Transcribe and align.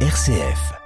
RCF. 0.00 0.85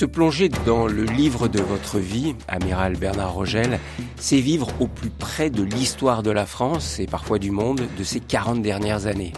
Se 0.00 0.06
plonger 0.06 0.48
dans 0.64 0.86
le 0.86 1.04
livre 1.04 1.46
de 1.46 1.60
votre 1.60 1.98
vie, 1.98 2.34
amiral 2.48 2.96
Bernard 2.96 3.34
Rogel, 3.34 3.78
c'est 4.16 4.40
vivre 4.40 4.68
au 4.80 4.86
plus 4.86 5.10
près 5.10 5.50
de 5.50 5.62
l'histoire 5.62 6.22
de 6.22 6.30
la 6.30 6.46
France 6.46 6.98
et 6.98 7.06
parfois 7.06 7.38
du 7.38 7.50
monde 7.50 7.82
de 7.98 8.02
ces 8.02 8.18
40 8.18 8.62
dernières 8.62 9.04
années. 9.04 9.34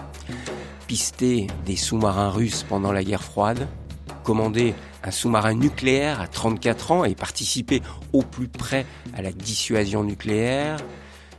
Pister 0.86 1.48
des 1.66 1.74
sous-marins 1.74 2.30
russes 2.30 2.64
pendant 2.68 2.92
la 2.92 3.02
guerre 3.02 3.24
froide, 3.24 3.66
commander 4.22 4.76
un 5.02 5.10
sous-marin 5.10 5.54
nucléaire 5.54 6.20
à 6.20 6.28
34 6.28 6.92
ans 6.92 7.04
et 7.04 7.16
participer 7.16 7.82
au 8.12 8.22
plus 8.22 8.46
près 8.46 8.86
à 9.16 9.20
la 9.20 9.32
dissuasion 9.32 10.04
nucléaire, 10.04 10.76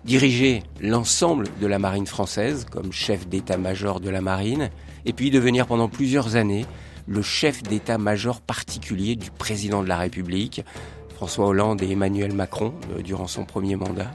diriger 0.04 0.64
l'ensemble 0.82 1.48
de 1.62 1.68
la 1.68 1.80
marine 1.80 2.08
française 2.08 2.66
comme 2.70 2.92
chef 2.92 3.26
d'état-major 3.30 4.02
de 4.02 4.10
la 4.10 4.20
marine, 4.20 4.70
et 5.06 5.14
puis 5.14 5.32
devenir 5.32 5.66
pendant 5.66 5.88
plusieurs 5.88 6.36
années 6.36 6.66
le 7.08 7.22
chef 7.22 7.64
d'état-major 7.64 8.42
particulier 8.42 9.16
du 9.16 9.32
président 9.32 9.84
de 9.84 9.88
la 9.88 9.98
République, 9.98 10.64
François 11.16 11.48
Hollande 11.48 11.82
et 11.82 11.92
Emmanuel 11.92 12.34
Macron, 12.34 12.74
euh, 12.92 13.02
durant 13.02 13.28
son 13.28 13.46
premier 13.46 13.76
mandat. 13.76 14.12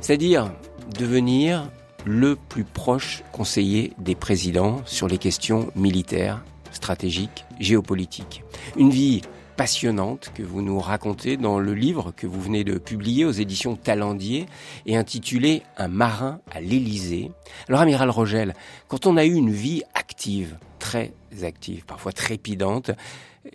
C'est-à-dire 0.00 0.52
devenir 0.98 1.70
le 2.04 2.36
plus 2.36 2.64
proche 2.64 3.22
conseiller 3.32 3.92
des 3.98 4.14
présidents 4.14 4.80
sur 4.86 5.08
les 5.08 5.18
questions 5.18 5.70
militaires, 5.74 6.44
stratégiques, 6.70 7.44
géopolitiques. 7.58 8.44
Une 8.76 8.90
vie 8.90 9.22
passionnante 9.56 10.30
que 10.34 10.42
vous 10.42 10.62
nous 10.62 10.78
racontez 10.78 11.36
dans 11.36 11.58
le 11.58 11.74
livre 11.74 12.12
que 12.14 12.26
vous 12.26 12.40
venez 12.40 12.62
de 12.62 12.78
publier 12.78 13.24
aux 13.24 13.32
éditions 13.32 13.74
Talendier 13.74 14.46
et 14.84 14.96
intitulé 14.96 15.62
Un 15.78 15.88
marin 15.88 16.40
à 16.52 16.60
l'Élysée. 16.60 17.32
Alors, 17.68 17.80
amiral 17.80 18.10
Rogel, 18.10 18.54
quand 18.88 19.06
on 19.06 19.16
a 19.16 19.24
eu 19.24 19.32
une 19.32 19.50
vie 19.50 19.82
active, 19.94 20.58
très 20.78 21.12
active, 21.44 21.84
parfois 21.84 22.12
trépidante, 22.12 22.90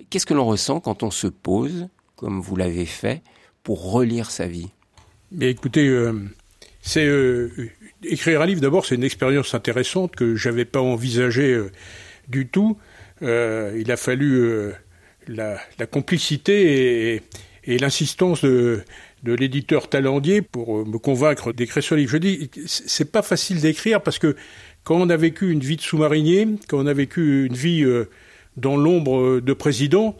qu'est-ce 0.09 0.25
que 0.25 0.33
l'on 0.33 0.45
ressent 0.45 0.79
quand 0.79 1.03
on 1.03 1.11
se 1.11 1.27
pose, 1.27 1.87
comme 2.15 2.41
vous 2.41 2.55
l'avez 2.55 2.85
fait, 2.85 3.21
pour 3.63 3.91
relire 3.91 4.31
sa 4.31 4.47
vie? 4.47 4.69
Mais 5.31 5.49
écoutez, 5.49 5.87
euh, 5.87 6.13
c'est 6.81 7.05
euh, 7.05 7.49
écrire 8.03 8.41
un 8.41 8.45
livre. 8.45 8.61
D'abord, 8.61 8.85
c'est 8.85 8.95
une 8.95 9.03
expérience 9.03 9.53
intéressante 9.53 10.15
que 10.15 10.35
j'avais 10.35 10.65
pas 10.65 10.81
envisagée 10.81 11.53
euh, 11.53 11.71
du 12.27 12.47
tout. 12.47 12.77
il 13.21 13.91
a 13.91 13.97
fallu 13.97 14.71
la, 15.27 15.57
complicité 15.89 17.21
et, 17.65 17.77
l'insistance 17.77 18.43
de, 18.43 18.83
l'éditeur 19.23 19.89
Talendier 19.89 20.41
pour 20.41 20.85
me 20.85 20.97
convaincre 20.97 21.53
d'écrire 21.53 21.83
ce 21.83 21.95
livre. 21.95 22.11
Je 22.11 22.17
dis, 22.17 22.51
c'est 22.65 23.11
pas 23.11 23.21
facile 23.21 23.61
d'écrire 23.61 24.01
parce 24.01 24.19
que 24.19 24.35
quand 24.83 24.95
on 24.95 25.09
a 25.09 25.17
vécu 25.17 25.51
une 25.51 25.59
vie 25.59 25.75
de 25.75 25.81
sous-marinier, 25.81 26.47
quand 26.67 26.79
on 26.79 26.87
a 26.87 26.93
vécu 26.93 27.45
une 27.45 27.53
vie 27.53 27.83
euh, 27.83 28.09
dans 28.57 28.75
l'ombre 28.75 29.39
de 29.39 29.53
président, 29.53 30.15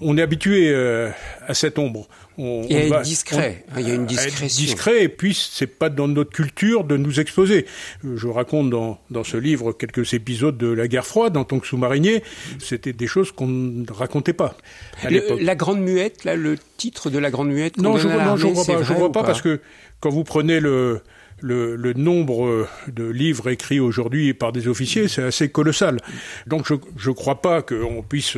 on 0.00 0.18
est 0.18 0.22
habitué 0.22 0.68
euh, 0.68 1.10
à 1.46 1.54
cette 1.54 1.78
ombre. 1.78 2.06
On, 2.38 2.66
il 2.68 2.88
y 2.88 2.92
a 2.92 3.00
discret, 3.00 3.64
il 3.78 3.88
y 3.88 3.90
a 3.90 3.94
une 3.94 4.04
discrétion. 4.04 4.64
Discret, 4.64 5.04
et 5.04 5.08
puis 5.08 5.34
c'est 5.34 5.66
pas 5.66 5.88
dans 5.88 6.06
notre 6.06 6.32
culture 6.32 6.84
de 6.84 6.98
nous 6.98 7.18
exposer. 7.18 7.64
Euh, 8.04 8.16
je 8.16 8.28
raconte 8.28 8.68
dans, 8.68 8.98
dans 9.10 9.24
ce 9.24 9.38
livre 9.38 9.72
quelques 9.72 10.12
épisodes 10.12 10.58
de 10.58 10.66
la 10.66 10.86
guerre 10.86 11.06
froide 11.06 11.38
en 11.38 11.44
tant 11.44 11.58
que 11.58 11.66
sous-marinier. 11.66 12.22
C'était 12.58 12.92
des 12.92 13.06
choses 13.06 13.32
qu'on 13.32 13.46
ne 13.46 13.90
racontait 13.90 14.34
pas. 14.34 14.54
la 15.02 15.54
Grande 15.54 15.80
Muette, 15.80 16.24
là, 16.24 16.36
le 16.36 16.56
titre 16.76 17.08
de 17.08 17.18
la 17.18 17.30
Grande 17.30 17.48
Muette. 17.48 17.78
Non, 17.78 17.96
je, 17.96 18.08
je 18.36 18.46
vois 18.46 18.64
pas. 18.66 18.82
Je 18.82 18.92
vois 18.92 19.12
pas 19.12 19.22
parce 19.24 19.40
que 19.40 19.60
quand 20.00 20.10
vous 20.10 20.24
prenez 20.24 20.60
le 20.60 21.00
le, 21.40 21.76
le, 21.76 21.92
nombre 21.92 22.68
de 22.88 23.04
livres 23.04 23.50
écrits 23.50 23.80
aujourd'hui 23.80 24.32
par 24.34 24.52
des 24.52 24.68
officiers, 24.68 25.08
c'est 25.08 25.22
assez 25.22 25.50
colossal. 25.50 25.98
Donc 26.46 26.66
je 26.66 27.10
ne 27.10 27.14
crois 27.14 27.42
pas 27.42 27.62
qu'on 27.62 28.02
puisse 28.02 28.36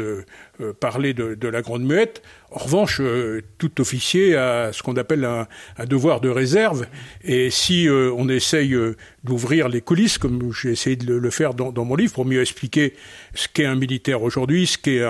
euh, 0.60 0.72
parler 0.72 1.14
de, 1.14 1.34
de, 1.34 1.46
la 1.48 1.62
Grande 1.62 1.84
Muette. 1.84 2.20
En 2.50 2.58
revanche, 2.58 3.00
euh, 3.00 3.42
tout 3.58 3.80
officier 3.80 4.34
a 4.34 4.72
ce 4.72 4.82
qu'on 4.82 4.96
appelle 4.96 5.24
un, 5.24 5.46
un, 5.76 5.84
devoir 5.84 6.20
de 6.20 6.28
réserve. 6.28 6.86
Et 7.22 7.50
si 7.50 7.88
euh, 7.88 8.12
on 8.16 8.28
essaye 8.28 8.76
d'ouvrir 9.22 9.69
les 9.69 9.80
coulisses, 9.80 10.19
comme 10.19 10.52
j'ai 10.52 10.70
essayé 10.70 10.96
de 10.96 11.14
le, 11.14 11.30
faire 11.30 11.54
dans, 11.54 11.70
dans, 11.70 11.84
mon 11.84 11.94
livre, 11.94 12.12
pour 12.12 12.24
mieux 12.24 12.41
expliquer 12.41 12.94
ce 13.34 13.46
qu'est 13.52 13.66
un 13.66 13.76
militaire 13.76 14.22
aujourd'hui, 14.22 14.66
ce 14.66 14.78
qu'est 14.78 15.04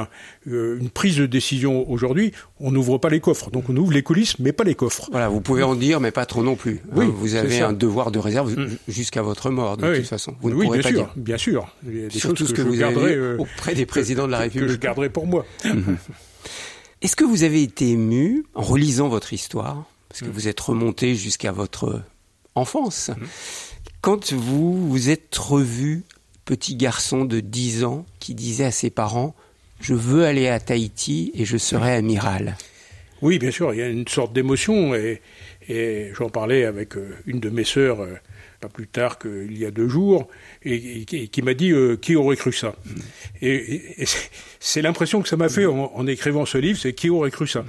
une 0.46 0.90
prise 0.90 1.16
de 1.16 1.26
décision 1.26 1.88
aujourd'hui, 1.88 2.32
on 2.60 2.72
n'ouvre 2.72 2.98
pas 2.98 3.08
les 3.08 3.20
coffres. 3.20 3.50
Donc 3.50 3.70
on 3.70 3.76
ouvre 3.76 3.92
les 3.92 4.02
coulisses, 4.02 4.38
mais 4.38 4.52
pas 4.52 4.64
les 4.64 4.74
coffres. 4.74 5.08
Voilà, 5.10 5.28
vous 5.28 5.40
pouvez 5.40 5.62
en 5.62 5.74
dire, 5.74 6.00
mais 6.00 6.10
pas 6.10 6.26
trop 6.26 6.42
non 6.42 6.56
plus. 6.56 6.80
Oui, 6.92 7.06
vous 7.12 7.34
avez 7.36 7.60
un 7.60 7.72
devoir 7.72 8.10
de 8.10 8.18
réserve 8.18 8.58
mm. 8.58 8.78
jusqu'à 8.88 9.22
votre 9.22 9.50
mort, 9.50 9.76
de 9.76 9.96
toute 9.96 10.06
façon. 10.06 10.34
Vous 10.40 10.50
ne 10.50 10.54
oui, 10.54 10.66
pourrez 10.66 10.78
bien 10.78 10.90
pas 10.90 10.96
sûr, 10.96 11.04
dire. 11.04 11.12
bien 11.16 11.38
sûr. 11.38 11.74
Surtout 12.10 12.46
ce 12.46 12.52
que, 12.52 12.62
vous 12.62 12.80
euh, 12.82 13.38
auprès 13.38 13.74
des 13.74 13.86
présidents 13.86 14.26
de 14.26 14.32
la 14.32 14.38
République. 14.38 14.68
Que 14.68 14.72
je 14.74 14.78
garderai 14.78 15.08
pour 15.08 15.26
moi. 15.26 15.37
Est-ce 17.02 17.16
que 17.16 17.24
vous 17.24 17.44
avez 17.44 17.62
été 17.62 17.90
ému 17.90 18.44
en 18.54 18.62
relisant 18.62 19.08
votre 19.08 19.32
histoire, 19.32 19.84
parce 20.08 20.20
que 20.20 20.26
mm. 20.26 20.32
vous 20.32 20.48
êtes 20.48 20.60
remonté 20.60 21.14
jusqu'à 21.14 21.52
votre 21.52 22.02
enfance, 22.54 23.10
mm. 23.10 23.24
quand 24.00 24.32
vous 24.32 24.88
vous 24.88 25.10
êtes 25.10 25.34
revu 25.36 26.04
petit 26.44 26.76
garçon 26.76 27.24
de 27.24 27.40
10 27.40 27.84
ans 27.84 28.06
qui 28.20 28.34
disait 28.34 28.64
à 28.64 28.70
ses 28.70 28.90
parents 28.90 29.34
je 29.80 29.94
veux 29.94 30.24
aller 30.24 30.48
à 30.48 30.58
Tahiti 30.58 31.30
et 31.34 31.44
je 31.44 31.56
serai 31.56 31.94
amiral. 31.94 32.56
Oui, 33.22 33.38
bien 33.38 33.50
sûr, 33.50 33.74
il 33.74 33.78
y 33.78 33.82
a 33.82 33.88
une 33.88 34.06
sorte 34.06 34.32
d'émotion 34.32 34.94
et, 34.94 35.20
et 35.68 36.10
j'en 36.14 36.28
parlais 36.28 36.64
avec 36.64 36.96
euh, 36.96 37.16
une 37.26 37.40
de 37.40 37.50
mes 37.50 37.64
sœurs 37.64 38.00
euh, 38.00 38.14
pas 38.60 38.68
plus 38.68 38.88
tard 38.88 39.18
qu'il 39.18 39.56
y 39.56 39.64
a 39.64 39.70
deux 39.70 39.88
jours, 39.88 40.28
et, 40.64 41.04
qui 41.04 41.42
m'a 41.42 41.54
dit 41.54 41.70
euh, 41.70 41.96
qui 41.96 42.16
aurait 42.16 42.36
cru 42.36 42.52
ça? 42.52 42.74
Et, 43.40 43.94
c'est 44.60 44.82
l'impression 44.82 45.22
que 45.22 45.28
ça 45.28 45.36
m'a 45.36 45.48
fait 45.48 45.66
en, 45.66 46.06
écrivant 46.06 46.44
ce 46.44 46.58
livre, 46.58 46.78
c'est 46.78 46.92
qui 46.92 47.10
aurait 47.10 47.30
cru 47.30 47.46
ça? 47.46 47.64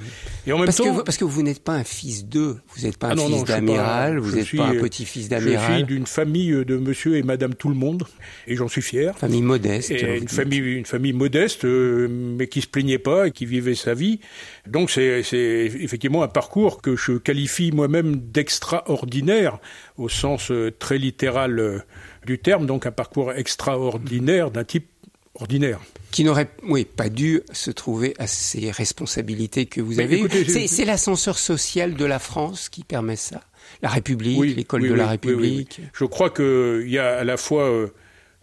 Et 0.47 0.51
en 0.51 0.57
même 0.57 0.66
parce 0.66 0.78
temps, 0.78 0.85
que 0.85 0.89
vous, 0.89 1.03
parce 1.03 1.17
que 1.17 1.25
vous 1.25 1.44
n'êtes 1.44 1.63
pas 1.63 1.73
un 1.73 1.83
fils 1.83 2.25
d'eux, 2.25 2.57
vous 2.75 2.83
n'êtes 2.83 2.97
pas 2.97 3.09
un 3.09 3.17
ah 3.17 3.28
fils 3.28 3.44
d'amiral, 3.44 4.17
vous 4.17 4.35
n'êtes 4.35 4.55
pas 4.55 4.67
un 4.67 4.75
petit-fils 4.75 5.29
d'amiral. 5.29 5.69
Je 5.69 5.75
suis 5.75 5.83
d'une 5.83 6.07
famille 6.07 6.66
de 6.66 6.78
Monsieur 6.78 7.17
et 7.17 7.23
Madame 7.23 7.53
tout 7.53 7.69
le 7.69 7.75
monde, 7.75 8.05
et 8.47 8.55
j'en 8.55 8.67
suis 8.67 8.81
fier. 8.81 9.17
Famille 9.17 9.44
modeste. 9.44 9.91
Et 9.91 10.17
une 10.17 10.28
famille, 10.28 10.59
une 10.59 10.85
famille 10.85 11.13
modeste, 11.13 11.66
euh, 11.66 12.07
mais 12.09 12.47
qui 12.47 12.61
se 12.61 12.67
plaignait 12.67 12.97
pas 12.97 13.28
et 13.28 13.31
qui 13.31 13.45
vivait 13.45 13.75
sa 13.75 13.94
vie. 13.94 14.19
Donc 14.66 14.89
c'est 14.89 15.22
effectivement 15.29 16.23
un 16.23 16.28
parcours 16.28 16.81
que 16.81 16.95
je 16.95 17.13
qualifie 17.13 17.72
moi-même 17.72 18.16
d'extraordinaire 18.16 19.59
au 19.97 20.09
sens 20.09 20.51
euh, 20.51 20.72
très 20.79 20.97
littéral 20.97 21.59
euh, 21.59 21.79
du 22.25 22.40
terme, 22.40 22.66
donc 22.66 22.85
un 22.85 22.91
parcours 22.91 23.34
extraordinaire 23.34 24.51
d'un 24.51 24.63
type 24.63 24.88
ordinaire. 25.35 25.79
Qui 26.12 26.23
n'aurait, 26.23 26.50
oui, 26.63 26.85
pas 26.85 27.09
dû 27.09 27.41
se 27.51 27.69
trouver 27.69 28.16
à 28.17 28.25
ces 28.25 28.72
responsabilités 28.72 29.67
que 29.67 29.79
vous 29.79 30.00
avez 30.00 30.22
eues. 30.22 30.67
C'est 30.67 30.85
l'ascenseur 30.85 31.38
social 31.38 31.94
de 31.94 32.06
la 32.06 32.17
France 32.17 32.69
qui 32.69 32.84
permet 32.84 33.16
ça. 33.16 33.41
La 33.84 33.90
République, 33.90 34.56
l'école 34.56 34.88
de 34.88 34.94
la 34.94 35.07
République. 35.07 35.81
Je 35.94 36.06
crois 36.06 36.31
qu'il 36.31 36.90
y 36.90 36.97
a 36.97 37.17
à 37.19 37.23
la 37.23 37.38
fois 37.38 37.69
euh, 37.69 37.88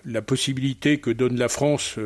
la 0.05 0.23
possibilité 0.23 1.01
que 1.01 1.11
donne 1.11 1.37
la 1.37 1.49
France 1.49 1.97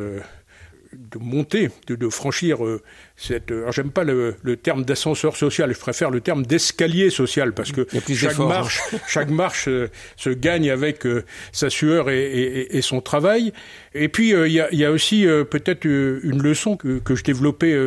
de 0.93 1.19
monter, 1.19 1.69
de, 1.87 2.09
franchir 2.09 2.65
euh, 2.65 2.81
cette. 3.15 3.51
Alors 3.51 3.71
j'aime 3.71 3.91
pas 3.91 4.03
le, 4.03 4.35
terme 4.61 4.83
d'ascenseur 4.83 5.35
social, 5.35 5.73
je 5.73 5.79
préfère 5.79 6.09
le 6.11 6.21
terme 6.21 6.45
d'escalier 6.45 7.09
social 7.09 7.53
parce 7.53 7.71
que 7.71 7.87
chaque 8.13 8.37
marche, 8.37 8.81
chaque 9.07 9.29
marche 9.29 9.67
euh, 9.67 9.89
se 10.17 10.29
gagne 10.29 10.69
avec 10.69 11.05
euh, 11.05 11.23
sa 11.51 11.69
sueur 11.69 12.09
et, 12.09 12.79
son 12.81 13.01
travail. 13.01 13.53
Et 13.93 14.09
puis 14.09 14.31
il 14.31 14.51
y 14.51 14.85
a, 14.85 14.91
aussi 14.91 15.25
peut-être 15.49 15.85
une 15.85 16.41
leçon 16.41 16.77
que, 16.77 17.15
je 17.15 17.23
développais 17.23 17.77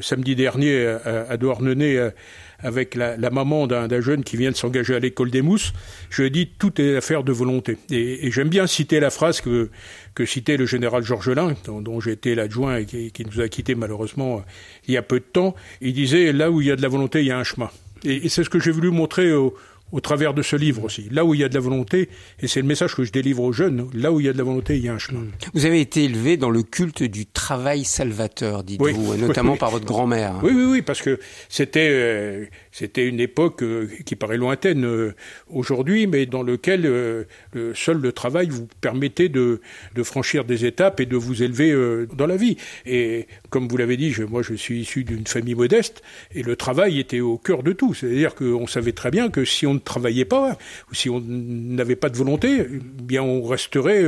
samedi 0.00 0.34
dernier 0.34 0.86
à, 0.86 1.26
à 1.30 1.36
Douarnenez 1.36 2.10
avec 2.62 2.94
la, 2.94 3.16
maman 3.30 3.66
d'un 3.66 4.00
jeune 4.00 4.24
qui 4.24 4.36
vient 4.36 4.50
de 4.50 4.56
s'engager 4.56 4.94
à 4.94 4.98
l'école 4.98 5.30
des 5.30 5.42
mousses, 5.42 5.72
je 6.10 6.24
dit 6.24 6.48
tout 6.58 6.80
est 6.80 6.96
affaire 6.96 7.24
de 7.24 7.32
volonté. 7.32 7.78
Et, 7.90 8.30
j'aime 8.30 8.48
bien 8.48 8.66
citer 8.66 9.00
la 9.00 9.10
phrase 9.10 9.40
que, 9.40 9.70
que 10.14 10.24
citait 10.24 10.56
le 10.56 10.66
général 10.66 11.02
Georgelin, 11.04 11.54
dont, 11.64 11.80
dont 11.80 12.00
été 12.00 12.34
l'adjoint 12.34 12.78
et 12.78 12.86
qui, 12.86 13.24
nous 13.24 13.40
a 13.40 13.48
quittés 13.48 13.74
malheureusement 13.74 14.44
il 14.88 14.94
y 14.94 14.96
a 14.96 15.02
peu 15.02 15.20
de 15.20 15.24
temps. 15.24 15.54
Il 15.80 15.92
disait 15.92 16.32
là 16.32 16.50
où 16.50 16.60
il 16.60 16.66
y 16.68 16.70
a 16.70 16.76
de 16.76 16.82
la 16.82 16.88
volonté, 16.88 17.20
il 17.20 17.26
y 17.26 17.30
a 17.30 17.38
un 17.38 17.44
chemin. 17.44 17.70
Et, 18.04 18.28
c'est 18.28 18.44
ce 18.44 18.50
que 18.50 18.58
j'ai 18.58 18.70
voulu 18.70 18.90
montrer 18.90 19.32
aux, 19.32 19.54
au 19.92 20.00
travers 20.00 20.34
de 20.34 20.42
ce 20.42 20.56
livre 20.56 20.84
aussi. 20.84 21.08
Là 21.10 21.24
où 21.24 21.34
il 21.34 21.40
y 21.40 21.44
a 21.44 21.48
de 21.48 21.54
la 21.54 21.60
volonté, 21.60 22.08
et 22.40 22.48
c'est 22.48 22.60
le 22.60 22.66
message 22.66 22.94
que 22.94 23.04
je 23.04 23.12
délivre 23.12 23.42
aux 23.42 23.52
jeunes, 23.52 23.88
là 23.94 24.10
où 24.10 24.20
il 24.20 24.26
y 24.26 24.28
a 24.28 24.32
de 24.32 24.38
la 24.38 24.44
volonté, 24.44 24.76
il 24.76 24.84
y 24.84 24.88
a 24.88 24.94
un 24.94 24.98
chemin. 24.98 25.24
Vous 25.54 25.66
avez 25.66 25.80
été 25.80 26.04
élevé 26.04 26.36
dans 26.36 26.50
le 26.50 26.62
culte 26.62 27.02
du 27.02 27.26
travail 27.26 27.84
salvateur, 27.84 28.64
dites-vous, 28.64 29.16
notamment 29.16 29.56
par 29.56 29.70
votre 29.70 29.84
grand-mère. 29.84 30.40
Oui, 30.42 30.52
oui, 30.54 30.64
oui, 30.64 30.82
parce 30.82 31.02
que 31.02 31.20
c'était 31.48 31.88
euh, 31.90 32.46
c'était 32.72 33.06
une 33.06 33.20
époque 33.20 33.62
euh, 33.62 33.86
qui 34.04 34.16
paraît 34.16 34.38
lointaine 34.38 34.84
euh, 34.84 35.14
aujourd'hui, 35.48 36.06
mais 36.06 36.26
dans 36.26 36.42
lequel 36.42 36.82
seul 37.74 37.98
le 37.98 38.12
travail 38.12 38.48
vous 38.48 38.66
permettait 38.80 39.28
de, 39.28 39.60
de 39.94 40.02
franchir 40.02 40.44
des 40.44 40.64
étapes 40.64 41.00
et 41.00 41.06
de 41.06 41.16
vous 41.16 41.42
élever 41.42 41.74
dans 42.16 42.26
la 42.26 42.36
vie. 42.36 42.56
Et 42.86 43.26
comme 43.50 43.68
vous 43.68 43.76
l'avez 43.76 43.96
dit, 43.96 44.10
je, 44.10 44.24
moi 44.24 44.42
je 44.42 44.54
suis 44.54 44.80
issu 44.80 45.04
d'une 45.04 45.26
famille 45.26 45.54
modeste, 45.54 46.02
et 46.34 46.42
le 46.42 46.56
travail 46.56 46.98
était 46.98 47.20
au 47.20 47.36
cœur 47.36 47.62
de 47.62 47.72
tout. 47.72 47.94
C'est-à-dire 47.94 48.34
qu'on 48.34 48.66
savait 48.66 48.92
très 48.92 49.10
bien 49.10 49.28
que 49.30 49.44
si 49.44 49.66
on 49.66 49.74
ne 49.74 49.78
travaillait 49.78 50.24
pas, 50.24 50.56
ou 50.90 50.94
si 50.94 51.10
on 51.10 51.20
n'avait 51.20 51.96
pas 51.96 52.08
de 52.08 52.16
volonté, 52.16 52.60
eh 52.60 53.02
bien 53.02 53.22
on 53.22 53.42
resterait 53.42 54.04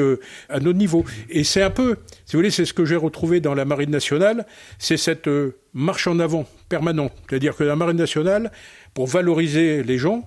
à 0.49 0.61
notre 0.61 0.79
niveau. 0.79 1.05
Et 1.29 1.45
c'est 1.45 1.63
un 1.63 1.71
peu, 1.71 1.97
si 2.35 2.37
vous 2.37 2.41
voulez, 2.41 2.51
c'est 2.51 2.65
ce 2.65 2.75
que 2.75 2.85
j'ai 2.85 2.97
retrouvé 2.97 3.39
dans 3.39 3.55
la 3.55 3.65
Marine 3.65 3.91
nationale, 3.91 4.45
c'est 4.81 4.97
cette 4.97 5.31
marche 5.73 6.09
en 6.09 6.19
avant 6.19 6.47
permanente. 6.69 7.13
C'est-à-dire 7.29 7.55
que 7.55 7.63
la 7.63 7.77
marine 7.77 7.97
nationale, 7.97 8.51
pour 8.93 9.07
valoriser 9.07 9.85
les 9.85 9.99
gens, 9.99 10.27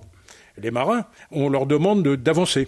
les 0.56 0.70
marins, 0.70 1.04
on 1.32 1.50
leur 1.50 1.66
demande 1.66 2.02
d'avancer. 2.16 2.66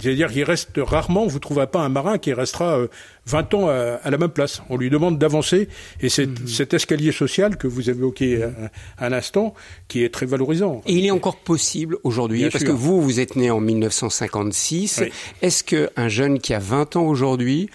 C'est-à-dire 0.00 0.32
qu'il 0.32 0.44
reste 0.44 0.70
rarement, 0.78 1.26
vous 1.26 1.34
ne 1.34 1.40
trouverez 1.40 1.66
pas 1.66 1.80
un 1.80 1.90
marin 1.90 2.16
qui 2.16 2.32
restera 2.32 2.78
20 3.26 3.54
euh, 3.54 3.56
ans 3.56 3.68
à, 4.02 4.10
la 4.10 4.16
même 4.16 4.30
place. 4.30 4.62
On 4.70 4.78
lui 4.78 4.88
demande 4.88 5.18
d'avancer 5.18 5.68
et 6.00 6.08
c'est 6.08 6.26
mhm. 6.26 6.48
cet 6.48 6.72
escalier 6.72 7.12
social 7.12 7.58
que 7.58 7.66
vous 7.66 7.90
avez 7.90 7.98
évoqué 7.98 8.48
à, 8.96 9.10
l'instant 9.10 9.52
qui 9.88 10.02
est 10.04 10.08
très 10.08 10.24
valorisant. 10.24 10.80
Et 10.86 10.94
il 10.94 11.04
est 11.04 11.10
encore 11.10 11.36
possible 11.36 11.98
aujourd'hui, 12.02 12.48
parce 12.48 12.64
que 12.64 12.72
vous, 12.72 13.02
vous 13.02 13.20
êtes 13.20 13.36
né 13.36 13.50
en 13.50 13.60
1956. 13.60 15.02
Est-ce 15.42 15.64
qu'un 15.64 16.08
jeune 16.08 16.38
qui 16.38 16.54
a 16.54 16.58
20 16.58 16.96
ans 16.96 17.04
aujourd'hui 17.04 17.68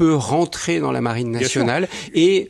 peut 0.00 0.14
rentrer 0.14 0.80
dans 0.80 0.92
la 0.92 1.02
marine 1.02 1.30
nationale 1.30 1.86
et 2.14 2.48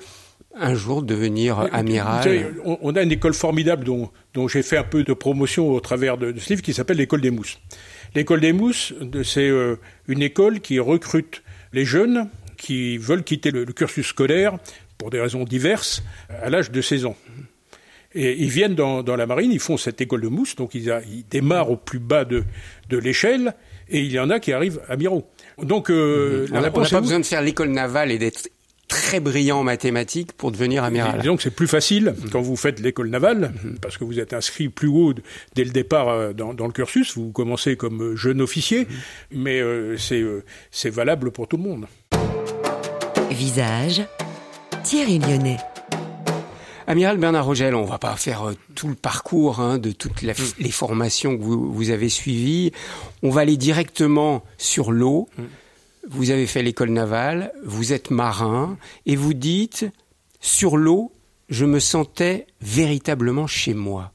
un 0.54 0.76
jour 0.76 1.02
devenir 1.02 1.58
amiral 1.72 2.54
on, 2.64 2.94
a 2.94 3.02
une 3.02 3.10
école 3.10 3.34
formidable 3.34 3.82
dont, 3.82 4.08
dont 4.34 4.46
j'ai 4.46 4.62
fait 4.62 4.76
un 4.76 4.84
peu 4.84 5.02
de 5.02 5.12
promotion 5.12 5.68
au 5.68 5.80
travers 5.80 6.16
de, 6.16 6.32
ce 6.38 6.48
livre 6.50 6.62
qui 6.62 6.72
s'appelle 6.72 6.98
l'école 6.98 7.20
des 7.20 7.32
mousses. 7.32 7.58
L'école 8.14 8.40
des 8.40 8.52
mousses, 8.52 8.94
c'est 9.24 9.48
euh, 9.48 9.80
une 10.06 10.22
école 10.22 10.60
qui 10.60 10.78
recrute 10.78 11.42
les 11.72 11.84
jeunes 11.84 12.28
qui 12.56 12.98
veulent 12.98 13.24
quitter 13.24 13.50
le, 13.50 13.64
cursus 13.64 14.06
scolaire 14.06 14.56
pour 14.96 15.10
des 15.10 15.20
raisons 15.20 15.42
diverses 15.42 16.04
à 16.28 16.50
l'âge 16.50 16.70
de 16.70 16.80
16 16.80 17.06
ans. 17.06 17.16
Et 18.14 18.40
ils 18.40 18.50
viennent 18.50 18.76
dans, 18.76 19.02
dans, 19.02 19.16
la 19.16 19.26
marine, 19.26 19.50
ils 19.50 19.58
font 19.58 19.76
cette 19.76 20.00
école 20.00 20.20
de 20.20 20.28
mousse, 20.28 20.54
donc 20.54 20.76
ils, 20.76 20.94
ils 21.10 21.24
démarrent 21.28 21.72
au 21.72 21.76
plus 21.76 21.98
bas 21.98 22.24
de, 22.24 22.44
de 22.90 22.96
l'échelle, 22.96 23.54
et 23.88 23.98
il 24.02 24.12
y 24.12 24.20
en 24.20 24.30
a 24.30 24.38
qui 24.38 24.52
arrivent 24.52 24.80
amiraux. 24.88 25.28
Donc, 25.62 25.90
euh, 25.90 26.46
on 26.52 26.60
n'a 26.60 26.70
pas 26.70 27.00
besoin 27.00 27.20
de 27.20 27.26
faire 27.26 27.42
l'école 27.42 27.70
navale 27.70 28.10
et 28.10 28.18
d'être 28.18 28.48
très 28.90 29.20
brillant 29.20 29.60
en 29.60 29.62
mathématiques 29.62 30.32
pour 30.32 30.50
devenir 30.50 30.82
amiral. 30.82 31.20
Disons 31.20 31.36
que 31.36 31.42
c'est 31.44 31.54
plus 31.54 31.68
facile 31.68 32.14
quand 32.32 32.40
vous 32.40 32.56
faites 32.56 32.80
l'école 32.80 33.08
navale, 33.08 33.52
parce 33.80 33.96
que 33.96 34.04
vous 34.04 34.18
êtes 34.18 34.32
inscrit 34.32 34.68
plus 34.68 34.88
haut 34.88 35.14
dès 35.54 35.64
le 35.64 35.70
départ 35.70 36.08
euh, 36.08 36.32
dans, 36.32 36.66
le 36.66 36.72
cursus. 36.72 37.16
Vous 37.16 37.30
commencez 37.30 37.76
comme 37.76 38.02
euh, 38.02 38.16
jeune 38.16 38.40
officier, 38.40 38.88
mais 39.30 39.60
euh, 39.60 39.96
c'est 40.70 40.90
valable 40.90 41.30
pour 41.30 41.46
tout 41.46 41.56
le 41.56 41.62
monde. 41.62 41.86
Visage, 43.30 44.02
Thierry 44.82 45.20
Lyonnais. 45.20 45.58
Amiral 46.90 47.18
Bernard 47.18 47.46
Rogel, 47.46 47.74
on 47.74 47.84
va 47.84 47.98
pas 47.98 48.16
faire 48.16 48.52
tout 48.74 48.88
le 48.88 48.94
parcours 48.94 49.60
hein, 49.60 49.78
de 49.78 49.92
toutes 49.92 50.22
mm. 50.22 50.32
les 50.58 50.70
formations 50.70 51.36
que 51.36 51.42
vous, 51.42 51.72
vous, 51.72 51.90
avez 51.90 52.08
suivies. 52.08 52.72
On 53.22 53.30
va 53.30 53.42
aller 53.42 53.56
directement 53.56 54.42
sur 54.58 54.92
l'eau. 54.92 55.28
Mm 55.38 55.44
vous 56.08 56.30
avez 56.30 56.46
fait 56.46 56.62
l'école 56.62 56.90
navale, 56.90 57.52
vous 57.64 57.92
êtes 57.92 58.10
marin, 58.10 58.76
et 59.06 59.16
vous 59.16 59.34
dites, 59.34 59.86
sur 60.40 60.76
l'eau, 60.76 61.12
je 61.48 61.64
me 61.64 61.80
sentais 61.80 62.46
véritablement 62.60 63.46
chez 63.46 63.74
moi. 63.74 64.12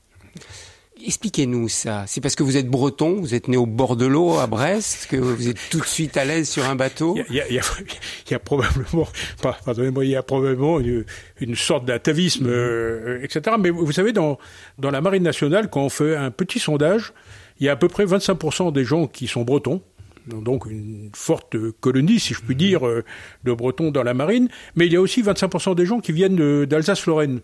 Expliquez-nous 1.06 1.70
ça. 1.70 2.06
C'est 2.08 2.20
parce 2.20 2.36
que 2.36 2.42
vous 2.42 2.58
êtes 2.58 2.68
breton, 2.68 3.22
vous 3.22 3.36
êtes 3.36 3.48
né 3.48 3.58
au 3.58 3.68
bord 3.68 3.96
de 3.96 4.08
l'eau 4.08 4.40
à 4.40 4.48
Brest, 4.48 5.08
que 5.10 5.18
vous 5.18 5.48
êtes 5.48 5.60
tout 5.70 5.80
de 5.80 5.86
suite 5.86 6.18
à 6.18 6.26
l'aise 6.26 6.50
sur 6.50 6.68
un 6.68 6.76
bateau? 6.76 7.16
Il 7.30 7.36
y 7.36 8.34
a, 8.34 8.40
probablement, 8.40 9.08
pardonnez-moi, 9.42 10.04
il 10.04 10.12
y 10.12 10.16
a 10.16 10.24
probablement 10.24 10.80
une, 10.80 11.56
sorte 11.56 11.86
d'atavisme, 11.86 12.48
euh, 12.48 13.24
etc. 13.24 13.56
Mais 13.60 13.70
vous 13.70 13.92
savez, 13.92 14.14
dans, 14.14 14.40
dans 14.80 14.90
la 14.90 15.00
Marine 15.00 15.24
nationale, 15.24 15.70
quand 15.70 15.82
on 15.82 15.90
fait 15.90 16.16
un 16.16 16.32
petit 16.32 16.58
sondage, 16.58 17.14
il 17.60 17.68
y 17.68 17.70
a 17.70 17.74
à 17.74 17.76
peu 17.76 17.88
près 17.88 18.06
25% 18.06 18.74
des 18.74 18.84
gens 18.84 19.06
qui 19.06 19.28
sont 19.28 19.44
bretons, 19.44 19.82
donc 20.28 20.66
une 20.66 21.10
forte 21.14 21.56
colonie, 21.80 22.20
si 22.20 22.34
je 22.34 22.42
puis 22.42 22.56
dire, 22.56 22.86
euh, 22.86 23.04
de 23.44 23.54
Bretons 23.54 23.92
dans 23.92 24.04
la 24.04 24.14
marine, 24.14 24.48
mais 24.76 24.86
il 24.86 24.94
y 24.94 24.96
a 24.96 25.02
aussi 25.02 25.22
25% 25.22 25.76
des 25.76 25.86
gens 25.86 26.00
qui 26.00 26.12
viennent 26.12 26.66
d'Alsace-Lorraine. 26.66 27.42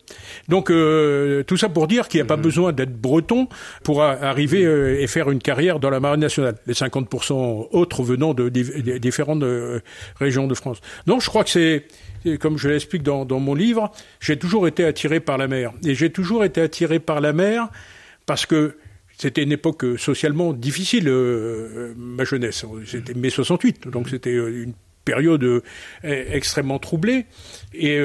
Donc 0.49 0.69
euh, 0.69 1.43
tout 1.43 1.57
ça 1.57 1.69
pour 1.69 1.87
dire 1.87 2.07
qu'il 2.07 2.19
n'y 2.19 2.23
a 2.23 2.25
pas 2.25 2.37
mmh. 2.37 2.41
besoin 2.41 2.73
d'être 2.73 2.95
breton 2.95 3.47
pour 3.83 4.03
arriver 4.03 4.63
euh, 4.65 5.01
et 5.01 5.07
faire 5.07 5.29
une 5.29 5.39
carrière 5.39 5.79
dans 5.79 5.89
la 5.89 5.99
marine 5.99 6.21
nationale. 6.21 6.55
Les 6.65 6.73
50% 6.73 7.67
autres 7.71 8.03
venant 8.03 8.33
de, 8.33 8.49
différentes 8.49 9.43
régions 10.19 10.47
de 10.47 10.55
France. 10.55 10.81
Donc 11.07 11.21
je 11.21 11.27
crois 11.27 11.43
que 11.43 11.49
c'est 11.49 11.85
comme 12.39 12.57
je 12.57 12.69
l'explique 12.69 13.01
dans, 13.01 13.25
dans 13.25 13.39
mon 13.39 13.55
livre, 13.55 13.91
j'ai 14.19 14.37
toujours 14.37 14.67
été 14.67 14.85
attiré 14.85 15.19
par 15.19 15.39
la 15.39 15.47
mer. 15.47 15.71
Et 15.83 15.95
j'ai 15.95 16.11
toujours 16.11 16.43
été 16.43 16.61
attiré 16.61 16.99
par 16.99 17.19
la 17.19 17.33
mer 17.33 17.69
parce 18.27 18.45
que 18.45 18.75
c'était 19.21 19.43
une 19.43 19.51
époque 19.51 19.83
euh, 19.83 19.97
socialement 19.97 20.51
difficile, 20.51 21.07
euh, 21.07 21.93
ma 21.95 22.23
jeunesse. 22.23 22.65
C'était 22.87 23.13
mai 23.13 23.29
68, 23.29 23.87
donc 23.87 24.09
c'était 24.09 24.31
euh, 24.31 24.63
une 24.63 24.73
période 25.05 25.61
extrêmement 26.03 26.79
troublée. 26.79 27.25
Et 27.73 27.99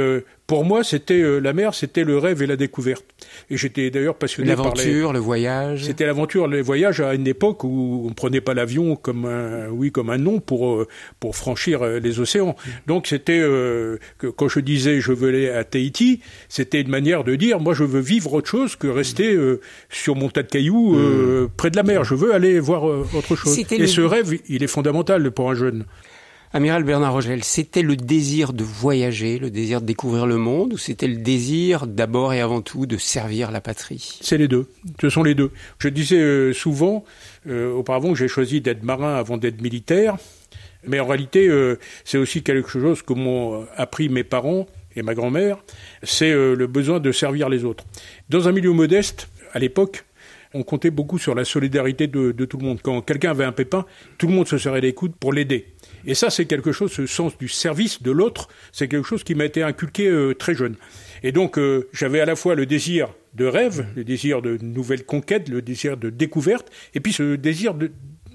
pour 0.47 0.65
moi, 0.65 0.85
c'était 0.85 1.21
euh, 1.21 1.41
la 1.41 1.53
mer, 1.53 1.75
c'était 1.75 2.05
le 2.05 2.19
rêve 2.19 2.41
et 2.41 2.47
la 2.47 2.55
découverte. 2.55 3.05
Et 3.51 3.57
j'étais 3.57 3.91
d'ailleurs 3.91 4.15
passionné 4.15 4.55
par 4.55 4.67
l'aventure, 4.67 5.13
le 5.13 5.19
voyage. 5.19 5.85
C'était 5.85 6.07
l'aventure, 6.07 6.47
le 6.47 6.63
voyage 6.63 7.01
à 7.01 7.15
une 7.15 7.27
époque 7.27 7.65
où 7.65 8.03
on 8.05 8.09
ne 8.09 8.15
prenait 8.15 8.41
pas 8.41 8.55
l'avion 8.55 8.95
comme 8.95 9.25
un, 9.25 9.69
oui, 9.71 9.91
comme 9.91 10.09
un 10.09 10.19
nom 10.19 10.39
pour 10.39 10.71
euh, 10.71 10.87
pour 11.19 11.35
franchir 11.35 11.83
euh, 11.83 11.99
les 11.99 12.21
océans. 12.21 12.55
Donc 12.87 13.09
c'était 13.09 13.39
que 13.39 14.29
quand 14.29 14.49
je 14.49 14.61
disais 14.61 15.01
je 15.01 15.13
veux 15.13 15.29
aller 15.29 15.51
à 15.51 15.65
Tahiti, 15.65 16.21
c'était 16.49 16.81
une 16.81 16.91
manière 16.91 17.25
de 17.25 17.35
dire 17.35 17.59
moi 17.59 17.75
je 17.75 17.83
veux 17.83 18.01
vivre 18.01 18.33
autre 18.35 18.49
chose 18.49 18.77
que 18.77 18.87
rester 18.87 19.37
sur 19.91 20.15
mon 20.15 20.29
tas 20.29 20.43
de 20.43 20.49
cailloux 20.49 20.95
mmh. 20.95 21.49
près 21.57 21.71
de 21.71 21.77
la 21.77 21.83
mer. 21.83 22.05
Je 22.05 22.15
veux 22.15 22.35
aller 22.35 22.61
voir 22.61 22.85
autre 22.85 23.35
chose. 23.35 23.59
Et 23.71 23.87
ce 23.87 24.01
rêve, 24.01 24.39
il 24.49 24.63
est 24.63 24.69
fondamental 24.69 25.31
pour 25.33 25.51
un 25.51 25.55
jeune. 25.55 25.85
Amiral 26.53 26.85
Bernard 26.85 27.13
Rogel, 27.13 27.43
c'était 27.43 27.83
le 27.83 27.97
désir 27.97 28.53
de 28.53 28.63
voyager, 28.63 29.39
le 29.39 29.51
désir 29.51 29.81
de 29.81 29.87
découvrir 29.87 30.27
le 30.27 30.37
monde, 30.37 30.75
ou 30.75 30.79
c'était 30.79 31.09
le 31.09 31.17
désir 31.17 31.87
d'abord 31.87 32.33
et 32.33 32.41
avant 32.41 32.63
tout 32.63 32.87
de 32.87 32.97
servir 32.97 33.51
la 33.51 33.61
patrie? 33.61 34.19
C'est 34.23 34.39
les 34.39 34.47
deux. 34.47 34.69
Ce 35.01 35.11
sont 35.11 35.25
les 35.25 35.35
deux. 35.35 35.51
Je 35.79 35.89
disais 35.89 36.19
euh, 36.19 36.53
souvent, 36.53 37.05
euh, 37.49 37.73
auparavant, 37.73 38.13
que 38.13 38.19
j'ai 38.19 38.29
choisi 38.29 38.61
d'être 38.61 38.85
marin 38.85 39.17
avant 39.17 39.39
d'être 39.39 39.61
militaire, 39.61 40.17
mais 40.87 41.01
en 41.01 41.07
réalité, 41.07 41.49
euh, 41.49 41.79
c'est 42.05 42.19
aussi 42.19 42.43
quelque 42.45 42.69
chose 42.69 43.03
que 43.03 43.13
m'ont 43.13 43.67
appris 43.77 44.09
mes 44.09 44.25
parents 44.25 44.67
et 44.95 45.03
ma 45.03 45.15
grand-mère, 45.15 45.59
c'est 46.05 46.33
le 46.33 46.67
besoin 46.67 47.01
de 47.01 47.13
servir 47.13 47.51
les 47.51 47.65
autres. 47.65 47.85
Dans 48.31 48.49
un 48.49 48.53
milieu 48.53 48.73
modeste, 48.73 49.29
à 49.53 49.59
l'époque, 49.59 50.07
on 50.55 50.63
comptait 50.63 50.91
beaucoup 50.91 51.19
sur 51.19 51.35
la 51.35 51.45
solidarité 51.45 52.07
de, 52.07 52.33
de 52.33 52.45
tout 52.47 52.57
le 52.57 52.65
monde. 52.65 52.81
Quand 52.83 53.03
quelqu'un 53.03 53.33
avait 53.33 53.45
un 53.45 53.53
pépin, 53.53 53.85
tout 54.17 54.27
le 54.27 54.33
monde 54.33 54.49
se 54.49 54.57
serrait 54.57 54.81
les 54.81 54.95
coudes 54.95 55.15
pour 55.15 55.35
l'aider. 55.35 55.76
Et 56.07 56.15
ça, 56.15 56.31
c'est 56.31 56.47
quelque 56.47 56.73
chose, 56.73 56.93
ce 56.93 57.07
sens 57.07 57.37
du 57.37 57.49
service 57.49 58.03
de 58.03 58.11
l'autre, 58.11 58.49
c'est 58.73 58.89
quelque 58.89 59.07
chose 59.07 59.25
qui 59.25 59.35
m'a 59.35 59.45
été 59.45 59.63
inculqué 59.63 60.07
euh, 60.09 60.35
très 60.35 60.55
jeune. 60.55 60.77
Et 61.23 61.33
donc, 61.33 61.59
euh, 61.59 61.89
j'avais 61.93 62.21
à 62.21 62.25
la 62.25 62.37
fois 62.37 62.55
le 62.55 62.65
désir 62.65 63.09
de 63.35 63.45
rêve, 63.45 63.87
le 63.97 64.05
désir 64.05 64.41
de 64.41 64.57
nouvelles 64.63 65.05
conquêtes, 65.05 65.49
le 65.49 65.61
désir 65.63 65.97
de 65.97 66.09
découverte, 66.09 66.71
et 66.95 67.01
puis 67.01 67.13
ce 67.13 67.35
désir 67.35 67.75
de, 67.75 67.91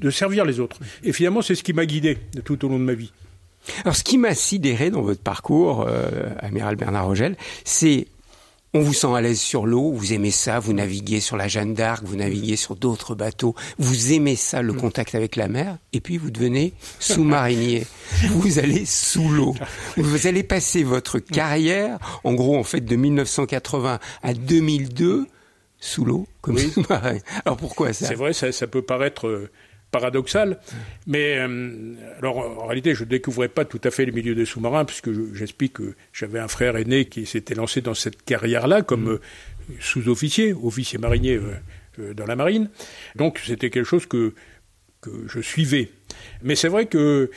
servir 0.10 0.46
les 0.46 0.60
autres. 0.60 0.80
Et 1.04 1.13
finalement, 1.13 1.42
c'est 1.42 1.56
ce 1.56 1.63
qui 1.63 1.74
m'a 1.74 1.86
guidé 1.86 2.18
tout 2.44 2.66
au 2.66 2.70
long 2.70 2.80
de 2.80 2.84
ma 2.84 2.94
vie. 2.94 3.13
Alors, 3.84 3.96
ce 3.96 4.04
qui 4.04 4.18
m'a 4.18 4.34
sidéré 4.34 4.90
dans 4.90 5.01
votre 5.01 5.22
parcours, 5.22 5.86
euh, 5.88 6.30
amiral 6.40 6.75
Bernard 6.75 7.06
Rogel, 7.06 7.38
c'est 7.63 8.08
on 8.74 8.80
vous 8.82 8.94
sent 8.94 9.13
à 9.13 9.22
l'aise 9.22 9.40
sur 9.40 9.66
l'eau, 9.66 9.92
vous 9.92 10.13
aimez 10.13 10.32
ça, 10.32 10.60
vous 10.60 10.74
naviguez 10.74 11.20
sur 11.20 11.36
la 11.36 11.48
Jeanne 11.48 11.74
d'Arc, 11.74 12.04
vous 12.04 12.16
naviguez 12.16 12.56
sur 12.56 12.75
d'autres 12.75 13.16
bateaux, 13.16 13.54
vous 13.78 14.13
aimez 14.13 14.36
ça, 14.36 14.62
le 14.62 14.74
contact 14.74 15.13
avec 15.13 15.36
la 15.36 15.48
mer, 15.48 15.78
et 15.92 16.00
puis 16.00 16.18
vous 16.18 16.32
devenez 16.32 16.74
sous-marinier. 17.00 17.86
vous 18.30 18.60
allez 18.60 18.86
sous 18.86 19.28
l'eau. 19.28 19.56
Vous 19.98 20.28
allez 20.28 20.44
passer 20.44 20.84
votre 20.84 21.20
carrière, 21.20 22.00
en 22.24 22.34
gros, 22.34 22.58
en 22.58 22.63
fait, 22.63 22.82
de 22.82 22.96
1980 22.96 24.00
à 24.24 24.34
2002, 24.34 25.28
sous 25.80 26.06
l'eau, 26.06 26.28
comme 26.42 26.58
sous-marin. 26.58 27.18
Alors 27.44 27.58
pourquoi 27.58 27.92
ça? 27.92 28.08
C'est 28.08 28.16
vrai, 28.16 28.34
ça, 28.34 28.51
ça, 28.51 28.68
peut 28.68 28.84
paraître 28.84 29.28
euh, 29.28 29.50
paradoxal. 29.91 30.60
Mais 31.05 31.38
euh, 31.38 31.93
alors 32.17 32.38
en 32.38 32.65
réalité, 32.65 32.95
je 32.95 33.03
ne 33.03 33.10
découvrais 33.10 33.50
pas 33.50 33.65
tout 33.65 33.81
à 33.83 33.91
fait 33.91 34.05
le 34.05 34.12
milieu 34.12 34.33
des 34.33 34.45
sous-marins, 34.45 34.86
puisque 34.86 35.12
j'explique 35.33 35.74
que 35.74 35.95
j'avais 36.13 36.39
un 36.39 36.48
frère 36.48 36.77
aîné 36.77 37.05
qui 37.05 37.25
s'était 37.25 37.55
lancé 37.55 37.81
dans 37.81 37.93
cette 37.93 38.24
carrière-là 38.24 38.81
comme 38.81 39.03
mm. 39.03 39.10
euh, 39.10 39.19
sous-officier, 39.79 40.53
officier 40.53 40.98
marinier. 40.98 41.36
Euh, 41.36 42.13
dans 42.13 42.25
la 42.25 42.38
marine. 42.38 42.69
Donc 43.17 43.41
c'était 43.45 43.69
quelque 43.69 43.86
chose 43.86 44.05
que, 44.05 44.33
que 45.01 45.10
je 45.27 45.41
suivais. 45.41 45.91
Mais 46.41 46.55
c'est 46.55 46.69
vrai 46.69 46.86
que 46.86 47.29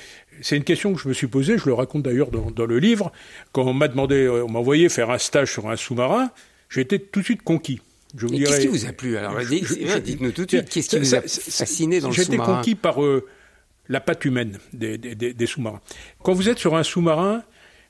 c'est 0.42 0.56
une 0.56 0.62
question 0.62 0.94
que 0.94 1.00
je 1.00 1.08
me 1.08 1.12
suis 1.12 1.26
posée, 1.26 1.58
je 1.58 1.66
le 1.66 1.74
raconte 1.74 2.04
d'ailleurs 2.04 2.30
dans, 2.30 2.64
le 2.64 2.78
livre. 2.78 3.10
Quand 3.50 3.64
on 3.64 3.72
m'a 3.72 3.88
demandé, 3.88 4.28
on 4.28 4.48
m'a 4.48 4.60
envoyé 4.60 4.88
faire 4.88 5.10
un 5.10 5.18
stage 5.18 5.52
sur 5.52 5.68
un 5.68 5.74
sous-marin, 5.74 6.30
j'ai 6.68 6.82
été 6.82 7.00
tout 7.00 7.18
de 7.18 7.24
suite 7.24 7.42
conquis. 7.42 7.80
Qu'est-ce 8.18 8.60
qui 8.60 8.66
vous 8.66 8.86
a 8.86 8.92
plu 8.92 9.16
Alors, 9.16 9.36
dites-nous 9.40 10.32
tout 10.32 10.44
de 10.44 10.50
suite, 10.50 10.68
qu'est-ce 10.68 10.88
qui 10.88 10.98
vous 10.98 11.14
a 11.14 11.22
fasciné 11.22 12.00
dans 12.00 12.08
le 12.08 12.14
sous-marin 12.14 12.30
J'étais 12.30 12.36
conquis 12.36 12.74
par 12.74 13.02
euh, 13.02 13.26
la 13.88 14.00
patte 14.00 14.24
humaine 14.24 14.58
des, 14.72 14.98
des 14.98 15.46
sous-marins. 15.46 15.80
Quand 16.22 16.32
vous 16.32 16.48
êtes 16.48 16.58
sur 16.58 16.76
un 16.76 16.82
sous-marin, 16.82 17.42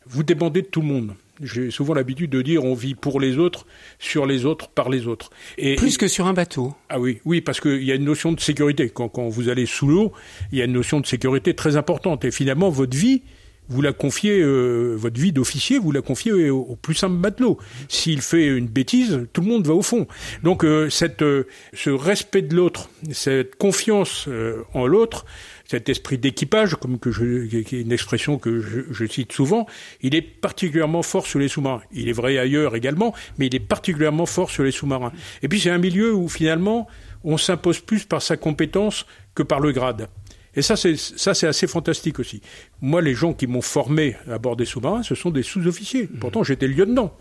vous 0.06 0.22
dépendez 0.22 0.62
de 0.62 0.66
tout 0.66 0.80
le 0.80 0.86
monde. 0.86 1.14
J'ai 1.42 1.70
souvent 1.70 1.94
l'habitude 1.94 2.30
de 2.30 2.42
dire 2.42 2.64
on 2.64 2.74
vit 2.74 2.94
pour 2.94 3.18
les 3.18 3.38
autres, 3.38 3.66
sur 3.98 4.24
les 4.24 4.44
autres, 4.44 4.68
par 4.68 4.88
les 4.88 5.08
autres. 5.08 5.30
Et, 5.58 5.74
Plus 5.74 5.98
que 5.98 6.06
sur 6.06 6.26
un 6.26 6.32
bateau. 6.32 6.74
Ah 6.88 7.00
oui, 7.00 7.20
oui, 7.24 7.40
parce 7.40 7.60
qu'il 7.60 7.82
y 7.82 7.90
a 7.90 7.96
une 7.96 8.04
notion 8.04 8.32
de 8.32 8.40
sécurité. 8.40 8.88
Quand, 8.88 9.08
quand 9.08 9.28
vous 9.28 9.48
allez 9.48 9.66
sous 9.66 9.88
l'eau, 9.88 10.12
il 10.52 10.58
y 10.58 10.62
a 10.62 10.64
une 10.64 10.72
notion 10.72 11.00
de 11.00 11.06
sécurité 11.06 11.54
très 11.54 11.76
importante. 11.76 12.24
Et 12.24 12.30
finalement, 12.30 12.70
votre 12.70 12.96
vie, 12.96 13.22
vous 13.68 13.82
la 13.82 13.92
confiez, 13.92 14.40
euh, 14.40 14.94
votre 14.96 15.20
vie 15.20 15.32
d'officier, 15.32 15.78
vous 15.78 15.92
la 15.92 16.02
confiez 16.02 16.50
au, 16.50 16.76
plus 16.80 16.94
simple 16.94 17.14
matelot. 17.14 17.58
S'il 17.88 18.20
fait 18.20 18.46
une 18.46 18.66
bêtise, 18.66 19.26
tout 19.32 19.40
le 19.40 19.48
monde 19.48 19.66
va 19.66 19.74
au 19.74 19.82
fond. 19.82 20.06
Donc 20.42 20.64
euh, 20.64 20.90
cette, 20.90 21.22
euh, 21.22 21.46
ce 21.72 21.90
respect 21.90 22.42
de 22.42 22.54
l'autre, 22.54 22.90
cette 23.12 23.56
confiance 23.56 24.28
en 24.74 24.86
l'autre, 24.86 25.24
cet 25.66 25.88
esprit 25.88 26.18
d'équipage, 26.18 26.74
comme 26.74 26.98
que 26.98 27.10
je, 27.10 27.46
qui 27.46 27.76
est 27.76 27.80
une 27.80 27.92
expression 27.92 28.38
que 28.38 28.60
je, 28.60 28.80
je, 28.90 29.06
cite 29.06 29.32
souvent, 29.32 29.66
il 30.02 30.14
est 30.14 30.22
particulièrement 30.22 31.02
fort 31.02 31.26
sur 31.26 31.38
les 31.38 31.48
sous-marins. 31.48 31.82
Il 31.92 32.08
est 32.08 32.12
vrai 32.12 32.38
ailleurs 32.38 32.76
également, 32.76 33.14
mais 33.38 33.46
il 33.46 33.54
est 33.54 33.60
particulièrement 33.60 34.26
fort 34.26 34.50
sur 34.50 34.62
les 34.62 34.72
sous-marins. 34.72 35.12
Et 35.42 35.48
puis 35.48 35.60
c'est 35.60 35.70
un 35.70 35.78
milieu 35.78 36.14
où 36.14 36.28
finalement 36.28 36.86
on 37.24 37.38
s'impose 37.38 37.80
plus 37.80 38.04
par 38.04 38.20
sa 38.20 38.36
compétence 38.36 39.06
que 39.34 39.42
par 39.42 39.60
le 39.60 39.72
grade. 39.72 40.08
Et 40.56 40.62
ça, 40.62 40.76
c'est 40.76 40.96
ça, 40.96 41.34
c'est 41.34 41.46
assez 41.46 41.66
fantastique 41.66 42.18
aussi. 42.18 42.40
Moi, 42.80 43.02
les 43.02 43.14
gens 43.14 43.32
qui 43.32 43.46
m'ont 43.46 43.62
formé 43.62 44.16
à 44.30 44.38
bord 44.38 44.56
des 44.56 44.64
sous-marins, 44.64 45.02
ce 45.02 45.14
sont 45.14 45.30
des 45.30 45.42
sous-officiers. 45.42 46.04
Mmh. 46.04 46.18
Pourtant, 46.18 46.44
j'étais 46.44 46.68
lieutenant. 46.68 47.16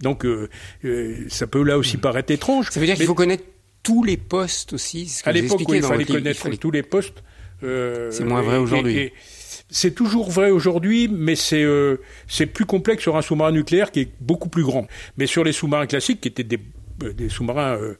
Donc, 0.00 0.24
euh, 0.24 0.48
euh, 0.84 1.24
ça 1.28 1.46
peut 1.46 1.62
là 1.62 1.78
aussi 1.78 1.96
mmh. 1.96 2.00
paraître 2.00 2.32
étrange. 2.32 2.70
Ça 2.70 2.80
veut 2.80 2.86
dire 2.86 2.96
qu'il 2.96 3.06
faut 3.06 3.14
connaître 3.14 3.44
tous 3.82 4.02
les 4.02 4.16
postes 4.16 4.72
aussi. 4.72 5.08
Ce 5.08 5.22
que 5.22 5.28
à 5.28 5.32
l'époque, 5.32 5.62
il 5.68 5.82
fallait 5.82 6.04
connaître 6.04 6.48
tous 6.56 6.70
les 6.70 6.82
postes. 6.82 7.22
Euh, 7.62 8.10
c'est 8.10 8.24
moins 8.24 8.42
vrai 8.42 8.58
aujourd'hui. 8.58 9.12
C'est 9.68 9.94
toujours 9.94 10.30
vrai 10.30 10.50
aujourd'hui, 10.50 11.08
mais 11.08 11.34
c'est 11.34 11.66
c'est 12.28 12.46
plus 12.46 12.66
complexe 12.66 13.02
sur 13.02 13.16
un 13.16 13.22
sous-marin 13.22 13.50
nucléaire 13.50 13.90
qui 13.90 14.00
est 14.00 14.12
beaucoup 14.20 14.48
plus 14.48 14.62
grand. 14.62 14.86
Mais 15.16 15.26
sur 15.26 15.42
les 15.42 15.52
sous-marins 15.52 15.86
classiques, 15.86 16.20
qui 16.20 16.28
étaient 16.28 16.44
des, 16.44 16.60
des 16.98 17.28
sous-marins 17.28 17.76
euh, 17.76 17.94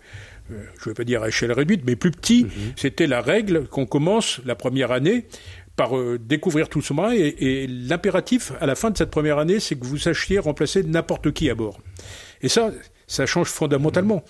je 0.50 0.54
ne 0.54 0.84
vais 0.86 0.94
pas 0.94 1.04
dire 1.04 1.22
à 1.22 1.28
échelle 1.28 1.52
réduite, 1.52 1.82
mais 1.86 1.96
plus 1.96 2.10
petit. 2.10 2.44
Mhm. 2.44 2.50
C'était 2.76 3.06
la 3.06 3.20
règle 3.20 3.66
qu'on 3.66 3.86
commence 3.86 4.40
la 4.44 4.54
première 4.54 4.92
année 4.92 5.26
par 5.76 5.96
euh, 5.96 6.18
découvrir 6.18 6.68
tout 6.68 6.78
le 6.78 6.84
sous-marin 6.84 7.12
et, 7.14 7.66
l'impératif 7.68 8.52
à 8.60 8.66
la 8.66 8.74
fin 8.74 8.90
de 8.90 8.96
cette 8.96 9.10
première 9.10 9.38
année, 9.38 9.60
c'est 9.60 9.76
que 9.76 9.84
vous 9.84 9.98
sachiez 9.98 10.38
remplacer 10.38 10.82
n'importe 10.82 11.32
qui 11.32 11.50
à 11.50 11.54
bord. 11.54 11.78
Et 12.40 12.48
ça, 12.48 12.70
ça 13.06 13.26
change 13.26 13.48
fondamentalement. 13.48 14.24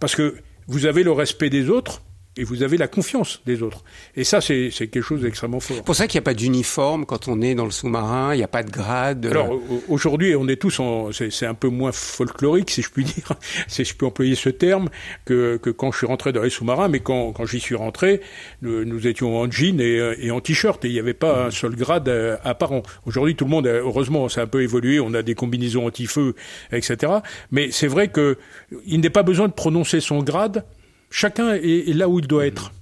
Parce 0.00 0.16
que 0.16 0.36
vous 0.66 0.86
avez 0.86 1.02
le 1.02 1.12
respect 1.12 1.50
des 1.50 1.68
autres, 1.68 2.02
et 2.36 2.44
vous 2.44 2.62
avez 2.62 2.76
la 2.76 2.88
confiance 2.88 3.40
des 3.46 3.62
autres. 3.62 3.82
Et 4.14 4.24
ça, 4.24 4.40
c'est 4.40 4.70
quelque 4.70 5.00
chose 5.00 5.22
d'extrêmement 5.22 5.60
fort. 5.60 5.76
C'est 5.76 5.84
pour 5.84 5.96
ça 5.96 6.06
qu'il 6.06 6.18
n'y 6.18 6.24
a 6.24 6.26
pas 6.26 6.34
d'uniforme 6.34 7.06
quand 7.06 7.28
on 7.28 7.40
est 7.40 7.54
dans 7.54 7.64
le 7.64 7.70
sous-marin, 7.70 8.34
il 8.34 8.38
n'y 8.38 8.44
a 8.44 8.48
pas 8.48 8.62
de 8.62 8.70
grade. 8.70 9.26
Alors 9.26 9.58
aujourd'hui, 9.88 10.34
on 10.36 10.46
est 10.48 10.56
tous 10.60 10.80
en, 10.80 11.10
c'est 11.12 11.46
un 11.46 11.54
peu 11.54 11.68
moins 11.68 11.92
folklorique, 11.92 12.70
si 12.70 12.82
je 12.82 12.90
puis 12.90 13.04
dire, 13.04 13.32
si 13.68 13.84
je 13.84 13.94
peux 13.94 14.06
employer 14.06 14.34
ce 14.34 14.50
terme, 14.50 14.88
que, 15.24 15.56
que 15.56 15.70
quand 15.70 15.92
je 15.92 15.98
suis 15.98 16.06
rentré 16.06 16.32
dans 16.32 16.42
les 16.42 16.50
sous-marins, 16.50 16.88
mais 16.88 17.00
quand, 17.00 17.32
quand 17.32 17.46
j'y 17.46 17.60
suis 17.60 17.74
rentré, 17.74 18.20
nous, 18.62 18.84
nous, 18.84 19.06
étions 19.06 19.38
en 19.38 19.50
jean 19.50 19.80
et, 19.80 20.14
et 20.18 20.30
en 20.30 20.40
t-shirt, 20.40 20.84
et 20.84 20.88
il 20.88 20.92
n'y 20.92 20.98
avait 20.98 21.14
pas 21.14 21.46
un 21.46 21.50
seul 21.50 21.74
grade 21.74 22.08
euh, 22.08 22.36
apparent. 22.44 22.82
Aujourd'hui, 23.06 23.34
tout 23.34 23.44
le 23.44 23.50
monde, 23.50 23.66
heureusement, 23.66 24.28
ça 24.28 24.42
a 24.42 24.44
un 24.44 24.46
peu 24.46 24.62
évolué, 24.62 25.00
on 25.00 25.14
a 25.14 25.22
des 25.22 25.34
combinaisons 25.34 25.86
anti-feu, 25.86 26.34
etc. 26.72 27.12
Mais 27.50 27.70
c'est 27.70 27.86
vrai 27.86 28.08
que 28.08 28.36
il 28.86 29.00
n'est 29.00 29.10
pas 29.10 29.22
besoin 29.22 29.48
de 29.48 29.52
prononcer 29.52 30.00
son 30.00 30.22
grade 30.22 30.64
chacun 31.16 31.54
est, 31.54 31.94
là 31.94 32.10
où 32.10 32.18
il 32.18 32.26
doit 32.26 32.46
être. 32.46 32.72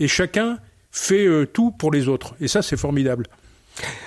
Et 0.00 0.08
chacun 0.08 0.58
fait 0.90 1.26
euh, 1.26 1.46
tout 1.46 1.70
pour 1.70 1.92
les 1.92 2.08
autres. 2.08 2.34
Et 2.40 2.48
ça, 2.48 2.60
c'est 2.60 2.76
formidable. 2.76 3.26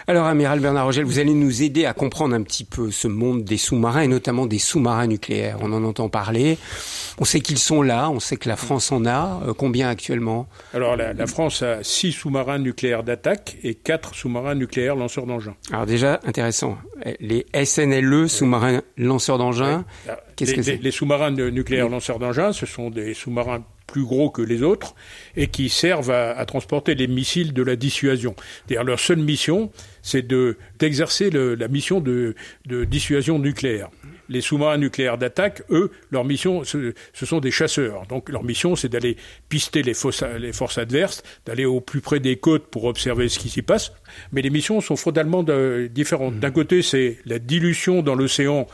Alors, 0.08 0.25
Amiral 0.25 0.60
Bernard 0.60 0.86
Rogel, 0.86 1.06
vous 1.06 1.20
allez 1.20 1.34
nous 1.34 1.63
aider 1.63 1.86
à 1.86 1.94
comprendre 1.94 2.36
un 2.36 2.42
petit 2.42 2.63
peu 2.63 2.92
ce 2.92 3.08
monde 3.08 3.44
des 3.44 3.58
sous-marins 3.58 4.01
et 4.01 4.08
notamment 4.08 4.46
des 4.46 4.60
sous-marins 4.60 5.08
nucléaires. 5.08 5.58
On 5.62 5.72
en 5.72 5.84
entend 5.84 6.10
parler. 6.10 6.58
On 7.20 7.25
sait 7.25 7.40
qu'ils 7.40 7.60
sont 7.60 7.82
là. 7.82 8.10
On 8.10 8.20
sait 8.20 8.38
que 8.38 8.50
la 8.50 8.56
France 8.56 8.92
en 8.92 9.06
a. 9.06 9.42
Euh, 9.48 9.54
combien 9.54 9.90
actuellement? 9.90 10.48
Alors, 10.74 10.96
la, 10.96 11.13
la, 11.13 11.28
France 11.28 11.62
a 11.62 11.84
six 11.84 12.12
sous-marins 12.12 12.60
nucléaires 12.60 13.04
d'attaque 13.04 13.58
et 13.63 13.75
quatre 13.75 14.16
sous-marins 14.16 14.56
nucléaires 14.56 14.96
lanceurs 14.96 15.25
d'engins. 15.25 15.56
Alors 15.72 15.86
déjà, 15.86 16.20
intéressant. 16.25 16.78
Les 17.20 17.46
SNLE, 17.54 18.28
sous-marins 18.28 18.82
lanceurs 18.98 19.38
d'engins, 19.38 19.86
qu'est-ce 20.36 20.54
que 20.54 20.62
c'est? 20.62 20.78
Les 20.78 20.92
sous-marins 20.92 21.32
nucléaires 21.32 21.90
lanceurs 21.90 22.20
d'engins, 22.20 22.54
ce 22.54 22.66
sont 22.66 22.90
des 22.90 23.13
sous-marins 23.13 23.63
plus 23.92 24.04
gros 24.04 24.30
que 24.30 24.42
les 24.42 24.64
autres 24.64 24.96
et 25.36 25.48
qui 25.48 25.70
servent 25.70 26.12
à, 26.12 26.44
transporter 26.46 26.96
les 26.96 27.08
missiles 27.08 27.54
de 27.54 27.62
la 27.62 27.76
dissuasion. 27.76 28.36
D'ailleurs, 28.68 28.86
leur 28.86 29.00
seule 29.00 29.20
mission, 29.20 29.72
c'est 30.02 30.26
d'exercer 30.80 31.30
la 31.30 31.68
mission 31.68 32.00
de, 32.00 32.36
dissuasion 32.66 33.38
nucléaire. 33.38 33.90
Les 34.30 34.40
sous-marins 34.40 34.78
nucléaires 34.78 35.18
d'attaque, 35.18 35.64
eux, 35.72 35.92
leur 36.10 36.24
mission, 36.24 36.64
ce, 36.64 36.94
sont 37.14 37.42
des 37.42 37.52
chasseurs. 37.52 38.08
Donc 38.08 38.30
leur 38.30 38.44
mission, 38.44 38.78
c'est 38.78 38.88
d'aller 38.88 39.18
pister 39.50 39.84
les, 39.84 39.94
forces 39.94 40.78
adverses, 40.78 41.22
d'aller 41.46 41.66
au 41.66 41.82
plus 41.82 42.00
près 42.00 42.22
des 42.22 42.38
côtes 42.38 42.68
pour 42.68 42.86
observer 42.86 43.28
ce 43.28 43.40
qui 43.40 43.50
s'y 43.50 43.62
passe. 43.62 43.92
Mais 44.32 44.42
les 44.42 44.50
missions 44.50 44.80
sont 44.80 44.96
fondamentalement 44.96 45.44
différentes. 45.90 46.40
D'un 46.40 46.52
côté, 46.52 46.82
c'est 46.82 47.18
la 47.26 47.40
dilution 47.40 48.02
dans 48.02 48.16
l'océan 48.16 48.68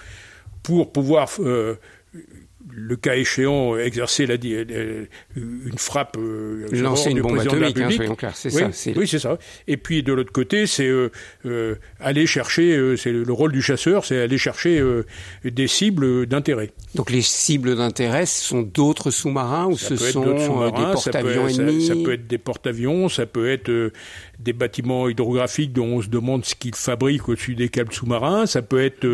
pour 0.61 0.91
pouvoir 0.91 1.29
euh, 1.39 1.75
le 2.69 2.95
cas 2.95 3.15
échéant, 3.15 3.77
exercer 3.77 4.25
la, 4.25 4.35
une 4.35 5.77
frappe, 5.77 6.17
euh, 6.17 6.67
lancer 6.71 7.11
une 7.11 7.21
bombe 7.21 7.39
atomique, 7.39 7.79
hein, 7.79 7.89
soyons 7.91 8.15
clairs, 8.15 8.35
c'est 8.35 8.49
ça. 8.49 8.69
Oui, 8.95 9.07
c'est 9.07 9.19
ça. 9.19 9.37
Et 9.67 9.77
puis 9.77 10.03
de 10.03 10.11
l'autre 10.11 10.31
côté, 10.31 10.65
c'est 10.65 10.87
euh, 10.87 11.11
euh, 11.45 11.75
aller 11.99 12.25
chercher, 12.25 12.95
c'est 12.97 13.11
le 13.11 13.31
rôle 13.31 13.51
du 13.51 13.61
chasseur, 13.61 14.05
c'est 14.05 14.19
aller 14.19 14.37
chercher 14.37 14.83
des 15.43 15.67
cibles 15.67 16.25
d'intérêt. 16.25 16.71
Donc 16.95 17.11
les 17.11 17.21
cibles 17.21 17.75
d'intérêt, 17.75 18.25
ce 18.25 18.43
sont 18.43 18.61
d'autres 18.63 19.11
sous-marins 19.11 19.67
ou 19.67 19.77
ce 19.77 19.95
sont 19.95 20.25
des 20.25 20.93
porte-avions 20.93 21.47
ennemis 21.47 21.87
ça, 21.87 21.93
peut 21.95 22.13
être 22.13 22.27
des 22.27 22.37
porte-avions, 22.37 23.07
ça 23.09 23.25
peut 23.25 23.49
être 23.49 23.91
des 24.39 24.53
bâtiments 24.53 25.09
hydrographiques 25.09 25.73
dont 25.73 25.87
on 25.87 26.01
se 26.01 26.09
demande 26.09 26.45
ce 26.45 26.55
qu'ils 26.55 26.75
fabriquent 26.75 27.29
au-dessus 27.29 27.55
des 27.55 27.69
câbles 27.69 27.93
sous-marins, 27.93 28.45
ça 28.45 28.61
peut 28.61 28.83
être 28.83 29.05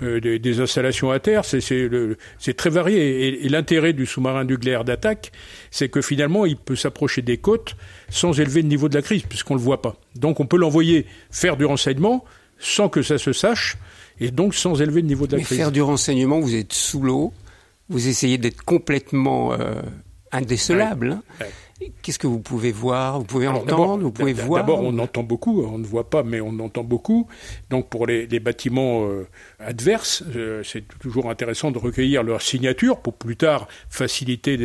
des, 0.00 0.38
des, 0.38 0.60
installations 0.60 1.10
à 1.10 1.18
terre, 1.18 1.44
c'est 1.44 2.54
très 2.56 2.70
varié 2.70 3.44
et, 3.44 3.48
l'intérêt 3.48 3.92
du 3.92 4.06
sous-marin 4.06 4.44
nucléaire 4.44 4.84
d'attaque, 4.84 5.32
c'est 5.70 5.88
que 5.88 6.00
finalement, 6.00 6.46
il 6.46 6.56
peut 6.56 6.76
s'approcher 6.76 7.22
des 7.22 7.38
côtes 7.38 7.76
sans 8.08 8.38
élever 8.38 8.62
le 8.62 8.68
niveau 8.68 8.88
de 8.88 8.94
la 8.94 9.02
crise, 9.02 9.22
puisqu'on 9.22 9.54
ne 9.54 9.58
le 9.58 9.64
voit 9.64 9.82
pas. 9.82 9.96
Donc 10.14 10.40
on 10.40 10.46
peut 10.46 10.56
l'envoyer 10.56 11.06
faire 11.30 11.56
du 11.56 11.64
renseignement 11.64 12.24
sans 12.58 12.88
que 12.88 13.02
ça 13.02 13.18
se 13.18 13.32
sache, 13.32 13.76
et 14.20 14.30
donc 14.30 14.54
sans 14.54 14.80
élever 14.80 15.00
le 15.00 15.08
niveau 15.08 15.26
de 15.26 15.32
la 15.32 15.38
Mais 15.38 15.44
crise. 15.44 15.58
Faire 15.58 15.72
du 15.72 15.82
renseignement, 15.82 16.40
vous 16.40 16.54
êtes 16.54 16.72
sous 16.72 17.00
l'eau, 17.00 17.32
vous 17.88 18.06
essayez 18.06 18.38
d'être 18.38 18.62
complètement 18.62 19.52
euh, 19.52 19.80
indécelable. 20.30 21.18
Hein. 21.40 21.44
Qu'est-ce 22.02 22.18
que 22.18 22.26
vous 22.26 22.40
pouvez 22.40 22.72
voir? 22.72 23.18
Vous 23.18 23.24
pouvez 23.24 23.48
entendre 23.48 24.02
Vous 24.02 24.12
pouvez 24.12 24.34
voir 24.34 24.62
D'abord, 24.62 24.80
on 24.82 24.98
entend 24.98 25.22
beaucoup. 25.22 25.62
On 25.62 25.78
ne 25.78 25.86
voit 25.86 26.10
pas, 26.10 26.22
mais 26.22 26.40
on 26.40 26.58
entend 26.58 26.84
beaucoup. 26.84 27.26
Donc, 27.70 27.88
pour 27.88 28.06
les, 28.06 28.26
bâtiments 28.40 29.06
euh, 29.06 29.26
adverses, 29.58 30.22
euh, 30.34 30.62
c'est 30.62 30.84
toujours 30.98 31.30
intéressant 31.30 31.70
de 31.70 31.78
recueillir 31.78 32.22
leur 32.22 32.42
signature 32.42 32.98
pour 33.00 33.14
plus 33.14 33.36
tard 33.36 33.66
faciliter 33.88 34.56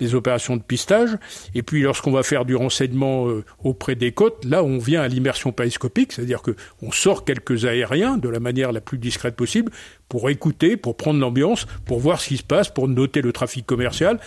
les, 0.00 0.14
opérations 0.14 0.56
de 0.56 0.62
pistage. 0.62 1.16
Et 1.54 1.62
puis, 1.62 1.82
lorsqu'on 1.82 2.12
va 2.12 2.22
faire 2.22 2.44
du 2.44 2.54
renseignement 2.54 3.28
euh, 3.28 3.44
auprès 3.64 3.94
des 3.94 4.12
côtes, 4.12 4.44
là, 4.44 4.62
on 4.62 4.78
vient 4.78 5.02
à 5.02 5.08
l'immersion 5.08 5.52
périscopique, 5.52 6.12
c'est-à-dire 6.12 6.42
que 6.42 6.54
on 6.80 6.92
sort 6.92 7.24
quelques 7.24 7.64
aériens 7.64 8.18
de 8.18 8.28
la 8.28 8.40
manière 8.40 8.72
la 8.72 8.80
plus 8.80 8.98
discrète 8.98 9.34
possible 9.34 9.72
pour 10.08 10.28
écouter, 10.28 10.76
pour 10.76 10.96
prendre 10.96 11.18
l'ambiance, 11.18 11.66
pour 11.86 11.98
voir 11.98 12.20
ce 12.20 12.28
qui 12.28 12.36
se 12.36 12.42
passe, 12.42 12.68
pour 12.68 12.86
noter 12.86 13.22
le 13.22 13.32
trafic 13.32 13.64
commercial. 13.64 14.20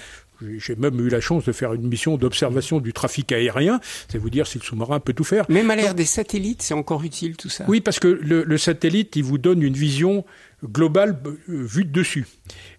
J'ai 0.57 0.75
même 0.75 0.99
eu 0.99 1.09
la 1.09 1.21
chance 1.21 1.45
de 1.45 1.51
faire 1.51 1.73
une 1.73 1.87
mission 1.87 2.17
d'observation 2.17 2.79
du 2.79 2.93
trafic 2.93 3.31
aérien. 3.31 3.79
C'est 4.09 4.17
vous 4.17 4.29
dire 4.29 4.47
si 4.47 4.59
le 4.59 4.63
sous-marin 4.63 4.99
peut 4.99 5.13
tout 5.13 5.23
faire. 5.23 5.45
Même 5.49 5.69
à 5.71 5.75
l'ère 5.75 5.95
des 5.95 6.05
satellites, 6.05 6.61
c'est 6.61 6.73
encore 6.73 7.03
utile 7.03 7.37
tout 7.37 7.49
ça. 7.49 7.65
Oui, 7.67 7.81
parce 7.81 7.99
que 7.99 8.07
le, 8.07 8.57
satellite, 8.57 9.15
il 9.15 9.23
vous 9.23 9.37
donne 9.37 9.61
une 9.61 9.73
vision 9.73 10.25
globale 10.63 11.19
euh, 11.25 11.37
vue 11.47 11.85
de 11.85 11.91
dessus. 11.91 12.25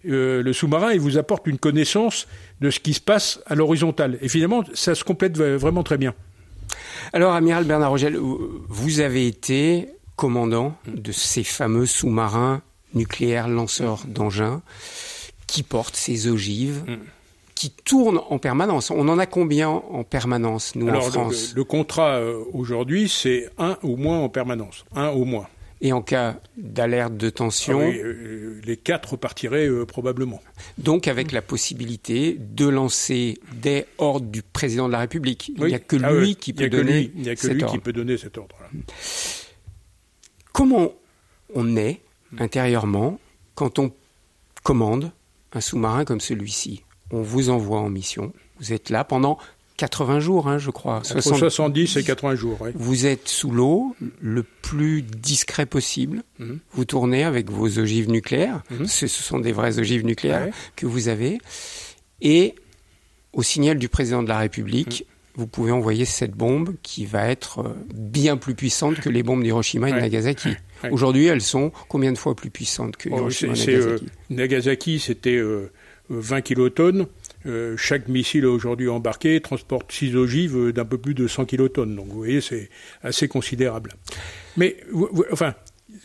Euh, 0.07 0.43
le 0.43 0.53
sous-marin, 0.53 0.91
il 0.91 0.99
vous 0.99 1.17
apporte 1.17 1.47
une 1.47 1.57
connaissance 1.57 2.27
de 2.61 2.69
ce 2.69 2.79
qui 2.79 2.93
se 2.93 3.01
passe 3.01 3.39
à 3.45 3.55
l'horizontale. 3.55 4.17
Et 4.21 4.29
finalement, 4.29 4.63
ça 4.73 4.95
se 4.95 5.03
complète 5.03 5.37
vraiment 5.37 5.83
très 5.83 5.97
bien. 5.97 6.13
Alors, 7.13 7.33
amiral 7.33 7.63
Bernard 7.63 7.91
Rogel, 7.91 8.17
vous 8.17 8.99
avez 8.99 9.27
été 9.27 9.89
commandant 10.15 10.75
de 10.87 11.11
ces 11.11 11.43
fameux 11.43 11.85
sous-marins 11.85 12.61
nucléaires 12.93 13.47
lanceurs 13.47 14.05
d'engins 14.07 14.61
qui 15.45 15.63
portent 15.63 15.95
ces 15.95 16.27
ogives. 16.27 16.83
Mm 16.87 16.97
qui 17.57 17.71
tourne 17.71 18.19
en 18.29 18.37
permanence. 18.37 18.91
On 18.91 19.07
en 19.09 19.17
a 19.17 19.25
combien 19.25 19.69
en 19.69 20.03
permanence, 20.03 20.75
nous, 20.75 20.87
en 20.89 21.01
France 21.01 21.53
le, 21.55 21.61
le, 21.61 21.63
contrat 21.63 22.17
euh, 22.17 22.43
aujourd'hui, 22.53 23.09
c'est 23.09 23.49
un 23.57 23.79
au 23.81 23.95
moins 23.95 24.19
en 24.19 24.29
permanence. 24.29 24.85
Un 24.93 25.07
au 25.09 25.25
moins. 25.25 25.47
Et 25.81 25.91
en 25.91 26.03
cas 26.03 26.39
d'alerte 26.55 27.17
de 27.17 27.31
tension 27.31 27.79
ah 27.81 27.87
oui, 27.89 27.97
euh, 27.99 28.61
Les 28.63 28.77
quatre 28.77 29.17
partiraient 29.17 29.67
euh, 29.67 29.85
probablement. 29.87 30.39
Donc 30.77 31.07
avec 31.07 31.31
la 31.31 31.41
possibilité 31.41 32.37
de 32.39 32.67
lancer 32.67 33.39
des 33.53 33.85
ordres 33.97 34.27
du 34.27 34.43
président 34.43 34.85
de 34.87 34.91
la 34.93 34.99
République. 34.99 35.51
Il 35.57 35.63
n'y 35.65 35.73
a 35.73 35.79
que 35.79 35.97
Ah 36.03 36.11
lui 36.11 36.19
oui, 36.19 36.35
qui 36.35 36.51
il 36.51 36.61
y 36.61 36.63
a 36.63 36.69
peut 36.69 36.77
que 36.77 36.81
donner 36.83 36.99
lui- 37.01 37.11
Il 37.15 37.21
n'y 37.23 37.29
a 37.29 37.35
que 37.35 37.47
lui 37.47 37.57
qui 37.57 37.63
ordre. 37.65 37.81
peut 37.81 37.93
donner 37.93 38.17
cet 38.17 38.37
ordre-là. 38.37 38.67
Comment 40.53 40.91
on 41.55 41.75
est 41.75 42.01
intérieurement 42.37 43.19
quand 43.55 43.79
on 43.79 43.91
commande 44.63 45.11
un 45.53 45.61
sous-marin 45.61 46.05
comme 46.05 46.19
celui-ci? 46.19 46.83
On 47.11 47.21
vous 47.21 47.49
envoie 47.49 47.79
en 47.79 47.89
mission. 47.89 48.33
Vous 48.59 48.73
êtes 48.73 48.89
là 48.89 49.03
pendant 49.03 49.37
80 49.77 50.19
jours, 50.19 50.47
hein, 50.47 50.57
je 50.57 50.71
crois. 50.71 50.97
Entre 50.97 51.21
60 51.21 51.37
70 51.37 51.97
et 51.97 52.03
80 52.03 52.35
jours. 52.35 52.57
oui. 52.61 52.71
Vous 52.75 53.05
êtes 53.05 53.27
sous 53.27 53.51
l'eau 53.51 53.95
le 54.19 54.43
plus 54.43 55.03
discret 55.03 55.65
possible. 55.67 56.23
Mhm. 56.39 56.59
Vous 56.73 56.85
tournez 56.85 57.23
avec 57.23 57.49
vos 57.51 57.77
ogives 57.79 58.09
nucléaires. 58.09 58.63
Ce, 58.85 59.05
ce 59.07 59.23
sont 59.23 59.39
des 59.39 59.51
vraies 59.51 59.77
ogives 59.79 60.03
nucléaires 60.05 60.45
Ouais. 60.47 60.51
que 60.75 60.85
vous 60.87 61.07
avez. 61.09 61.37
Et 62.21 62.55
au 63.33 63.43
signal 63.43 63.77
du 63.77 63.87
président 63.87 64.23
de 64.23 64.29
la 64.29 64.39
République, 64.39 65.05
Mhm. 65.07 65.41
vous 65.41 65.47
pouvez 65.47 65.71
envoyer 65.71 66.05
cette 66.05 66.31
bombe 66.31 66.73
qui 66.81 67.05
va 67.05 67.27
être 67.27 67.59
euh, 67.59 67.75
bien 67.93 68.35
plus 68.37 68.55
puissante 68.55 68.99
que 68.99 69.09
les 69.09 69.21
bombes 69.21 69.43
d'Hiroshima 69.43 69.89
et 69.89 69.91
de 69.91 69.95
Ouais. 69.97 70.01
Nagasaki. 70.01 70.49
Ouais. 70.83 70.89
Aujourd'hui, 70.89 71.27
elles 71.27 71.41
sont 71.41 71.71
combien 71.87 72.11
de 72.11 72.17
fois 72.17 72.35
plus 72.35 72.49
puissantes 72.49 72.97
que 72.97 73.09
Oh, 73.11 73.17
Hiroshima 73.17 73.53
et 73.53 73.55
c'est, 73.55 73.75
euh, 73.75 73.91
Nagasaki 73.91 74.05
Nagasaki, 74.31 74.99
c'était 74.99 75.35
euh, 75.35 75.71
20 76.09 76.41
kilotonnes. 76.41 77.07
Euh, 77.45 77.75
chaque 77.77 78.07
missile 78.07 78.45
aujourd'hui 78.45 78.89
embarqué 78.89 79.39
transporte 79.41 79.91
6 79.91 80.15
ogives 80.15 80.57
euh, 80.57 80.73
d'un 80.73 80.85
peu 80.85 80.97
plus 80.97 81.13
de 81.13 81.27
100 81.27 81.45
kilotonnes. 81.45 81.95
Donc 81.95 82.07
vous 82.07 82.17
voyez, 82.17 82.41
c'est 82.41 82.69
assez 83.03 83.27
considérable. 83.27 83.93
Mais 84.57 84.77
vous- 84.91 85.07
vous- 85.11 85.25
enfin, 85.31 85.53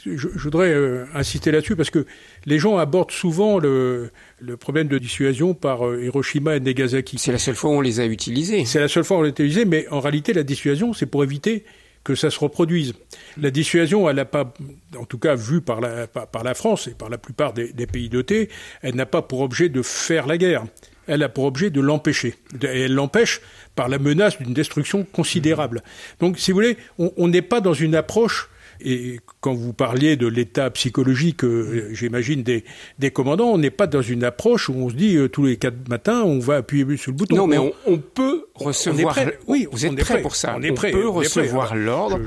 je, 0.04 0.12
je 0.16 0.26
voudrais 0.38 0.72
euh, 0.72 1.04
insister 1.14 1.50
là-dessus 1.50 1.74
parce 1.74 1.90
que 1.90 2.06
les 2.46 2.58
gens 2.58 2.78
abordent 2.78 3.10
souvent 3.10 3.58
le, 3.58 4.10
le 4.40 4.56
problème 4.56 4.88
de 4.88 4.98
dissuasion 4.98 5.54
par 5.54 5.86
euh, 5.88 6.02
Hiroshima 6.04 6.56
et 6.56 6.60
Nagasaki. 6.60 7.18
C'est 7.18 7.32
la 7.32 7.38
seule 7.38 7.56
fois 7.56 7.70
où 7.70 7.74
on 7.74 7.80
les 7.80 7.98
a 8.00 8.06
utilisées. 8.06 8.64
C'est 8.64 8.80
la 8.80 8.88
seule 8.88 9.04
fois 9.04 9.16
où 9.16 9.20
on 9.20 9.22
l'a 9.22 9.30
utilisé, 9.30 9.64
mais 9.64 9.88
en 9.90 10.00
réalité, 10.00 10.32
la 10.32 10.42
dissuasion, 10.44 10.92
c'est 10.92 11.06
pour 11.06 11.24
éviter 11.24 11.64
que 12.04 12.14
ça 12.14 12.30
se 12.30 12.38
reproduise. 12.38 12.94
La 13.40 13.50
dissuasion, 13.50 14.08
elle 14.08 14.16
n'a 14.16 14.24
pas, 14.24 14.52
en 14.98 15.04
tout 15.04 15.18
cas 15.18 15.34
vue 15.34 15.60
par 15.60 15.80
la, 15.80 16.06
par, 16.06 16.26
par 16.26 16.42
la 16.42 16.54
France 16.54 16.88
et 16.88 16.94
par 16.94 17.08
la 17.08 17.18
plupart 17.18 17.52
des, 17.52 17.72
des 17.72 17.86
pays 17.86 18.08
dotés, 18.08 18.48
elle 18.82 18.94
n'a 18.94 19.06
pas 19.06 19.22
pour 19.22 19.40
objet 19.40 19.68
de 19.68 19.82
faire 19.82 20.26
la 20.26 20.38
guerre. 20.38 20.64
Elle 21.06 21.22
a 21.22 21.28
pour 21.28 21.44
objet 21.44 21.70
de 21.70 21.80
l'empêcher. 21.80 22.34
Et 22.62 22.82
elle 22.82 22.94
l'empêche 22.94 23.40
par 23.74 23.88
la 23.88 23.98
menace 23.98 24.38
d'une 24.38 24.54
destruction 24.54 25.04
considérable. 25.04 25.82
Donc, 26.20 26.38
si 26.38 26.52
vous 26.52 26.56
voulez, 26.56 26.76
on 26.98 27.28
n'est 27.28 27.42
pas 27.42 27.60
dans 27.60 27.74
une 27.74 27.96
approche 27.96 28.48
et 28.84 29.20
quand 29.40 29.54
vous 29.54 29.72
parliez 29.72 30.16
de 30.16 30.26
l'état 30.26 30.70
psychologique, 30.70 31.44
euh, 31.44 31.88
j'imagine, 31.92 32.42
des, 32.42 32.64
des 32.98 33.10
commandants, 33.10 33.50
on 33.50 33.58
n'est 33.58 33.70
pas 33.70 33.86
dans 33.86 34.02
une 34.02 34.24
approche 34.24 34.68
où 34.68 34.74
on 34.74 34.88
se 34.90 34.94
dit 34.94 35.16
euh, 35.16 35.28
tous 35.28 35.44
les 35.46 35.56
quatre 35.56 35.88
matins, 35.88 36.22
on 36.22 36.38
va 36.38 36.56
appuyer 36.56 36.96
sur 36.96 37.10
le 37.12 37.16
bouton. 37.16 37.36
Non, 37.36 37.46
mais 37.46 37.58
On- 37.58 37.72
on, 37.86 37.94
on 37.94 37.98
peut 37.98 38.46
recevoir. 38.54 39.14
prêt. 39.14 39.38
Oui, 39.46 39.66
vous 39.70 39.84
on 39.86 39.92
êtes 39.92 39.98
est 39.98 40.02
prêt 40.02 40.22
pour 40.22 40.36
ça. 40.36 40.54
On 40.58 40.62
est 40.62 40.72
prêt, 40.72 40.90
peut 40.90 41.06
on 41.06 41.12
prêt. 41.12 41.26
recevoir 41.26 41.74
l'ordre. 41.76 42.18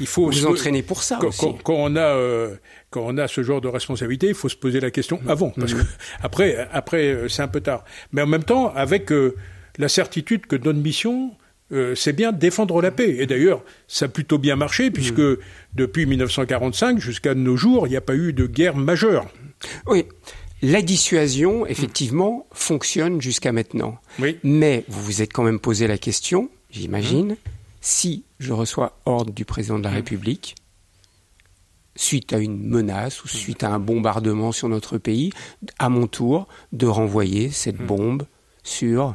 il 0.00 0.06
faut 0.06 0.26
vous 0.26 0.46
entraîner 0.46 0.82
pour 0.82 1.02
ça 1.02 1.18
quand, 1.20 1.28
aussi. 1.28 1.40
quand- 1.40 1.62
quand 1.62 1.74
on 1.76 1.96
a 1.96 2.00
euh, 2.00 2.54
quand 2.90 3.02
on 3.06 3.18
a 3.18 3.26
ce 3.28 3.42
genre 3.42 3.60
de 3.60 3.68
responsabilité, 3.68 4.28
il 4.28 4.34
faut 4.34 4.48
se 4.48 4.56
poser 4.56 4.80
la 4.80 4.90
question 4.90 5.20
Mmh. 5.24 5.28
avant, 5.30 5.50
parce 5.50 5.74
que 5.74 5.80
après 6.22 6.68
après 6.72 7.18
c'est 7.28 7.42
un 7.42 7.48
peu 7.48 7.60
tard. 7.60 7.84
Mais 8.12 8.22
en 8.22 8.26
même 8.26 8.44
temps, 8.44 8.72
avec 8.74 9.10
la 9.78 9.88
certitude 9.88 10.46
que 10.46 10.56
notre 10.56 10.78
mission 10.78 11.32
euh, 11.72 11.94
c'est 11.94 12.12
bien 12.12 12.32
défendre 12.32 12.80
la 12.80 12.90
paix. 12.90 13.16
Et 13.18 13.26
d'ailleurs, 13.26 13.62
ça 13.88 14.06
a 14.06 14.08
plutôt 14.08 14.38
bien 14.38 14.56
marché, 14.56 14.90
puisque 14.90 15.18
Mmh. 15.18 15.36
depuis 15.74 16.06
1945 16.06 16.98
jusqu'à 16.98 17.34
nos 17.34 17.56
jours, 17.56 17.86
il 17.86 17.90
n'y 17.90 17.96
a 17.96 18.00
pas 18.00 18.14
eu 18.14 18.32
de 18.32 18.46
guerre 18.46 18.76
majeure. 18.76 19.26
Oui. 19.86 20.04
La 20.62 20.82
dissuasion, 20.82 21.66
effectivement, 21.66 22.46
fonctionne 22.52 23.20
jusqu'à 23.20 23.52
maintenant. 23.52 23.98
Oui. 24.18 24.38
Mais 24.42 24.84
vous 24.88 25.02
vous 25.02 25.22
êtes 25.22 25.32
quand 25.32 25.42
même 25.42 25.60
posé 25.60 25.86
la 25.86 25.98
question, 25.98 26.48
j'imagine, 26.70 27.36
si 27.80 28.24
je 28.38 28.52
reçois 28.52 28.98
ordre 29.04 29.32
du 29.32 29.44
président 29.44 29.78
de 29.78 29.84
la 29.84 29.90
République, 29.90 30.54
suite 31.96 32.32
à 32.32 32.38
une 32.38 32.58
menace 32.66 33.22
ou 33.24 33.28
suite 33.28 33.62
à 33.62 33.70
un 33.70 33.78
bombardement 33.78 34.52
sur 34.52 34.68
notre 34.68 34.96
pays, 34.98 35.32
à 35.78 35.88
mon 35.88 36.06
tour, 36.06 36.48
de 36.72 36.86
renvoyer 36.86 37.50
cette 37.50 37.76
bombe 37.76 38.26
sur 38.62 39.14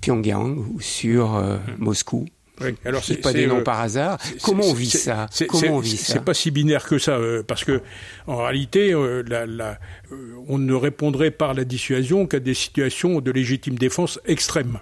Pyongyang 0.00 0.56
ou 0.58 0.80
sur 0.80 1.36
euh, 1.36 1.56
Moscou. 1.78 2.26
Oui. 2.60 2.74
Alors 2.84 3.02
dis 3.02 3.14
pas 3.14 3.32
des 3.32 3.46
noms 3.46 3.62
par 3.62 3.78
hasard. 3.80 4.18
c'est- 4.20 4.42
Comment 4.42 4.64
on 4.64 4.70
c'est- 4.74 4.80
vit 4.80 4.90
c'est- 4.90 4.98
ça 4.98 5.26
c'est- 5.30 5.46
Comment 5.46 5.74
on 5.76 5.82
c'est- 5.82 5.90
vit 5.90 5.96
C'est 5.96 6.12
ça 6.14 6.20
pas 6.20 6.34
si 6.34 6.50
binaire 6.50 6.84
que 6.88 6.98
ça, 6.98 7.12
euh, 7.12 7.44
parce 7.46 7.62
que 7.64 7.80
en 8.26 8.38
réalité, 8.38 8.92
euh, 8.92 9.22
la- 9.28 9.46
la- 9.46 9.78
euh, 10.10 10.16
on 10.48 10.58
ne 10.58 10.74
répondrait 10.74 11.30
par 11.30 11.54
la 11.54 11.64
dissuasion 11.64 12.26
qu'à 12.26 12.40
des 12.40 12.54
situations 12.54 13.20
de 13.20 13.30
légitime 13.30 13.76
défense 13.78 14.18
extrême. 14.26 14.80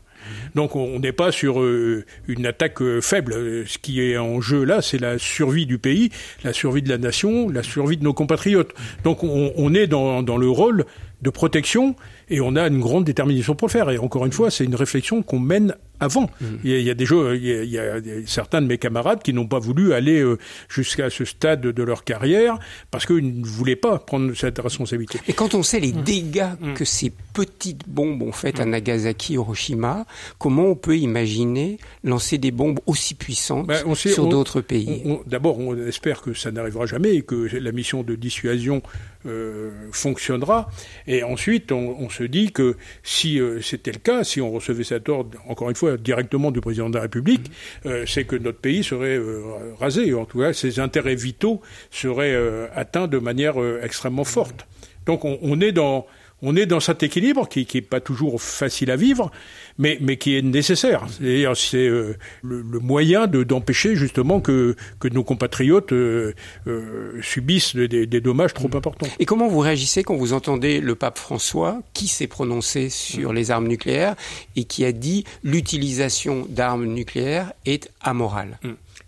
Donc 0.54 0.74
on 0.74 0.98
n'est 1.00 1.12
pas 1.12 1.30
sur 1.32 1.60
euh, 1.60 2.04
une 2.28 2.46
attaque 2.46 2.80
euh, 2.80 3.02
faible. 3.02 3.34
Euh, 3.34 3.64
Ce 3.66 3.76
qui 3.76 4.00
est 4.00 4.16
en 4.16 4.40
jeu 4.40 4.64
là, 4.64 4.80
c'est 4.80 4.98
la 4.98 5.18
survie 5.18 5.66
du 5.66 5.76
pays, 5.76 6.10
la 6.44 6.54
survie 6.54 6.80
de 6.82 6.88
la 6.88 6.96
nation, 6.98 7.50
la 7.50 7.62
survie 7.62 7.98
de 7.98 8.04
nos 8.04 8.14
compatriotes. 8.14 8.72
Donc 9.04 9.22
on, 9.22 9.52
on 9.54 9.74
est 9.74 9.86
dans, 9.86 10.22
dans 10.22 10.38
le 10.38 10.48
rôle 10.48 10.86
de 11.20 11.30
protection 11.30 11.94
et 12.28 12.40
on 12.40 12.56
a 12.56 12.66
une 12.66 12.80
grande 12.80 13.04
détermination 13.04 13.54
pour 13.54 13.68
le 13.68 13.72
faire. 13.72 13.90
Et 13.90 13.98
encore 13.98 14.26
une 14.26 14.32
fois, 14.32 14.50
c'est 14.50 14.64
une 14.64 14.74
réflexion 14.74 15.22
qu'on 15.22 15.38
mène 15.38 15.74
avant. 16.00 16.28
Il, 16.64 16.70
y 16.70 16.74
a, 16.74 16.78
il 16.78 16.84
y 16.84 16.90
a 16.90 16.94
des 16.94 17.04
il 17.04 17.44
y 17.44 17.52
a, 17.52 17.62
il 17.62 17.70
y 17.70 17.78
a 17.78 18.00
des- 18.00 18.26
certains 18.26 18.60
de 18.62 18.66
mes 18.66 18.78
camarades 18.78 19.22
qui 19.22 19.32
n'ont 19.32 19.46
pas 19.46 19.58
voulu 19.58 19.92
aller 19.92 20.20
euh, 20.20 20.38
jusqu'à 20.68 21.10
ce 21.10 21.24
stade 21.24 21.60
de 21.62 21.82
leur 21.82 22.04
carrière 22.04 22.58
parce 22.90 23.06
qu'ils 23.06 23.40
ne 23.40 23.46
voulaient 23.46 23.76
pas 23.76 23.98
prendre 23.98 24.34
cette 24.34 24.58
responsabilité. 24.58 25.20
Et 25.28 25.32
quand 25.32 25.54
on 25.54 25.62
sait 25.62 25.80
les 25.80 25.92
dégâts 25.92 26.44
Mm. 26.60 26.74
que 26.74 26.84
ces 26.84 27.12
petites 27.34 27.88
bombes 27.88 28.22
ont 28.22 28.32
fait 28.32 28.60
à 28.60 28.64
Nagasaki, 28.64 29.34
Hiroshima, 29.34 30.06
comment 30.38 30.66
on 30.66 30.74
peut 30.74 30.96
imaginer 30.96 31.78
lancer 32.04 32.38
des 32.38 32.50
bombes 32.50 32.80
aussi 32.86 33.14
puissantes 33.14 33.66
Ben, 33.66 33.82
on 33.86 33.94
sait- 33.94 34.10
sur 34.12 34.26
d'autres 34.28 34.60
pays 34.60 35.02
D'abord, 35.26 35.58
on 35.58 35.76
espère 35.86 36.20
que 36.22 36.34
ça 36.34 36.50
n'arrivera 36.50 36.86
jamais 36.86 37.14
et 37.16 37.22
que 37.22 37.48
la 37.56 37.72
mission 37.72 38.02
de 38.02 38.14
dissuasion 38.14 38.82
euh, 39.26 39.70
fonctionnera. 39.92 40.70
Et 41.06 41.22
ensuite, 41.24 41.72
on, 41.72 41.96
on 41.98 42.08
se 42.08 42.22
dit 42.22 42.52
que 42.52 42.76
si 43.02 43.40
euh, 43.40 43.60
c'était 43.60 43.92
le 43.92 43.98
cas, 43.98 44.22
si 44.24 44.40
on 44.40 44.50
recevait 44.52 44.84
cet 44.84 45.08
ordre, 45.08 45.38
encore 45.48 45.68
une 45.70 45.74
fois, 45.76 45.85
directement 45.94 46.50
du 46.50 46.60
président 46.60 46.90
de 46.90 46.96
la 46.96 47.02
République, 47.02 47.50
euh, 47.86 48.04
c'est 48.06 48.24
que 48.24 48.36
notre 48.36 48.58
pays 48.58 48.82
serait 48.82 49.16
euh, 49.16 49.42
rasé. 49.78 50.12
En 50.14 50.24
tout 50.24 50.40
cas, 50.40 50.52
ses 50.52 50.80
intérêts 50.80 51.14
vitaux 51.14 51.60
seraient 51.90 52.34
euh, 52.34 52.66
atteints 52.74 53.06
de 53.06 53.18
manière 53.18 53.54
extrêmement 53.82 54.24
forte. 54.24 54.66
Donc, 55.06 55.24
on, 55.24 55.38
on 55.42 55.60
est 55.60 55.72
dans 55.72 56.06
on 56.42 56.56
est 56.56 56.66
dans 56.66 56.80
cet 56.80 57.02
équilibre 57.02 57.48
qui 57.48 57.66
qui 57.66 57.78
est 57.78 57.82
pas 57.82 58.00
toujours 58.00 58.40
facile 58.40 58.90
à 58.90 58.96
vivre, 58.96 59.30
mais 59.78 59.98
mais 60.00 60.16
qui 60.16 60.36
est 60.36 60.42
nécessaire. 60.42 61.06
C'est-à-dire 61.08 61.56
c'est 61.56 61.86
euh, 61.86 62.16
le, 62.42 62.62
le 62.62 62.78
moyen 62.78 63.26
de 63.26 63.42
d'empêcher 63.42 63.96
justement 63.96 64.40
que 64.40 64.76
que 65.00 65.08
nos 65.08 65.24
compatriotes 65.24 65.92
euh, 65.92 66.34
euh, 66.66 67.20
subissent 67.22 67.74
des, 67.76 68.06
des 68.06 68.20
dommages 68.20 68.54
trop 68.54 68.70
importants. 68.74 69.08
Et 69.18 69.24
comment 69.24 69.48
vous 69.48 69.60
réagissez 69.60 70.02
quand 70.02 70.16
vous 70.16 70.32
entendez 70.32 70.80
le 70.80 70.94
pape 70.94 71.18
François 71.18 71.80
qui 71.94 72.08
s'est 72.08 72.26
prononcé 72.26 72.90
sur 72.90 73.32
les 73.32 73.50
armes 73.50 73.68
nucléaires 73.68 74.14
et 74.56 74.64
qui 74.64 74.84
a 74.84 74.92
dit 74.92 75.24
l'utilisation 75.42 76.46
d'armes 76.48 76.86
nucléaires 76.86 77.52
est 77.64 77.90
amorale? 78.00 78.58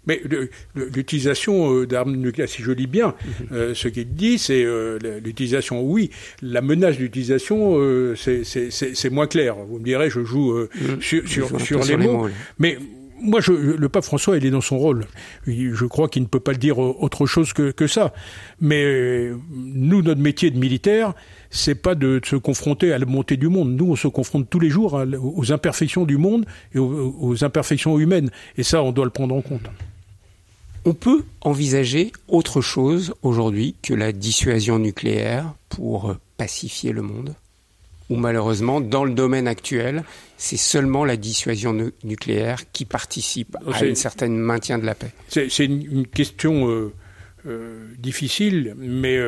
Mais 0.09 0.21
l'utilisation 0.75 1.73
euh, 1.75 1.87
d'armes 1.87 2.17
nucléaires, 2.17 2.49
si 2.49 2.63
je 2.63 2.73
lis 2.73 2.87
bien, 2.87 3.15
euh, 3.53 3.75
ce 3.75 3.89
qu'il 3.89 4.15
dit, 4.15 4.39
c'est 4.39 4.65
euh, 4.65 4.99
l'utilisation. 5.25 5.83
Oui, 5.83 6.11
la 6.43 6.63
menace 6.63 6.97
d'utilisation, 6.97 7.79
c'est- 8.17 9.11
moins 9.11 9.27
clair. 9.27 9.57
Vous 9.57 9.79
me 9.79 9.85
direz, 9.85 10.11
je 10.11 10.25
joue 10.25 10.53
euh, 10.53 10.69
sur, 11.01 11.23
Je 11.27 11.75
les 11.91 11.97
mots, 12.07 12.29
mais 12.59 12.79
moi, 13.21 13.41
je, 13.41 13.51
le 13.53 13.89
pape 13.89 14.05
François, 14.05 14.37
il 14.37 14.47
est 14.47 14.51
dans 14.51 14.61
son 14.61 14.79
rôle. 14.79 15.05
Je 15.47 15.85
crois 15.87 16.09
qu'il 16.09 16.23
ne 16.23 16.29
peut 16.29 16.39
pas 16.41 16.53
le 16.53 16.59
dire 16.59 16.79
autre 16.79 17.27
chose 17.27 17.53
que, 17.53 17.73
que 17.73 17.87
ça. 17.89 18.13
Mais 18.61 18.83
euh, 18.85 19.35
nous, 19.53 20.03
notre 20.03 20.21
métier 20.21 20.51
de 20.53 20.59
militaire, 20.59 21.15
c'est 21.51 21.75
pas 21.75 21.95
de 21.97 22.21
se 22.25 22.37
confronter 22.37 22.93
à 22.93 22.99
la 22.99 23.07
montée 23.07 23.37
du 23.37 23.49
monde. 23.49 23.73
Nous, 23.75 23.87
on 23.91 23.97
se 23.97 24.07
confronte 24.09 24.49
tous 24.49 24.61
les 24.61 24.71
jours 24.71 24.99
à- 25.01 25.05
aux 25.05 25.51
imperfections 25.53 26.05
du 26.05 26.17
monde 26.17 26.47
et 26.75 26.79
aux, 26.79 27.17
aux 27.21 27.43
imperfections 27.45 27.99
humaines. 27.99 28.31
Et 28.57 28.63
ça, 28.63 28.83
on 28.85 28.93
doit 28.93 29.05
le 29.05 29.11
prendre 29.11 29.35
en 29.35 29.41
compte. 29.43 29.69
On 30.85 30.95
peut 30.95 31.25
envisager 31.41 32.13
autre 32.29 32.61
chose 32.61 33.15
aujourd'hui 33.23 33.75
que 33.83 33.95
la 33.95 34.13
dissuasion 34.13 34.79
nucléaire 34.79 35.55
pour 35.69 36.17
pacifier 36.37 36.93
le 36.93 37.03
monde? 37.03 37.35
Ou 38.11 38.17
malheureusement, 38.17 38.81
dans 38.81 39.05
le 39.05 39.13
domaine 39.13 39.47
actuel, 39.47 40.03
c'est 40.39 40.57
seulement 40.57 41.05
la 41.05 41.19
dissuasion 41.19 41.75
nu- 41.75 41.93
nucléaire 42.05 42.61
qui 42.73 42.87
participe 42.87 43.57
à 43.67 43.85
un 43.85 43.95
certain 43.95 44.29
maintien 44.29 44.79
de 44.79 44.87
la 44.87 44.95
paix? 44.95 45.11
C'est 45.29 45.65
une, 45.65 45.83
une 45.83 46.07
question 46.07 46.91
euh, 47.47 47.95
difficile, 47.99 48.75
mais 48.79 49.19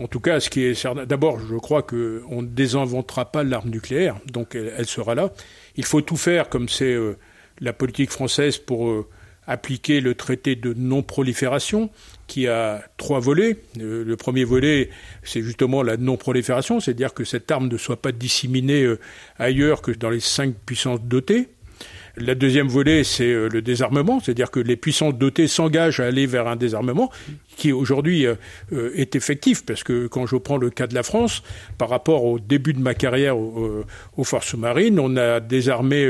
en 0.00 0.08
tout 0.08 0.18
cas, 0.18 0.40
ce 0.40 0.50
qui 0.50 0.64
est 0.64 0.74
certain, 0.74 1.06
d'abord, 1.06 1.38
je 1.38 1.54
crois 1.54 1.82
qu'on 1.82 2.42
ne 2.42 2.46
désinventera 2.46 3.26
pas 3.30 3.44
l'arme 3.44 3.70
nucléaire, 3.70 4.16
donc 4.26 4.56
elle, 4.56 4.86
sera 4.86 5.14
là. 5.14 5.32
Il 5.76 5.84
faut 5.84 6.00
tout 6.00 6.16
faire, 6.16 6.48
comme 6.48 6.68
c'est 6.68 6.96
la 7.60 7.72
politique 7.72 8.10
française, 8.10 8.58
pour 8.58 9.06
appliquer 9.46 10.00
le 10.00 10.14
traité 10.14 10.56
de 10.56 10.74
non-prolifération 10.74 11.90
qui 12.26 12.48
a 12.48 12.82
trois 12.96 13.20
volets. 13.20 13.58
Euh, 13.78 14.04
le 14.04 14.16
premier 14.16 14.44
volet, 14.44 14.90
c'est 15.22 15.42
justement 15.42 15.82
la 15.82 15.96
non-prolifération, 15.96 16.80
c'est-à-dire 16.80 17.14
que 17.14 17.24
cette 17.24 17.50
arme 17.50 17.68
ne 17.68 17.76
soit 17.76 18.00
pas 18.00 18.12
disséminée 18.12 18.82
euh, 18.82 18.98
ailleurs 19.38 19.82
que 19.82 19.90
dans 19.90 20.10
les 20.10 20.20
cinq 20.20 20.54
puissances 20.66 21.02
dotées. 21.02 21.48
La 22.16 22.36
deuxième 22.36 22.68
volet, 22.68 23.02
c'est 23.02 23.24
euh, 23.24 23.48
le 23.48 23.60
désarmement, 23.60 24.20
c'est-à-dire 24.20 24.52
que 24.52 24.60
les 24.60 24.76
puissances 24.76 25.14
dotées 25.14 25.48
s'engagent 25.48 25.98
à 25.98 26.06
aller 26.06 26.26
vers 26.26 26.46
un 26.46 26.54
désarmement 26.54 27.10
qui 27.56 27.72
aujourd'hui 27.72 28.26
euh, 28.26 28.34
euh, 28.72 28.92
est 28.94 29.16
effectif, 29.16 29.64
parce 29.66 29.82
que 29.82 30.06
quand 30.06 30.24
je 30.26 30.36
prends 30.36 30.56
le 30.56 30.70
cas 30.70 30.86
de 30.86 30.94
la 30.94 31.02
France, 31.02 31.42
par 31.76 31.88
rapport 31.88 32.24
au 32.24 32.38
début 32.38 32.72
de 32.72 32.78
ma 32.78 32.94
carrière 32.94 33.36
aux 33.36 34.24
forces 34.24 34.54
marines, 34.54 35.00
on 35.00 35.16
a 35.16 35.40
désarmé 35.40 36.08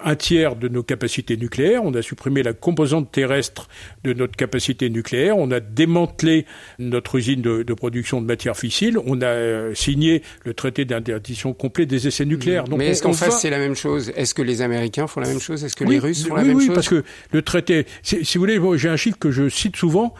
un 0.00 0.16
tiers 0.16 0.56
de 0.56 0.68
nos 0.68 0.82
capacités 0.82 1.36
nucléaires, 1.36 1.84
on 1.84 1.94
a 1.94 2.02
supprimé 2.02 2.42
la 2.42 2.52
composante 2.52 3.12
terrestre 3.12 3.68
de 4.02 4.12
notre 4.12 4.36
capacité 4.36 4.90
nucléaire, 4.90 5.38
on 5.38 5.50
a 5.50 5.60
démantelé 5.60 6.46
notre 6.78 7.16
usine 7.16 7.42
de, 7.42 7.74
production 7.74 8.20
de 8.20 8.26
matières 8.26 8.56
fissiles, 8.56 8.98
on 9.04 9.22
a 9.22 9.74
signé 9.74 10.22
le 10.44 10.54
traité 10.54 10.84
d'interdiction 10.84 11.52
complet 11.54 11.86
des 11.86 12.06
essais 12.06 12.24
nucléaires. 12.24 12.64
Donc 12.64 12.78
Mais 12.78 12.88
est-ce 12.88 13.02
qu'en 13.02 13.12
face 13.12 13.40
c'est 13.40 13.50
la 13.50 13.58
même 13.58 13.76
chose? 13.76 14.12
Est-ce 14.16 14.34
que 14.34 14.42
les 14.42 14.62
Américains 14.62 15.06
font 15.06 15.20
la 15.20 15.28
même 15.28 15.40
chose 15.40 15.43
est-ce 15.50 15.76
que 15.76 15.84
les 15.84 15.98
Russes 15.98 16.26
font 16.26 16.34
la 16.34 16.42
même 16.42 16.58
chose? 16.58 16.68
Oui, 16.68 16.74
parce 16.74 16.88
que 16.88 17.04
le 17.32 17.42
traité, 17.42 17.86
si 18.02 18.22
vous 18.34 18.40
voulez, 18.40 18.60
j'ai 18.78 18.88
un 18.88 18.96
chiffre 18.96 19.18
que 19.18 19.30
je 19.30 19.48
cite 19.48 19.76
souvent 19.76 20.14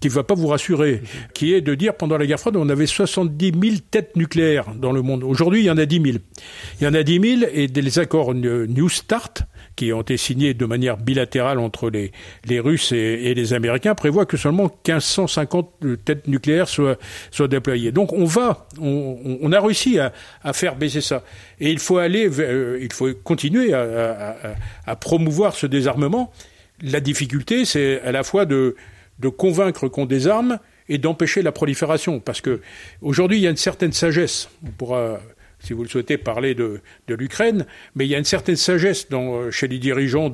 qui 0.00 0.08
ne 0.08 0.12
va 0.12 0.24
pas 0.24 0.34
vous 0.34 0.48
rassurer, 0.48 1.00
qui 1.32 1.54
est 1.54 1.60
de 1.60 1.74
dire 1.76 1.94
pendant 1.94 2.18
la 2.18 2.26
guerre 2.26 2.40
froide, 2.40 2.56
on 2.56 2.68
avait 2.68 2.86
70 2.86 3.52
000 3.60 3.76
têtes 3.88 4.16
nucléaires 4.16 4.74
dans 4.74 4.90
le 4.90 5.00
monde. 5.00 5.22
Aujourd'hui, 5.22 5.60
il 5.60 5.66
y 5.66 5.70
en 5.70 5.78
a 5.78 5.86
10 5.86 6.02
000. 6.02 6.18
Il 6.80 6.84
y 6.84 6.88
en 6.88 6.94
a 6.94 7.04
10 7.04 7.38
000 7.38 7.50
et 7.52 7.68
les 7.68 7.98
accords 8.00 8.34
New 8.34 8.88
Start, 8.88 9.42
qui 9.76 9.92
ont 9.92 10.00
été 10.00 10.16
signés 10.16 10.54
de 10.54 10.64
manière 10.66 10.96
bilatérale 10.96 11.58
entre 11.58 11.90
les, 11.90 12.12
les 12.46 12.60
Russes 12.60 12.92
et, 12.92 13.34
les 13.34 13.52
Américains, 13.52 13.94
prévoient 13.94 14.26
que 14.26 14.36
seulement 14.36 14.64
1550 14.64 16.04
têtes 16.04 16.26
nucléaires 16.26 16.68
soient, 16.68 16.96
soient 17.30 17.48
déployées. 17.48 17.92
Donc 17.92 18.12
on 18.12 18.24
va, 18.24 18.66
on, 18.80 19.52
a 19.52 19.60
réussi 19.60 19.98
à, 19.98 20.12
à, 20.42 20.52
faire 20.52 20.76
baisser 20.76 21.00
ça. 21.00 21.22
Et 21.60 21.70
il 21.70 21.78
faut 21.78 21.98
aller, 21.98 22.28
euh, 22.40 22.78
il 22.80 22.92
faut 22.92 23.08
continuer 23.22 23.72
à, 23.74 24.34
à, 24.86 24.90
à 24.90 24.96
promouvoir 24.96 25.54
ce 25.54 25.66
désarmement. 25.66 26.32
La 26.82 27.00
difficulté, 27.00 27.64
c'est 27.64 28.00
à 28.00 28.12
la 28.12 28.22
fois 28.22 28.44
de 28.46 28.76
de 29.18 29.28
convaincre 29.28 29.88
qu'on 29.88 30.06
désarme 30.06 30.58
et 30.88 30.98
d'empêcher 30.98 31.42
la 31.42 31.52
prolifération. 31.52 32.20
Parce 32.20 32.40
que 32.40 32.60
aujourd'hui, 33.00 33.38
il 33.38 33.42
y 33.42 33.46
a 33.46 33.50
une 33.50 33.56
certaine 33.56 33.92
sagesse. 33.92 34.48
On 34.66 34.70
pourra, 34.70 35.20
si 35.66 35.72
vous 35.72 35.82
le 35.82 35.88
souhaitez, 35.88 36.16
parler 36.16 36.54
de, 36.54 36.80
de 37.08 37.14
l'Ukraine, 37.14 37.66
mais 37.94 38.06
il 38.06 38.08
y 38.08 38.14
a 38.14 38.18
une 38.18 38.24
certaine 38.24 38.56
sagesse 38.56 39.08
dans, 39.08 39.50
chez 39.50 39.68
les 39.68 39.78
dirigeants 39.78 40.30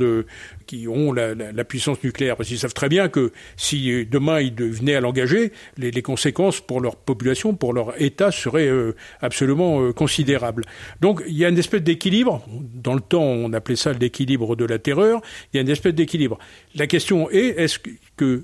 qui 0.66 0.88
ont 0.88 1.12
la, 1.12 1.64
puissance 1.64 2.02
nucléaire. 2.02 2.36
Parce 2.36 2.48
qu'ils 2.48 2.58
savent 2.58 2.74
très 2.74 2.88
bien 2.88 3.08
que 3.08 3.32
si 3.56 4.06
demain 4.06 4.40
ils 4.40 4.54
venaient 4.54 4.94
à 4.94 5.00
l'engager, 5.00 5.52
les, 5.78 6.02
conséquences 6.02 6.60
pour 6.60 6.80
leur 6.80 6.96
population, 6.96 7.54
pour 7.54 7.72
leur 7.72 8.00
État 8.02 8.30
seraient 8.32 8.66
euh, 8.66 8.94
absolument 9.20 9.80
euh, 9.80 9.92
considérables. 9.92 10.64
Donc 11.00 11.22
il 11.26 11.36
y 11.36 11.44
a 11.44 11.48
une 11.48 11.58
espèce 11.58 11.82
d'équilibre. 11.82 12.44
Dans 12.74 12.94
le 12.94 13.00
temps, 13.00 13.22
on 13.22 13.52
appelait 13.52 13.76
ça 13.76 13.92
l'équilibre 13.92 14.56
de 14.56 14.64
la 14.64 14.78
terreur. 14.78 15.20
Il 15.52 15.56
y 15.56 15.58
a 15.58 15.62
une 15.62 15.70
espèce 15.70 15.94
d'équilibre. 15.94 16.38
La 16.74 16.86
question 16.86 17.30
est, 17.30 17.58
est-ce 17.58 17.78
que 18.16 18.42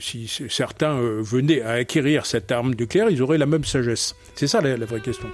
si 0.00 0.28
certains 0.48 0.96
euh, 0.96 1.22
venaient 1.22 1.62
à 1.62 1.72
acquérir 1.72 2.26
cette 2.26 2.50
arme 2.50 2.74
nucléaire, 2.74 3.08
ils 3.10 3.22
auraient 3.22 3.38
la 3.38 3.46
même 3.46 3.64
sagesse? 3.64 4.16
C'est 4.34 4.48
ça 4.48 4.60
la 4.60 4.76
vraie 4.84 5.00
question. 5.00 5.28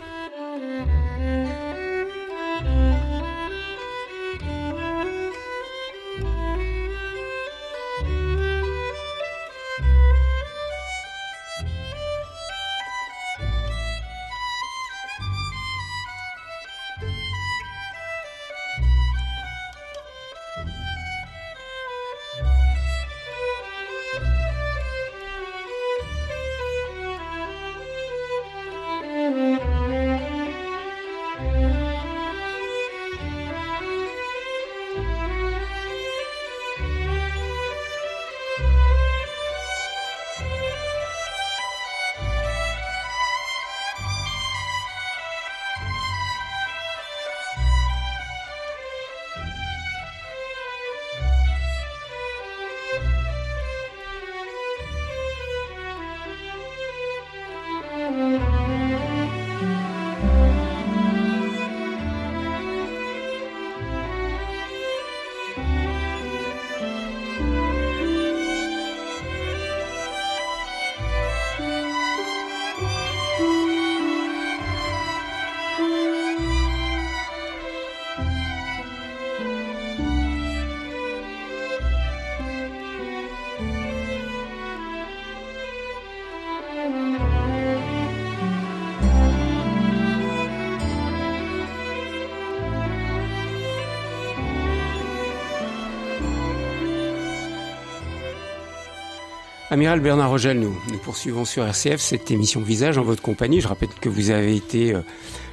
Amiral 99.72 100.00
Bernard 100.00 100.30
Rogel, 100.30 100.58
nous, 100.58 100.74
poursuivons 101.04 101.44
sur 101.44 101.64
RCF 101.64 102.00
cette 102.00 102.32
émission 102.32 102.60
Visage 102.60 102.98
en 102.98 103.04
votre 103.04 103.22
compagnie. 103.22 103.60
Je 103.60 103.68
rappelle 103.68 103.90
que 104.00 104.08
vous 104.08 104.30
avez 104.30 104.56
été 104.56 104.92
euh, 104.92 105.02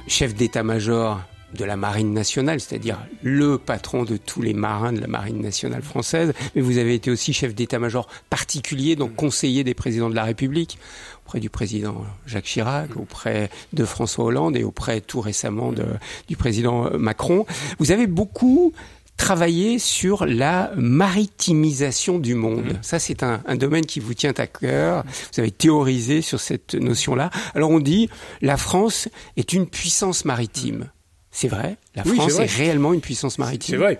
chef 0.08 0.34
d'état-major 0.34 1.20
de 1.54 1.64
la 1.64 1.76
marine 1.76 2.12
nationale, 2.12 2.58
c'est-à-dire 2.58 2.98
le 3.22 3.58
patron 3.58 4.02
de 4.02 4.16
tous 4.16 4.42
les 4.42 4.54
marins 4.54 4.92
de 4.92 5.00
la 5.00 5.06
marine 5.06 5.40
nationale 5.40 5.82
française, 5.82 6.32
mais 6.56 6.62
vous 6.62 6.78
avez 6.78 6.94
été 6.94 7.12
aussi 7.12 7.32
chef 7.32 7.54
d'état-major 7.54 8.08
particulier, 8.28 8.96
donc 8.96 9.14
conseiller 9.14 9.62
des 9.62 9.74
présidents 9.74 10.10
de 10.10 10.16
la 10.16 10.24
République, 10.24 10.78
auprès 11.24 11.38
du 11.38 11.48
président 11.48 12.04
Jacques 12.26 12.46
Chirac, 12.46 12.96
auprès 12.96 13.50
de 13.72 13.84
François 13.84 14.24
Hollande 14.24 14.56
et 14.56 14.64
auprès 14.64 15.00
tout 15.00 15.20
récemment 15.20 15.72
du 16.28 16.36
président 16.36 16.90
Macron. 16.98 17.46
Vous 17.78 17.92
avez 17.92 18.08
beaucoup 18.08 18.72
travailler 19.18 19.78
sur 19.78 20.24
la 20.24 20.70
maritimisation 20.76 22.18
du 22.18 22.34
monde. 22.34 22.64
Mmh. 22.64 22.78
Ça, 22.80 22.98
c'est 22.98 23.22
un, 23.22 23.42
un, 23.46 23.56
domaine 23.56 23.84
qui 23.84 24.00
vous 24.00 24.14
tient 24.14 24.32
à 24.38 24.46
cœur. 24.46 25.04
Vous 25.34 25.40
avez 25.40 25.50
théorisé 25.50 26.22
sur 26.22 26.40
cette 26.40 26.74
notion-là. 26.74 27.28
Alors 27.54 27.70
on 27.70 27.80
dit, 27.80 28.08
la 28.40 28.56
France 28.56 29.08
est 29.36 29.52
une 29.52 29.66
puissance 29.66 30.24
maritime. 30.24 30.88
C'est 31.30 31.48
vrai 31.48 31.76
La 31.94 32.04
France 32.04 32.38
est, 32.38 32.46
réellement 32.46 32.92
une 32.92 33.00
puissance 33.00 33.38
maritime. 33.38 33.74
C'est 33.74 33.76
vrai. 33.76 33.98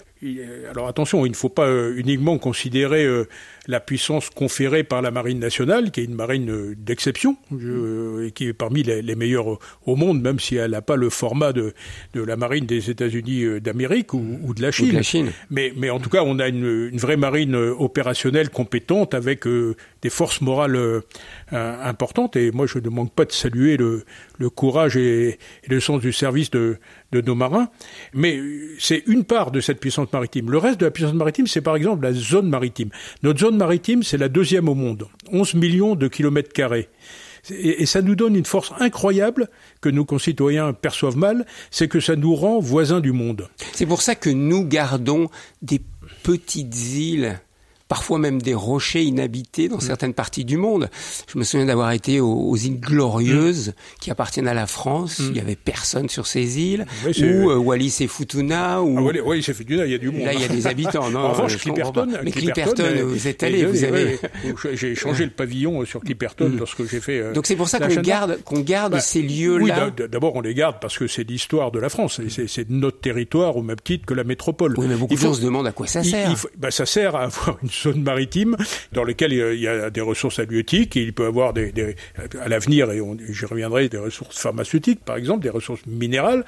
Alors 0.70 0.88
attention, 0.88 1.24
il 1.27 1.31
ne 1.31 1.37
faut 1.37 1.48
pas 1.48 1.66
euh, 1.66 1.94
uniquement 1.96 2.38
considérer 2.38 3.05
euh, 3.05 3.29
la 3.68 3.79
puissance 3.79 4.31
conférée 4.31 4.83
par 4.83 5.01
la 5.01 5.11
marine 5.11 5.38
nationale, 5.38 5.90
qui 5.90 6.01
est 6.01 6.05
une 6.05 6.14
marine 6.14 6.51
euh, 6.51 6.74
d'exception, 6.77 7.37
et 7.53 8.33
qui 8.33 8.48
est 8.48 8.53
parmi 8.53 8.83
les, 8.83 9.14
meilleures 9.14 9.59
au 9.87 9.96
monde, 9.96 10.20
même 10.20 10.40
si 10.40 10.57
elle 10.57 10.72
n'a 10.72 10.83
pas 10.83 10.96
le 10.96 11.09
format 11.09 11.53
de, 11.53 11.72
de 12.14 12.22
la 12.22 12.37
marine 12.37 12.66
des 12.66 12.90
États-Unis 12.90 13.61
d'Amérique 13.61 14.12
ou, 14.12 14.55
de 14.55 14.62
la 14.62 14.70
Chine. 14.70 14.92
la 14.92 15.03
Chine. 15.03 15.31
Mais, 15.51 15.72
mais 15.77 15.90
en 15.90 16.01
tout 16.01 16.11
cas, 16.11 16.22
on 16.24 16.38
a 16.38 16.48
une, 16.48 16.88
une 16.92 16.98
vraie 16.98 17.16
marine 17.16 17.55
opérationnelle 17.55 18.51
compétente 18.51 19.14
avec 19.14 19.44
des 19.46 20.11
forces 20.11 20.40
morales 20.40 21.03
importantes. 21.51 22.37
Et 22.37 22.51
moi, 22.51 22.66
je 22.66 22.79
ne 22.79 22.88
manque 22.88 23.12
pas 23.12 23.24
de 23.24 23.33
saluer 23.33 23.77
le, 23.77 24.05
le 24.38 24.51
courage 24.51 24.96
et, 24.96 25.38
le 25.66 25.81
sens 25.81 26.01
du 26.01 26.12
service 26.12 26.51
de, 26.51 26.79
de 27.12 27.20
nos 27.20 27.35
marins. 27.35 27.68
Mais 28.12 28.41
c'est 28.79 29.03
une 29.07 29.25
part 29.25 29.51
de 29.51 29.61
cette 29.61 29.81
puissance 29.81 30.12
maritime. 30.12 30.51
Le 30.51 30.59
reste 30.59 30.81
de 30.81 30.85
la 30.87 30.91
puissance 30.91 31.14
maritime, 31.14 31.47
c'est 31.47 31.61
par 31.61 31.77
exemple 31.77 32.05
la 32.05 32.12
zone 32.12 32.49
maritime. 32.49 32.91
Notre 33.23 33.41
zone 33.41 33.57
maritime, 33.57 34.03
c'est 34.03 34.19
la 34.19 34.29
deuxième 34.29 34.69
au 34.69 34.75
monde, 34.75 35.07
11 35.33 35.55
millions 35.55 35.95
de 35.95 36.09
kilomètres 36.09 36.53
carrés. 36.53 36.88
Et, 37.51 37.87
ça 37.87 38.03
nous 38.03 38.14
donne 38.14 38.37
une 38.37 38.45
force 38.45 38.73
incroyable 38.79 39.49
que 39.81 39.88
nos 39.88 40.05
concitoyens 40.05 40.73
perçoivent 40.73 41.17
mal, 41.17 41.47
c'est 41.71 41.88
que 41.88 42.01
ça 42.01 42.17
nous 42.17 42.35
rend 42.35 42.59
voisins 42.59 43.01
du 43.01 43.12
monde. 43.12 43.49
C'est 43.73 43.87
pour 43.87 44.03
ça 44.03 44.14
que 44.14 44.31
nous 44.31 44.64
gardons 44.64 45.29
des 45.62 45.81
petites 46.23 46.77
îles 46.97 47.41
parfois 47.88 48.18
même 48.18 48.40
des 48.40 48.55
rochers 48.55 49.03
inhabités 49.03 49.68
dans 49.68 49.79
mm. 49.79 49.81
certaines 49.81 50.14
parties 50.14 50.44
du 50.44 50.57
monde. 50.57 50.90
Je 51.33 51.38
me 51.38 51.44
souviens 51.44 51.66
d'avoir 51.66 51.92
été 51.92 52.20
aux, 52.20 52.57
îles 52.57 52.79
Glorieuses, 52.79 53.70
mm. 53.70 53.72
qui 54.01 54.11
appartiennent 54.11 54.48
à 54.48 54.55
la 54.55 54.66
France. 54.66 55.16
Il 55.18 55.37
y 55.37 55.40
mm. 55.40 55.42
avait 55.42 55.57
personne 55.57 56.09
sur 56.09 56.27
ces 56.27 56.61
îles. 56.61 56.87
ou 57.07 57.51
euh, 57.51 57.57
Wallis 57.57 57.96
et 58.01 58.07
Futuna. 58.07 58.83
Ou... 58.83 58.98
Ah, 58.98 59.22
Wallis 59.24 59.44
et 59.48 59.55
Futuna, 59.55 59.87
il 59.87 59.92
y 59.92 59.94
a 59.94 59.98
du 59.98 60.11
monde. 60.11 60.24
Là, 60.24 60.35
il 60.35 60.40
y 60.40 60.44
a 60.44 60.48
des 60.48 60.66
habitants. 60.66 61.11
Non, 61.11 61.20
en 61.20 61.33
revanche, 61.33 61.57
Clipperton, 61.57 62.09
Mais 62.22 62.31
Clipperton, 62.31 62.85
vous 63.05 63.27
êtes 63.27 63.42
allé, 63.42 63.64
vous 63.64 63.85
avez. 63.85 64.18
J'ai 64.72 64.94
changé 64.94 65.24
le 65.24 65.31
pavillon 65.31 65.85
sur 65.85 66.01
Clipperton 66.01 66.53
lorsque 66.59 66.88
j'ai 66.88 67.01
fait. 67.01 67.18
Euh, 67.18 67.33
Donc 67.33 67.46
c'est 67.46 67.57
pour 67.57 67.68
ça 67.68 67.79
qu'on 67.81 68.01
garde, 68.01 68.42
qu'on 68.44 68.61
garde 68.61 68.92
bah, 68.92 69.01
ces 69.01 69.22
lieux-là. 69.22 69.90
Oui, 69.98 70.09
d'abord 70.09 70.37
on 70.37 70.40
les 70.40 70.55
garde 70.55 70.77
parce 70.81 70.98
que 70.98 71.07
c'est 71.07 71.24
l'histoire 71.24 71.70
de 71.70 71.79
la 71.79 71.88
France. 71.88 72.20
C'est 72.29 72.68
notre 72.68 73.01
territoire 73.01 73.57
au 73.57 73.62
même 73.62 73.81
titre 73.83 74.07
que 74.07 74.14
la 74.14 74.24
métropole. 74.24 74.74
Oui, 74.77 74.87
mais 74.88 74.96
beaucoup 74.96 75.14
de 75.14 75.18
gens 75.18 75.35
se 75.35 75.42
demandent 75.42 75.66
à 75.66 75.72
quoi 75.72 75.87
ça 75.87 76.03
sert. 76.03 76.35
bah, 76.57 76.70
ça 76.70 76.87
sert 76.87 77.16
à 77.16 77.24
avoir 77.24 77.59
une 77.62 77.70
zone 77.83 78.03
maritime 78.03 78.57
dans 78.93 79.05
lequel 79.05 79.33
il 79.33 79.61
y 79.61 79.69
a 79.69 79.91
des 79.91 80.01
ressources 80.01 80.38
halieutiques 80.38 80.97
il 80.97 81.12
peut 81.12 81.27
avoir 81.27 81.53
des, 81.53 81.73
à 82.41 82.49
l'avenir, 82.49 82.91
et 82.91 83.01
j'y 83.31 83.45
reviendrai, 83.47 83.88
des 83.88 83.99
ressources 83.99 84.38
pharmaceutiques, 84.38 85.05
par 85.05 85.17
exemple, 85.17 85.43
des 85.43 85.51
ressources 85.51 85.85
minérales. 85.87 86.45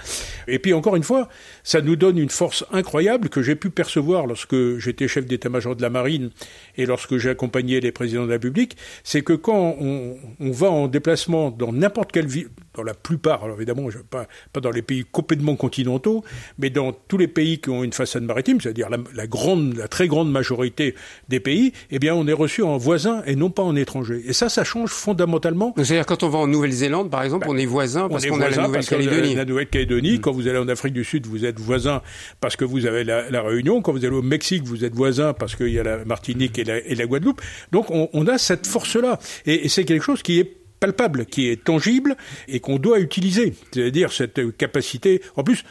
Et 0.46 0.58
puis, 0.58 0.72
encore 0.72 0.96
une 0.96 1.02
fois, 1.02 1.28
ça 1.64 1.80
nous 1.80 1.96
donne 1.96 2.18
une 2.18 2.30
force 2.30 2.64
incroyable 2.72 3.28
que 3.28 3.42
j'ai 3.42 3.56
pu 3.56 3.70
percevoir 3.70 4.26
lorsque 4.26 4.78
j'étais 4.78 5.08
chef 5.08 5.26
d'état-major 5.26 5.76
de 5.76 5.82
la 5.82 5.90
marine 5.90 6.30
et 6.76 6.86
lorsque 6.86 7.16
j'ai 7.16 7.30
accompagné 7.30 7.80
les 7.80 7.92
présidents 7.92 8.24
de 8.24 8.28
la 8.28 8.34
République, 8.34 8.76
c'est 9.04 9.22
que 9.22 9.32
quand 9.32 9.76
on, 9.80 10.16
on, 10.40 10.50
va 10.50 10.70
en 10.70 10.88
déplacement 10.88 11.50
dans 11.50 11.72
n'importe 11.72 12.12
quelle 12.12 12.26
ville, 12.26 12.48
dans 12.74 12.82
la 12.82 12.94
plupart, 12.94 13.44
alors 13.44 13.56
évidemment, 13.56 13.88
pas, 14.10 14.26
pas 14.52 14.60
dans 14.60 14.70
les 14.70 14.82
pays 14.82 15.04
complètement 15.10 15.56
continentaux, 15.56 16.24
mais 16.58 16.70
dans 16.70 16.92
tous 16.92 17.18
les 17.18 17.28
pays 17.28 17.60
qui 17.60 17.70
ont 17.70 17.82
une 17.82 17.92
façade 17.92 18.22
maritime, 18.22 18.60
c'est-à-dire 18.60 18.88
la, 18.90 19.26
grande, 19.26 19.76
la 19.76 19.88
très 19.88 20.06
grande 20.06 20.30
majorité 20.30 20.94
des 21.28 21.40
pays, 21.40 21.72
eh 21.90 21.98
bien, 21.98 22.14
on 22.14 22.26
est 22.26 22.32
reçu 22.32 22.62
en 22.62 22.76
voisin 22.78 23.22
et 23.26 23.36
non 23.36 23.50
pas 23.50 23.62
en 23.62 23.76
étranger. 23.76 24.22
Et 24.26 24.32
ça, 24.32 24.48
ça 24.48 24.64
change 24.64 24.90
fondamentalement. 24.90 25.74
C'est-à-dire 25.76 26.06
quand 26.06 26.22
on 26.22 26.28
va 26.28 26.38
en 26.38 26.46
Nouvelle-Zélande, 26.46 27.10
par 27.10 27.22
exemple, 27.22 27.46
ben, 27.46 27.54
on 27.54 27.58
est 27.58 27.66
voisin 27.66 28.08
parce 28.08 28.26
qu'on 28.26 28.40
a 28.40 28.50
la 28.50 28.66
Nouvelle-Calédonie. 28.66 29.34
La 29.34 29.44
Nouvelle-Calédonie, 29.44 30.20
quand 30.20 30.32
vous 30.32 30.48
allez 30.48 30.58
en 30.58 30.68
Afrique 30.68 30.94
du 30.94 31.04
Sud, 31.04 31.26
vous 31.26 31.44
êtes 31.44 31.59
voisin 31.60 32.02
parce 32.40 32.56
que 32.56 32.64
vous 32.64 32.86
avez 32.86 33.04
la, 33.04 33.42
Réunion. 33.42 33.82
Quand 33.82 33.92
vous 33.92 34.04
allez 34.04 34.14
au 34.14 34.22
Mexique, 34.22 34.64
vous 34.64 34.84
êtes 34.84 34.94
voisin 34.94 35.32
parce 35.32 35.56
qu'il 35.56 35.70
y 35.70 35.78
a 35.78 35.82
la 35.82 36.04
Martinique 36.04 36.58
et 36.58 36.64
la, 36.64 37.06
Guadeloupe. 37.06 37.40
Donc, 37.72 37.86
on, 37.90 38.26
a 38.26 38.38
cette 38.38 38.66
force-là. 38.66 39.18
Et 39.46 39.68
c'est 39.68 39.84
quelque 39.84 40.02
chose 40.04 40.22
qui 40.22 40.38
est 40.38 40.56
palpable, 40.80 41.26
qui 41.26 41.48
est 41.48 41.62
tangible 41.62 42.16
et 42.48 42.60
qu'on 42.60 42.78
doit 42.78 42.98
utiliser. 42.98 43.54
C'est-à-dire 43.72 44.12
cette 44.12 44.56
capacité. 44.56 45.22
En 45.36 45.44
plus, 45.44 45.64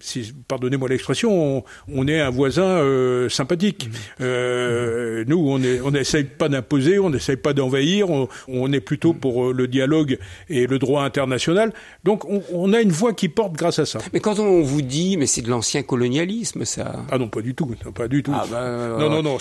si, 0.00 0.32
pardonnez-moi 0.48 0.88
l'expression, 0.88 1.64
on, 1.88 2.08
est 2.08 2.20
un 2.20 2.30
voisin 2.30 2.64
euh, 2.64 3.28
sympathique. 3.28 3.88
Euh, 4.20 5.24
nous, 5.26 5.38
on 5.38 5.60
on 5.84 5.90
n'essaye 5.90 6.24
pas 6.24 6.48
d'imposer, 6.48 6.98
on 6.98 7.10
n'essaye 7.10 7.36
pas 7.36 7.52
d'envahir, 7.52 8.08
on, 8.48 8.72
est 8.72 8.80
plutôt 8.80 9.12
pour 9.12 9.46
euh, 9.46 9.52
le 9.52 9.68
dialogue 9.68 10.18
et 10.48 10.66
le 10.66 10.78
droit 10.78 11.04
international. 11.04 11.72
Donc, 12.04 12.24
on, 12.24 12.72
a 12.72 12.80
une 12.80 12.90
voix 12.90 13.12
qui 13.12 13.28
porte 13.28 13.52
grâce 13.52 13.78
à 13.78 13.86
ça. 13.86 14.00
Mais 14.12 14.20
quand 14.20 14.38
on 14.38 14.62
vous 14.62 14.82
dit, 14.82 15.16
mais 15.16 15.26
c'est 15.26 15.42
de 15.42 15.50
l'ancien 15.50 15.82
colonialisme, 15.82 16.64
ça 16.64 17.04
Ah 17.10 17.18
non, 17.18 17.28
pas 17.28 17.40
du 17.40 17.54
tout, 17.54 17.74
pas 17.94 18.08
du 18.08 18.22
tout. 18.22 18.32
Ah 18.34 18.44
ben, 18.50 18.98
non, 18.98 19.10
non, 19.10 19.22
non. 19.22 19.38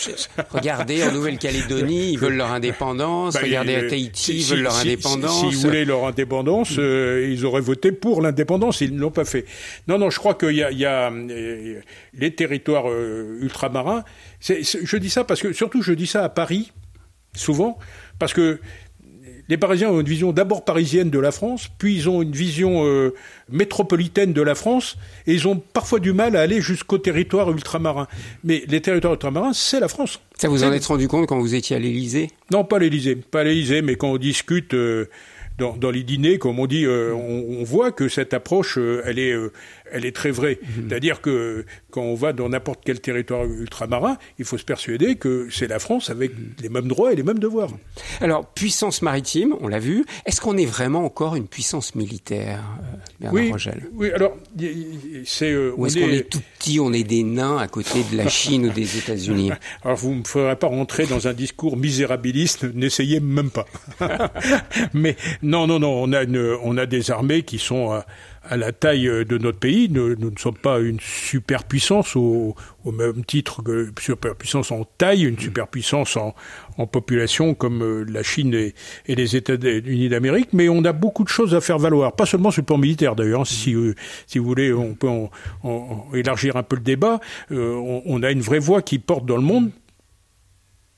regardez, 0.52 1.04
en 1.04 1.12
Nouvelle-Calédonie, 1.12 2.12
ils 2.12 2.20
veulent 2.20 2.38
leur 2.38 2.52
indépendance. 2.52 3.34
Bah, 3.34 3.40
regardez, 3.44 3.76
à 3.76 3.90
Tahiti, 3.90 4.38
ils 4.38 4.44
veulent 4.44 4.62
leur 4.62 4.78
indépendance. 4.78 5.40
S'ils 5.40 5.58
voulaient 5.58 5.86
leur 5.86 6.06
indépendance, 6.06 6.72
ils 6.78 7.46
auraient 7.46 7.62
voté 7.62 7.92
pour 7.92 8.22
l'indépendance. 8.22 8.82
Ils 8.82 8.94
ne 8.94 9.00
l'ont 9.00 9.12
pas 9.12 9.26
fait. 9.26 9.46
Non, 9.88 9.98
non, 9.98 10.10
je 10.10 10.20
crois 10.20 10.35
qu'il 10.38 10.56
y 10.56 10.86
a, 10.86 11.12
euh, 11.12 11.82
les 12.14 12.36
territoires 12.36 12.90
euh, 12.90 13.40
ultramarins. 13.42 14.04
je 14.42 14.98
dis 14.98 15.10
ça 15.10 15.24
parce 15.24 15.42
que, 15.42 15.54
surtout, 15.54 15.82
je 15.82 15.94
dis 15.94 16.08
ça 16.08 16.24
à 16.24 16.30
Paris, 16.30 16.72
souvent, 17.34 17.78
parce 18.20 18.34
que 18.34 18.60
les 19.48 19.58
Parisiens 19.58 19.90
ont 19.90 20.00
une 20.00 20.08
vision 20.08 20.32
d'abord 20.32 20.66
parisienne 20.66 21.10
de 21.10 21.20
la 21.20 21.32
France, 21.32 21.70
puis 21.78 21.96
ils 21.96 22.10
ont 22.10 22.22
une 22.22 22.32
vision 22.32 22.86
euh, 22.86 23.14
métropolitaine 23.50 24.34
de 24.34 24.42
la 24.42 24.56
France, 24.56 24.98
et 25.28 25.34
ils 25.34 25.48
ont 25.48 25.62
parfois 25.74 26.00
du 26.00 26.14
mal 26.14 26.36
à 26.36 26.42
aller 26.42 26.62
jusqu'au 26.62 26.98
territoire 26.98 27.52
ultramarin. 27.52 28.08
Mais 28.44 28.64
les 28.68 28.82
territoires 28.82 29.14
ultramarins, 29.14 29.54
c'est 29.54 29.80
la 29.80 29.88
France. 29.88 30.20
Ça 30.38 30.48
vous 30.48 30.64
en 30.64 30.72
êtes 30.72 30.86
rendu 30.86 31.08
compte 31.08 31.28
quand 31.28 31.40
vous 31.40 31.54
étiez 31.54 31.76
à 31.76 31.80
l'Élysée? 31.80 32.30
Non, 32.52 32.64
pas 32.64 32.78
à 32.78 32.80
l'Élysée, 32.80 33.16
pas 33.16 33.42
à 33.42 33.44
l'Élysée, 33.44 33.82
mais 33.82 33.96
quand 33.96 34.10
on 34.10 34.18
discute 34.18 34.74
dans, 35.58 35.78
dans, 35.78 35.92
les 35.92 36.04
dîners, 36.04 36.38
comme 36.38 36.60
on 36.60 36.66
dit, 36.66 36.86
euh, 36.86 37.14
on, 37.14 37.60
on, 37.60 37.64
voit 37.64 37.92
que 37.92 38.10
cette 38.10 38.34
approche, 38.34 38.78
elle 38.78 39.20
est, 39.20 39.36
elle 39.96 40.06
est 40.06 40.16
très 40.16 40.32
vraie. 40.32 40.60
Mhm. 40.62 40.90
C'est-à-dire 40.90 41.22
que 41.22 41.66
quand 41.90 42.02
on 42.02 42.16
va 42.16 42.34
dans 42.34 42.50
n'importe 42.50 42.82
quel 42.84 43.00
territoire 43.00 43.46
ultramarin, 43.46 44.18
il 44.38 44.46
faut 44.46 44.58
se 44.58 44.66
persuader 44.66 45.16
que 45.16 45.48
c'est 45.50 45.68
la 45.68 45.80
France 45.80 46.10
avec 46.10 46.38
mhm. 46.38 46.56
les 46.62 46.70
mêmes 46.70 46.88
droits 46.88 47.14
et 47.14 47.16
les 47.16 47.24
mêmes 47.24 47.40
devoirs. 47.40 47.70
Alors, 48.20 48.46
puissance 48.46 49.02
maritime, 49.02 49.56
on 49.62 49.70
l'a 49.70 49.80
vu. 49.80 50.06
Est-ce 50.26 50.42
qu'on 50.42 50.58
est 50.58 50.66
vraiment 50.66 51.06
encore 51.06 51.36
une 51.36 51.48
puissance 51.48 51.96
militaire, 51.96 52.62
Bernard 53.22 53.34
oui, 53.34 53.52
Rogel? 53.52 53.90
Oui, 53.94 54.12
alors, 54.12 54.36
c'est... 55.26 55.56
Ou 55.56 55.86
est-ce 55.86 56.00
qu'on 56.00 56.10
est 56.10 56.30
tout 56.30 56.42
petit, 56.60 56.80
on 56.80 56.92
est 56.92 57.04
des 57.04 57.24
nains 57.24 57.58
à 57.58 57.68
côté 57.68 58.04
de 58.12 58.18
la 58.18 58.28
Chine 58.36 58.68
ou 58.68 58.70
des 58.72 58.98
États-Unis? 58.98 59.52
Alors, 59.84 59.98
vous 59.98 60.12
ne 60.12 60.20
me 60.20 60.24
ferez 60.26 60.58
pas 60.58 60.68
rentrer 60.68 61.06
dans 61.06 61.28
un 61.28 61.34
discours 61.34 61.78
misérabiliste, 61.78 62.66
n'essayez 62.74 63.22
même 63.22 63.50
pas. 63.50 63.66
Mais 64.94 65.16
non, 65.42 65.68
non, 65.68 65.80
non. 65.80 66.04
On 66.04 66.12
a, 66.12 66.26
on 66.64 66.78
a 66.78 66.86
des 66.86 67.12
armées 67.12 67.44
qui 67.44 67.60
sont 67.60 68.02
à, 68.50 68.58
la 68.58 68.72
taille 68.72 69.06
de 69.08 69.38
notre 69.38 69.60
pays. 69.60 69.90
Nous, 69.90 70.16
ne 70.16 70.38
sommes 70.38 70.58
pas 70.58 70.80
une 70.80 71.00
superpuissance 71.00 72.16
au, 72.16 72.56
au 72.86 72.92
même 72.92 73.26
titre 73.26 73.62
que 73.64 73.92
superpuissance 74.00 74.72
en 74.72 74.86
taille, 74.98 75.24
une 75.24 75.40
superpuissance 75.40 76.18
en, 76.18 76.36
en 76.78 76.88
population 76.88 77.54
comme 77.54 77.82
euh, 77.82 78.06
la 78.08 78.24
Chine 78.24 78.54
et, 78.54 78.74
les 79.08 79.36
États-Unis 79.36 80.10
d'Amérique. 80.10 80.50
Mais 80.54 80.70
on 80.70 80.84
a 80.86 80.94
beaucoup 80.94 81.24
de 81.24 81.30
choses 81.30 81.56
à 81.56 81.62
faire 81.62 81.80
valoir, 81.80 82.14
pas 82.14 82.26
seulement 82.26 82.52
sur 82.52 82.62
le 82.62 82.66
plan 82.66 82.78
militaire 82.78 83.16
d'ailleurs. 83.16 83.42
Hein. 83.42 83.46
Si, 83.46 83.74
euh, 83.74 83.96
si 84.28 84.40
vous 84.40 84.46
voulez, 84.46 84.74
on 84.74 84.94
peut 84.94 85.10
en, 85.10 86.06
élargir 86.14 86.56
un 86.56 86.64
peu 86.64 86.76
le 86.76 86.82
débat. 86.82 87.20
Euh, 87.52 87.74
on, 87.74 88.04
on 88.06 88.24
a 88.24 88.32
une 88.32 88.42
vraie 88.42 88.60
voix 88.60 88.82
qui 88.82 89.00
porte 89.00 89.26
dans 89.26 89.38
le 89.38 89.44
monde 89.44 89.72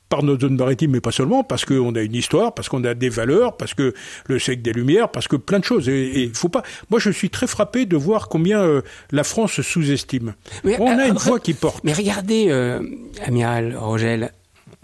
par 0.09 0.23
nos 0.23 0.39
zones 0.39 0.55
maritimes, 0.55 0.91
mais 0.91 1.01
pas 1.01 1.11
seulement, 1.11 1.43
parce 1.43 1.65
qu'on 1.65 1.95
a 1.95 2.01
une 2.01 2.15
histoire, 2.15 2.53
parce 2.53 2.69
qu'on 2.69 2.83
a 2.83 2.93
des 2.93 3.09
valeurs, 3.09 3.57
parce 3.57 3.73
que 3.73 3.93
le 4.27 4.39
siècle 4.39 4.61
des 4.61 4.73
Lumières, 4.73 5.09
parce 5.09 5.27
que 5.27 5.35
plein 5.35 5.59
de 5.59 5.63
choses. 5.63 5.89
Et 5.89 6.23
il 6.23 6.33
faut 6.33 6.49
pas. 6.49 6.63
Moi, 6.89 6.99
je 6.99 7.09
suis 7.09 7.29
très 7.29 7.47
frappé 7.47 7.85
de 7.85 7.97
voir 7.97 8.29
combien 8.29 8.61
euh, 8.61 8.81
la 9.11 9.23
France 9.23 9.53
se 9.53 9.61
sous-estime. 9.61 10.33
On 10.63 10.97
a 10.97 11.03
euh, 11.03 11.07
une 11.09 11.17
voix 11.17 11.39
qui 11.39 11.53
porte. 11.53 11.83
Mais 11.83 11.93
regardez, 11.93 12.47
euh, 12.49 12.81
amiral 13.25 13.75
Rogel, 13.75 14.31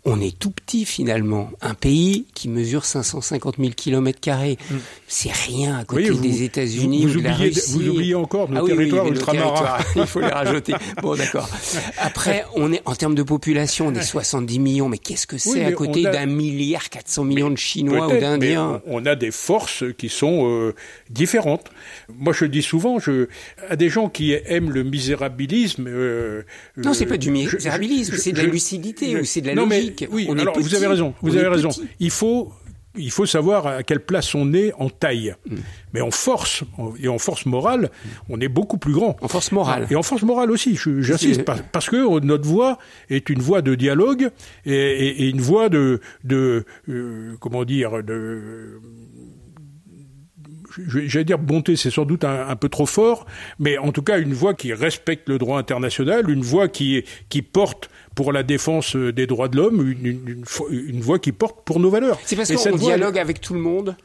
on 0.06 0.20
est 0.20 0.38
tout 0.38 0.52
petit 0.52 0.86
finalement. 0.86 1.50
Un 1.62 1.74
pays 1.74 2.26
qui 2.34 2.50
mesure 2.50 2.84
550 2.84 3.56
000 3.58 3.70
kilomètres 3.72 4.20
carrés, 4.20 4.58
mm. 4.70 4.76
c'est 5.08 5.32
rien 5.32 5.78
à 5.78 5.86
côté 5.86 6.12
des 6.12 6.44
États-Unis 6.44 7.06
ou 7.06 7.20
de 7.20 7.24
la 7.24 7.34
Russie. 7.34 7.72
Vous 7.72 7.88
oubliez 7.90 8.16
encore 8.16 8.50
nos 8.50 8.66
ah 8.66 8.68
territoires 8.68 9.08
ultramarins. 9.08 9.78
Il 9.96 10.06
faut 10.06 10.20
les 10.20 10.28
rajouter. 10.28 10.74
Bon, 11.02 11.16
d'accord. 11.16 11.50
Après, 12.00 12.44
on 12.56 12.74
est 12.74 12.82
en 12.86 12.96
termes 12.96 13.16
de 13.16 13.24
population, 13.24 13.88
on 13.88 13.96
est 13.96 14.02
70 14.02 14.60
millions, 14.60 14.90
mais 14.90 14.98
qu'est-ce 14.98 15.28
que 15.28 15.38
c'est 15.38 15.64
à 15.64 15.72
côté 15.72 16.04
d'un 16.04 16.26
milliard 16.26 16.90
400 16.90 17.24
millions 17.24 17.50
de 17.50 17.58
Chinois 17.58 18.08
ou 18.08 18.20
d'Indiens? 18.20 18.82
On 18.86 19.06
a 19.06 19.16
des 19.16 19.32
forces 19.32 19.84
qui 19.98 20.10
sont 20.10 20.50
euh, 20.50 20.76
différentes. 21.10 21.70
Moi, 22.14 22.34
je 22.34 22.46
dis 22.46 22.62
souvent, 22.62 23.00
je, 23.00 23.28
à 23.70 23.76
des 23.78 23.90
gens 23.90 24.10
qui 24.10 24.34
aiment 24.34 24.72
le 24.72 24.84
misérabilisme. 24.84 25.86
Euh, 25.88 26.44
non, 26.76 26.94
c'est 26.94 27.06
pas 27.06 27.18
du 27.18 27.32
misérabilisme, 27.32 28.18
c'est 28.18 28.34
de 28.34 28.38
la 28.38 28.44
lucidité 28.44 29.18
ou 29.18 29.24
c'est 29.24 29.42
de 29.42 29.48
la 29.48 29.54
logique. 29.54 29.93
Oui, 30.12 30.30
alors 30.30 30.60
vous 30.60 30.76
avez 30.76 30.88
raison. 30.88 31.14
Vous 31.22 31.36
avez 31.36 31.48
raison. 31.48 31.70
Il 32.00 32.12
faut 32.12 32.52
il 32.96 33.12
faut 33.12 33.26
savoir 33.26 33.66
à 33.68 33.84
quelle 33.84 34.00
place 34.00 34.36
on 34.36 34.54
est 34.54 34.72
en 34.74 34.90
taille. 34.90 35.36
Mm. 35.50 35.56
Mais 35.94 36.02
en 36.02 36.12
force, 36.12 36.64
et 37.00 37.08
en 37.08 37.18
force 37.18 37.46
morale, 37.46 37.90
on 38.30 38.40
est 38.40 38.48
beaucoup 38.48 38.78
plus 38.78 38.94
grand. 38.94 39.16
En 39.22 39.28
force 39.28 39.52
morale. 39.52 39.88
Et 39.90 39.96
en 39.96 40.04
force 40.04 40.24
morale 40.24 40.52
aussi, 40.52 40.76
j'insiste, 40.76 41.44
parce 41.72 41.90
que 41.90 42.20
notre 42.20 42.48
voix 42.48 42.78
est 43.10 43.30
une 43.30 43.42
voix 43.42 43.62
de 43.62 43.76
dialogue 43.76 44.30
et, 44.66 45.30
une 45.30 45.42
voix 45.42 45.70
de, 45.70 46.02
de 46.24 46.66
euh, 46.90 47.36
comment 47.40 47.64
dire, 47.64 48.04
de 48.04 48.80
j'allais 50.88 51.26
dire 51.26 51.40
bonté, 51.40 51.76
c'est 51.76 51.92
sans 51.92 52.06
doute 52.06 52.24
un, 52.24 52.56
peu 52.56 52.70
trop 52.70 52.86
fort, 52.86 53.26
mais 53.60 53.78
en 53.78 53.92
tout 53.92 54.02
cas 54.02 54.20
une 54.20 54.34
voix 54.34 54.54
qui 54.54 54.74
respecte 54.74 55.30
le 55.30 55.38
droit 55.38 55.60
international, 55.60 56.30
une 56.30 56.42
voix 56.42 56.68
qui, 56.68 57.04
qui 57.30 57.42
porte 57.42 57.90
pour 58.16 58.32
la 58.32 58.44
défense 58.44 58.96
des 58.96 59.28
droits 59.28 59.48
de 59.48 59.58
l'homme, 59.58 59.88
une, 59.88 60.44
une, 60.70 61.02
voix 61.02 61.20
qui 61.20 61.32
porte 61.32 61.64
pour 61.66 61.80
nos 61.80 61.90
valeurs. 61.90 62.20
C'est 62.26 62.36
parce 62.36 62.52
qu'on 62.52 62.76
dialogue 62.76 63.18
avec 63.18 63.42
tout 63.42 63.54
le 63.54 63.60
monde 63.60 63.96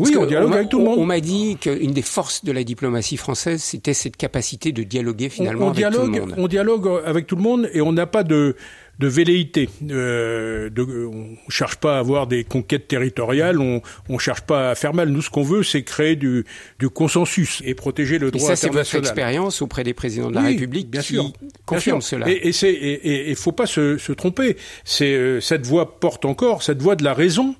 Oui, 0.00 0.16
on 0.16 0.26
dialogue 0.26 0.54
avec 0.54 0.68
tout 0.68 0.78
le 0.78 0.84
monde. 0.84 0.98
On, 0.98 1.06
m'a 1.06 1.20
dit 1.20 1.56
qu'une 1.60 1.92
des 1.92 2.02
forces 2.02 2.44
de 2.44 2.52
la 2.52 2.64
diplomatie 2.64 3.16
française, 3.16 3.62
c'était 3.62 3.94
cette 3.94 4.16
capacité 4.16 4.72
de 4.72 4.82
dialoguer 4.82 5.28
finalement 5.28 5.70
avec 5.70 5.90
tout 5.90 6.00
le 6.00 6.06
monde. 6.06 6.34
On 6.36 6.48
dialogue 6.48 7.02
avec 7.04 7.26
tout 7.26 7.36
le 7.36 7.42
monde 7.42 7.70
et 7.72 7.80
on 7.80 7.92
n'a 7.92 8.06
pas 8.06 8.22
de 8.22 8.56
de 9.00 9.08
velléité. 9.08 9.70
Euh, 9.90 10.68
de, 10.68 10.82
on 10.82 11.38
cherche 11.48 11.76
pas 11.76 11.96
à 11.96 11.98
avoir 11.98 12.26
des 12.26 12.44
conquêtes 12.44 12.86
territoriales, 12.86 13.58
on 13.58 13.80
ne 14.08 14.18
cherche 14.18 14.42
pas 14.42 14.70
à 14.70 14.74
faire 14.74 14.92
mal. 14.92 15.08
Nous, 15.08 15.22
ce 15.22 15.30
qu'on 15.30 15.42
veut, 15.42 15.62
c'est 15.62 15.82
créer 15.82 16.16
du, 16.16 16.44
du, 16.78 16.90
consensus 16.90 17.62
et 17.64 17.74
protéger 17.74 18.18
le 18.18 18.30
droit 18.30 18.42
et 18.42 18.56
ça, 18.56 18.56
c'est 18.56 18.68
votre 18.68 18.94
expérience 18.94 19.62
auprès 19.62 19.84
des 19.84 19.94
présidents 19.94 20.28
de 20.28 20.34
la 20.34 20.42
République 20.42 20.90
bien 20.90 21.00
qui 21.00 21.14
sûr, 21.14 21.32
confirme 21.64 22.02
cela. 22.02 22.28
Et 22.28 22.48
il 22.48 22.66
et, 22.66 23.30
et, 23.30 23.34
faut 23.34 23.52
pas 23.52 23.66
se, 23.66 23.96
se 23.96 24.12
tromper. 24.12 24.58
C'est 24.84 25.14
euh, 25.14 25.40
cette 25.40 25.66
voix 25.66 25.98
porte 25.98 26.26
encore, 26.26 26.62
cette 26.62 26.82
voix 26.82 26.94
de 26.94 27.02
la 27.02 27.14
raison 27.14 27.54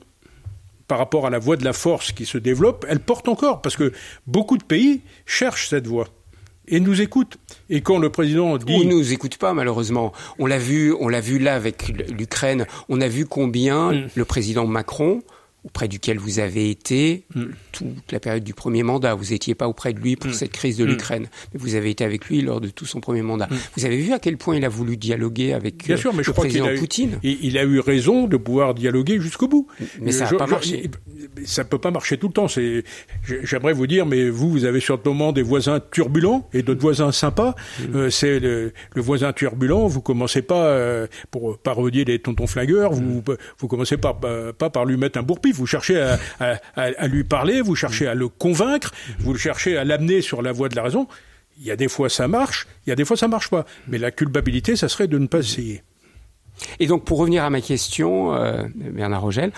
par 0.91 0.99
rapport 0.99 1.25
à 1.25 1.31
la 1.31 1.39
voix 1.39 1.57
de 1.57 1.63
la 1.63 1.73
force 1.73 2.11
qui 2.11 2.27
se 2.27 2.37
développe, 2.37 2.85
elle 2.89 2.99
porte 2.99 3.29
encore 3.29 3.63
parce 3.63 3.77
que 3.77 3.93
beaucoup 4.27 4.59
de 4.59 4.65
pays 4.65 5.03
cherchent 5.25 5.69
cette 5.69 5.87
voix 5.87 6.09
et 6.67 6.81
nous 6.81 7.01
écoutent. 7.01 7.37
Et 7.69 7.81
quand 7.81 7.99
le 7.99 8.11
président 8.11 8.59
dit... 8.59 8.75
Ou 8.75 8.83
nous 8.83 9.13
écoute 9.13 9.37
pas, 9.37 9.55
malheureusement. 9.55 10.13
On 10.41 10.47
l'a 10.47 10.59
vu, 10.59 10.93
on 10.99 11.09
l'a 11.09 11.21
vu 11.21 11.39
là 11.39 11.55
avec 11.55 11.87
l'Ukraine. 12.11 12.67
On 12.89 13.01
a 13.01 13.07
vu 13.07 13.25
combien 13.25 13.93
mm. 13.93 14.09
le 14.17 14.25
président 14.25 14.67
Macron 14.67 15.23
auprès 15.65 15.89
duquel 15.89 16.19
vous 16.19 16.39
avez 16.39 16.71
été 16.71 17.25
mm. 17.35 17.45
toute 17.73 18.13
la 18.13 18.21
période 18.21 18.45
du 18.45 18.55
premier 18.55 18.83
mandat. 18.83 19.15
Vous 19.15 19.31
n'étiez 19.31 19.55
pas 19.55 19.69
auprès 19.69 19.93
de 19.93 20.01
lui 20.01 20.17
pour 20.17 20.31
mm. 20.31 20.35
cette 20.35 20.53
crise 20.53 20.77
de 20.77 20.85
mm. 20.85 20.89
l'Ukraine, 20.89 21.27
mais 21.53 21.61
vous 21.61 21.75
avez 21.75 21.91
été 21.91 22.05
avec 22.05 22.27
lui 22.27 22.41
lors 22.41 22.61
de 22.61 22.69
tout 22.69 22.87
son 22.87 23.01
premier 23.01 23.23
mandat. 23.23 23.49
Vous 23.77 23.85
avez 23.85 23.99
vu 23.99 24.13
à 24.13 24.19
quel 24.19 24.37
point 24.37 24.57
il 24.57 24.65
a 24.65 24.69
voulu 24.69 24.97
dialoguer 24.97 25.53
avec 25.53 25.85
Bien 25.87 25.97
sûr, 25.97 26.13
mais 26.13 26.19
le 26.19 26.25
je 26.25 26.31
président 26.33 26.67
crois 26.67 26.79
Poutine 26.79 27.19
eu, 27.23 27.37
Il 27.43 27.59
a 27.59 27.65
eu 27.65 27.81
raison 27.81 28.27
de 28.27 28.37
pouvoir 28.37 28.75
dialoguer 28.75 29.21
jusqu'au 29.21 29.49
bout. 29.49 29.67
Mais 30.01 30.13
ça 30.13 30.31
n'a 30.31 30.39
pas 30.39 30.47
marché. 30.47 30.91
Ça 31.45 31.65
peut 31.65 31.79
pas 31.79 31.91
marcher 31.91 32.17
tout 32.17 32.29
le 32.29 32.33
temps. 32.33 32.47
J'aimerais 33.25 33.73
vous 33.73 33.87
dire, 33.87 34.07
mais 34.07 34.31
vous, 34.31 34.51
vous 34.51 34.65
avez 34.65 34.81
sur 34.81 34.97
le 34.97 35.11
moment 35.11 35.33
des 35.33 35.43
voisins 35.43 35.81
turbulents 35.91 36.49
et 36.53 36.63
d'autres 36.63 36.81
voisins 36.81 37.13
sympas. 37.13 37.55
Euh, 37.95 38.11
c'est 38.11 38.41
le, 38.41 38.73
voisin 38.97 39.33
turbulent. 39.33 39.87
Vous 39.87 40.01
commencez 40.01 40.43
pas 40.43 40.67
euh, 40.67 41.07
pour 41.31 41.59
parodier 41.59 42.05
les 42.05 42.19
tontons 42.19 42.47
flingueurs. 42.47 42.93
Vous 42.93 43.23
vous 43.59 43.69
commencez 43.69 43.97
pas, 43.97 44.19
pas 44.57 44.71
par 44.71 44.85
lui 44.85 44.97
mettre 44.97 45.19
un 45.19 45.23
vous 45.53 45.67
cherchez 45.67 46.01
à, 46.41 47.09
lui 47.09 47.25
parler, 47.25 47.61
vous 47.61 47.77
cherchez 47.77 48.07
à 48.07 48.15
le 48.15 48.29
convaincre, 48.29 48.93
vous 49.19 49.37
cherchez 49.37 49.77
à 49.77 49.85
l'amener 49.85 50.23
sur 50.23 50.43
la 50.43 50.53
voie 50.53 50.69
de 50.69 50.77
la 50.77 50.83
raison. 50.83 51.07
Il 51.59 51.67
y 51.67 51.71
a 51.71 51.77
des 51.77 51.89
fois 51.89 52.09
ça 52.09 52.29
marche, 52.29 52.67
il 52.87 52.91
y 52.91 52.93
a 52.93 52.97
des 52.97 53.05
fois 53.05 53.17
ça 53.17 53.29
marche 53.29 53.51
pas. 53.51 53.67
Mais 53.89 53.99
la 53.99 54.11
culpabilité, 54.11 54.77
ça 54.77 54.89
serait 54.89 55.09
de 55.09 55.19
ne 55.19 55.27
pas 55.27 55.41
essayer. 55.41 55.83
Et 56.79 56.87
donc, 56.87 57.05
pour 57.05 57.19
revenir 57.19 57.45
à 57.45 57.51
ma 57.51 57.61
question, 57.61 58.35
euh, 58.35 58.65
Bernard 58.75 59.23
Rogel, 59.23 59.53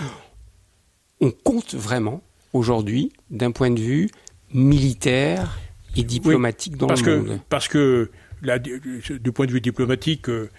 on 1.20 1.30
compte 1.30 1.74
vraiment 1.74 2.22
aujourd'hui, 2.52 3.12
d'un 3.30 3.50
point 3.50 3.70
de 3.70 3.80
vue 3.80 4.10
militaire 4.52 5.58
et 5.96 6.02
diplomatique 6.02 6.76
dans 6.76 6.88
le 6.88 7.22
monde. 7.22 7.40
Parce 7.48 7.68
que, 7.68 8.10
du 8.42 9.32
point 9.32 9.46
de 9.46 9.52
vue 9.52 9.60
diplomatique, 9.60 10.28
euh, 10.28 10.50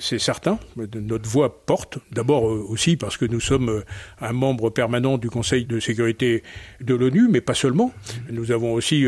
c'est 0.00 0.18
certain. 0.18 0.58
Notre 0.76 1.28
voix 1.28 1.64
porte. 1.64 1.98
D'abord 2.10 2.48
euh, 2.48 2.64
aussi 2.68 2.96
parce 2.96 3.16
que 3.16 3.24
nous 3.24 3.40
sommes 3.40 3.68
euh, 3.68 3.84
un 4.20 4.32
membre 4.32 4.70
permanent 4.70 5.18
du 5.18 5.30
Conseil 5.30 5.64
de 5.64 5.78
sécurité 5.78 6.42
de 6.80 6.94
l'ONU, 6.94 7.28
mais 7.30 7.40
pas 7.40 7.54
seulement. 7.54 7.92
Nous 8.30 8.52
avons 8.52 8.72
aussi 8.72 9.06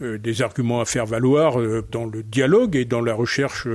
des 0.00 0.42
arguments 0.42 0.80
à 0.80 0.84
faire 0.84 1.06
valoir 1.06 1.56
dans 1.90 2.04
le 2.04 2.22
dialogue 2.22 2.76
et 2.76 2.84
dans 2.84 3.00
la 3.00 3.14
recherche 3.14 3.66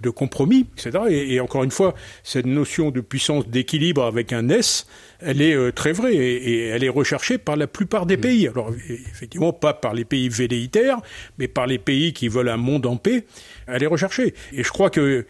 de 0.00 0.10
compromis, 0.10 0.66
etc. 0.76 1.04
Et, 1.10 1.40
encore 1.40 1.64
une 1.64 1.70
fois, 1.70 1.94
cette 2.22 2.46
notion 2.46 2.90
de 2.90 3.00
puissance 3.00 3.48
d'équilibre 3.48 4.04
avec 4.04 4.32
un 4.32 4.48
S, 4.48 4.86
elle 5.20 5.40
est 5.40 5.72
très 5.72 5.92
vraie 5.92 6.14
et, 6.14 6.66
elle 6.68 6.84
est 6.84 6.88
recherchée 6.88 7.38
par 7.38 7.56
la 7.56 7.66
plupart 7.66 8.06
des 8.06 8.16
pays. 8.16 8.48
Alors 8.48 8.72
effectivement, 8.88 9.52
pas 9.52 9.74
par 9.74 9.94
les 9.94 10.04
pays 10.04 10.28
velléitaires, 10.28 10.98
mais 11.38 11.48
par 11.48 11.66
les 11.66 11.78
pays 11.78 12.12
qui 12.12 12.28
veulent 12.28 12.48
un 12.48 12.56
monde 12.56 12.86
en 12.86 12.96
paix. 12.96 13.24
Elle 13.66 13.82
est 13.82 13.88
recherchée. 13.88 14.34
Et 14.52 14.62
je 14.62 14.70
crois 14.70 14.90
que 14.90 15.26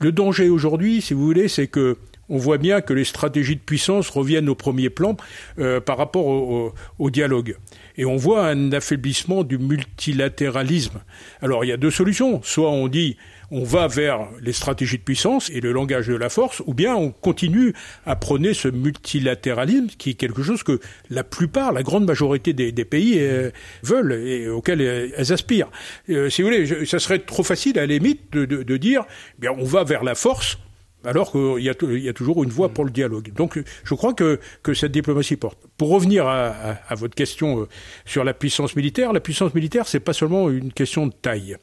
le 0.00 0.12
danger 0.12 0.48
aujourd'hui, 0.48 1.00
si 1.00 1.14
vous 1.14 1.24
voulez, 1.24 1.48
c'est 1.48 1.66
que 1.66 1.96
on 2.28 2.38
voit 2.38 2.58
bien 2.58 2.80
que 2.80 2.92
les 2.92 3.04
stratégies 3.04 3.56
de 3.56 3.60
puissance 3.60 4.10
reviennent 4.10 4.48
au 4.48 4.54
premier 4.54 4.90
plan 4.90 5.16
euh, 5.58 5.80
par 5.80 5.96
rapport 5.96 6.26
au, 6.26 7.10
dialogue. 7.10 7.56
Et 7.96 8.04
on 8.04 8.16
voit 8.16 8.46
un 8.46 8.72
affaiblissement 8.72 9.42
du 9.42 9.58
multilatéralisme. 9.58 11.00
Alors 11.40 11.64
il 11.64 11.68
y 11.68 11.72
a 11.72 11.76
deux 11.76 11.90
solutions. 11.90 12.42
Soit 12.42 12.70
on 12.70 12.88
dit 12.88 13.16
on 13.50 13.62
va 13.62 13.86
vers 13.86 14.28
les 14.40 14.52
stratégies 14.52 14.98
de 14.98 15.02
puissance 15.02 15.50
et 15.50 15.60
le 15.60 15.72
langage 15.72 16.08
de 16.08 16.14
la 16.14 16.28
force, 16.28 16.62
ou 16.66 16.74
bien 16.74 16.96
on 16.96 17.10
continue 17.10 17.74
à 18.04 18.16
prôner 18.16 18.54
ce 18.54 18.68
multilatéralisme 18.68 19.88
qui 19.98 20.10
est 20.10 20.14
quelque 20.14 20.42
chose 20.42 20.62
que 20.62 20.80
la 21.10 21.22
plupart, 21.22 21.72
la 21.72 21.82
grande 21.82 22.04
majorité 22.04 22.52
des, 22.52 22.84
pays 22.84 23.18
euh, 23.18 23.50
veulent 23.82 24.12
et 24.12 24.48
auquel 24.48 24.80
elles 24.80 25.32
aspirent. 25.32 25.70
Euh, 26.08 26.28
si 26.30 26.42
vous 26.42 26.48
voulez, 26.48 26.86
ça 26.86 26.98
serait 26.98 27.20
trop 27.20 27.42
facile 27.42 27.78
à 27.78 27.82
la 27.82 27.94
limite 27.94 28.32
de, 28.32 28.44
de 28.44 28.76
dire, 28.76 29.04
eh 29.38 29.40
bien 29.40 29.52
on 29.56 29.64
va 29.64 29.84
vers 29.84 30.04
la 30.04 30.14
force 30.14 30.58
alors 31.06 31.30
qu'il 31.30 31.62
y, 31.62 31.68
a 32.08 32.12
toujours 32.12 32.42
une 32.42 32.50
voie 32.50 32.68
pour 32.68 32.84
le 32.84 32.90
dialogue. 32.90 33.32
Donc 33.32 33.62
je 33.84 33.94
crois 33.94 34.12
que, 34.12 34.40
cette 34.74 34.92
diplomatie 34.92 35.36
porte. 35.36 35.58
Pour 35.78 35.90
revenir 35.90 36.26
à, 36.26 36.94
votre 36.96 37.14
question 37.14 37.60
euh, 37.60 37.68
sur 38.04 38.24
la 38.24 38.34
puissance 38.34 38.76
militaire, 38.76 39.12
la 39.12 39.20
puissance 39.20 39.54
militaire, 39.54 39.86
c'est 39.86 40.00
pas 40.00 40.12
seulement 40.12 40.50
une 40.50 40.72
question 40.72 41.06
de 41.06 41.12
taille. 41.12 41.56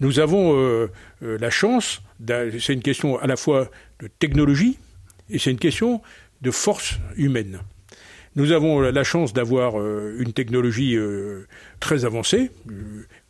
Nous 0.00 0.18
avons 0.18 0.56
euh, 0.56 0.90
euh, 1.22 1.38
la 1.38 1.50
chance, 1.50 2.02
c'est 2.26 2.72
une 2.72 2.82
question 2.82 3.18
à 3.18 3.26
la 3.26 3.36
fois 3.36 3.70
de 4.00 4.08
technologie 4.18 4.78
et 5.30 5.38
c'est 5.38 5.50
une 5.50 5.58
question 5.58 6.00
de 6.40 6.50
force 6.50 6.98
humaine. 7.16 7.60
Nous 8.34 8.52
avons 8.52 8.80
la 8.80 9.04
chance 9.04 9.32
d'avoir 9.32 9.80
une 9.80 10.34
technologie 10.34 10.94
très 11.80 12.04
avancée. 12.04 12.50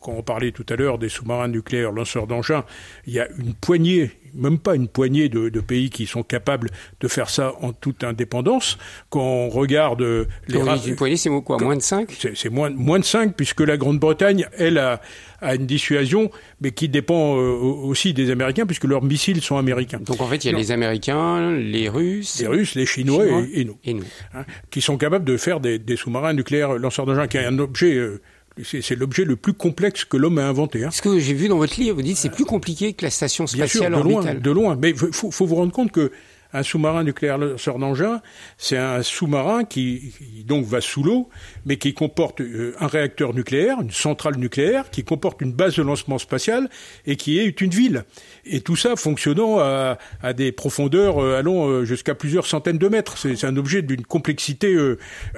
Quand 0.07 0.13
on 0.13 0.23
parlait 0.23 0.53
tout 0.53 0.65
à 0.69 0.77
l'heure 0.77 0.99
des 0.99 1.09
sous-marins 1.09 1.49
nucléaires 1.49 1.91
lanceurs 1.91 2.27
d'engins, 2.27 2.63
il 3.07 3.13
y 3.13 3.19
a 3.19 3.27
une 3.39 3.53
poignée, 3.53 4.11
même 4.33 4.57
pas 4.57 4.73
une 4.73 4.87
poignée 4.87 5.27
de, 5.27 5.59
pays 5.59 5.89
qui 5.89 6.05
sont 6.05 6.23
capables 6.23 6.69
de 7.01 7.09
faire 7.09 7.29
ça 7.29 7.55
en 7.59 7.73
toute 7.73 8.05
indépendance. 8.05 8.77
Quand 9.09 9.19
on 9.19 9.49
regarde 9.49 9.99
les... 10.47 10.59
une 10.87 10.95
poignée, 10.95 11.17
c'est 11.17 11.29
quoi 11.41 11.57
Moins 11.57 11.75
de 11.75 11.81
5 11.81 12.09
C'est 12.35 12.47
moins, 12.49 12.69
moins 12.69 12.99
de 12.99 13.03
5, 13.03 13.35
puisque 13.35 13.59
la 13.59 13.75
Grande-Bretagne, 13.75 14.47
elle, 14.57 14.77
a, 14.77 15.01
a, 15.41 15.55
une 15.55 15.65
dissuasion, 15.65 16.31
mais 16.61 16.71
qui 16.71 16.87
dépend 16.87 17.35
euh, 17.35 17.57
aussi 17.59 18.13
des 18.13 18.31
Américains, 18.31 18.65
puisque 18.65 18.85
leurs 18.85 19.03
missiles 19.03 19.41
sont 19.41 19.57
américains. 19.57 19.99
Donc 19.99 20.21
en 20.21 20.27
fait, 20.27 20.45
il 20.45 20.51
y 20.51 20.55
a 20.55 20.57
les 20.57 20.71
Américains, 20.71 21.51
les 21.51 21.89
Russes... 21.89 22.39
Les 22.39 22.47
Russes, 22.47 22.75
les 22.75 22.85
Chinois, 22.85 23.25
et, 23.53 23.65
nous. 23.65 23.77
Et 23.83 23.93
nous. 23.93 24.05
Hein, 24.33 24.45
qui 24.69 24.79
sont 24.79 24.97
capables 24.97 25.25
de 25.25 25.35
faire 25.35 25.59
des, 25.59 25.81
sous-marins 25.97 26.31
nucléaires 26.31 26.75
lanceurs 26.75 27.05
d'engins, 27.05 27.27
qui 27.27 27.35
est 27.35 27.45
un 27.45 27.59
objet... 27.59 27.93
Euh, 27.95 28.21
c'est 28.63 28.95
l'objet 28.95 29.25
le 29.25 29.35
plus 29.35 29.53
complexe 29.53 30.05
que 30.05 30.17
l'homme 30.17 30.37
a 30.37 30.47
inventé. 30.47 30.83
Hein. 30.83 30.91
Ce 30.91 31.01
que 31.01 31.19
j'ai 31.19 31.33
vu 31.33 31.47
dans 31.47 31.57
votre 31.57 31.79
livre, 31.79 31.95
vous 31.95 32.01
dites 32.01 32.17
c'est 32.17 32.31
plus 32.31 32.45
compliqué 32.45 32.93
que 32.93 33.05
la 33.05 33.11
station 33.11 33.47
spatiale 33.47 33.91
Bien 33.91 34.01
sûr, 34.01 34.03
de 34.03 34.09
loin, 34.09 34.33
de 34.33 34.51
loin. 34.51 34.77
Mais 34.79 34.89
il 34.91 34.95
faut, 34.95 35.45
vous 35.45 35.55
rendre 35.55 35.71
compte 35.71 35.91
que 35.91 36.11
un 36.53 36.63
sous-marin 36.63 37.03
nucléaire 37.03 37.37
lanceur 37.37 37.77
d'engin, 37.77 38.21
c'est 38.57 38.77
un 38.77 39.03
sous-marin 39.03 39.63
qui, 39.63 40.13
donc 40.45 40.65
va 40.65 40.81
sous 40.81 41.03
l'eau, 41.03 41.29
mais 41.65 41.77
qui 41.77 41.93
comporte 41.93 42.41
euh, 42.41 42.73
un 42.79 42.87
réacteur 42.87 43.33
nucléaire, 43.33 43.81
une 43.81 43.91
centrale 43.91 44.37
nucléaire, 44.37 44.89
qui 44.89 45.03
comporte 45.03 45.41
une 45.41 45.51
base 45.51 45.75
de 45.75 45.83
lancement 45.83 46.17
spatial 46.17 46.69
et 47.05 47.15
qui 47.15 47.39
est 47.39 47.61
une 47.61 47.71
ville. 47.71 48.05
Et 48.45 48.61
tout 48.61 48.75
ça 48.75 48.95
fonctionnant 48.95 49.59
à, 49.59 49.97
des 50.35 50.51
profondeurs 50.51 51.21
euh, 51.21 51.37
allant 51.37 51.67
euh, 51.67 51.85
jusqu'à 51.85 52.15
plusieurs 52.15 52.45
centaines 52.45 52.77
de 52.77 52.87
mètres. 52.87 53.17
C'est 53.17 53.45
un 53.45 53.57
objet 53.57 53.81
d'une 53.81 54.05
complexité 54.05 54.77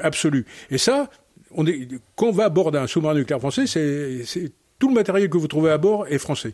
absolue. 0.02 0.46
Et 0.70 0.78
ça, 0.78 1.10
on 1.56 1.66
quand 2.16 2.28
on 2.28 2.32
va 2.32 2.46
à 2.46 2.50
bord 2.50 2.72
d'un 2.72 2.88
sous-marin 2.88 3.16
nucléaire 3.16 3.40
français, 3.40 3.66
c'est 3.68 4.52
tout 4.78 4.88
le 4.88 4.94
matériel 4.94 5.30
que 5.30 5.38
vous 5.38 5.48
trouvez 5.48 5.72
à 5.72 5.78
bord 5.78 6.08
est 6.08 6.18
français. 6.18 6.54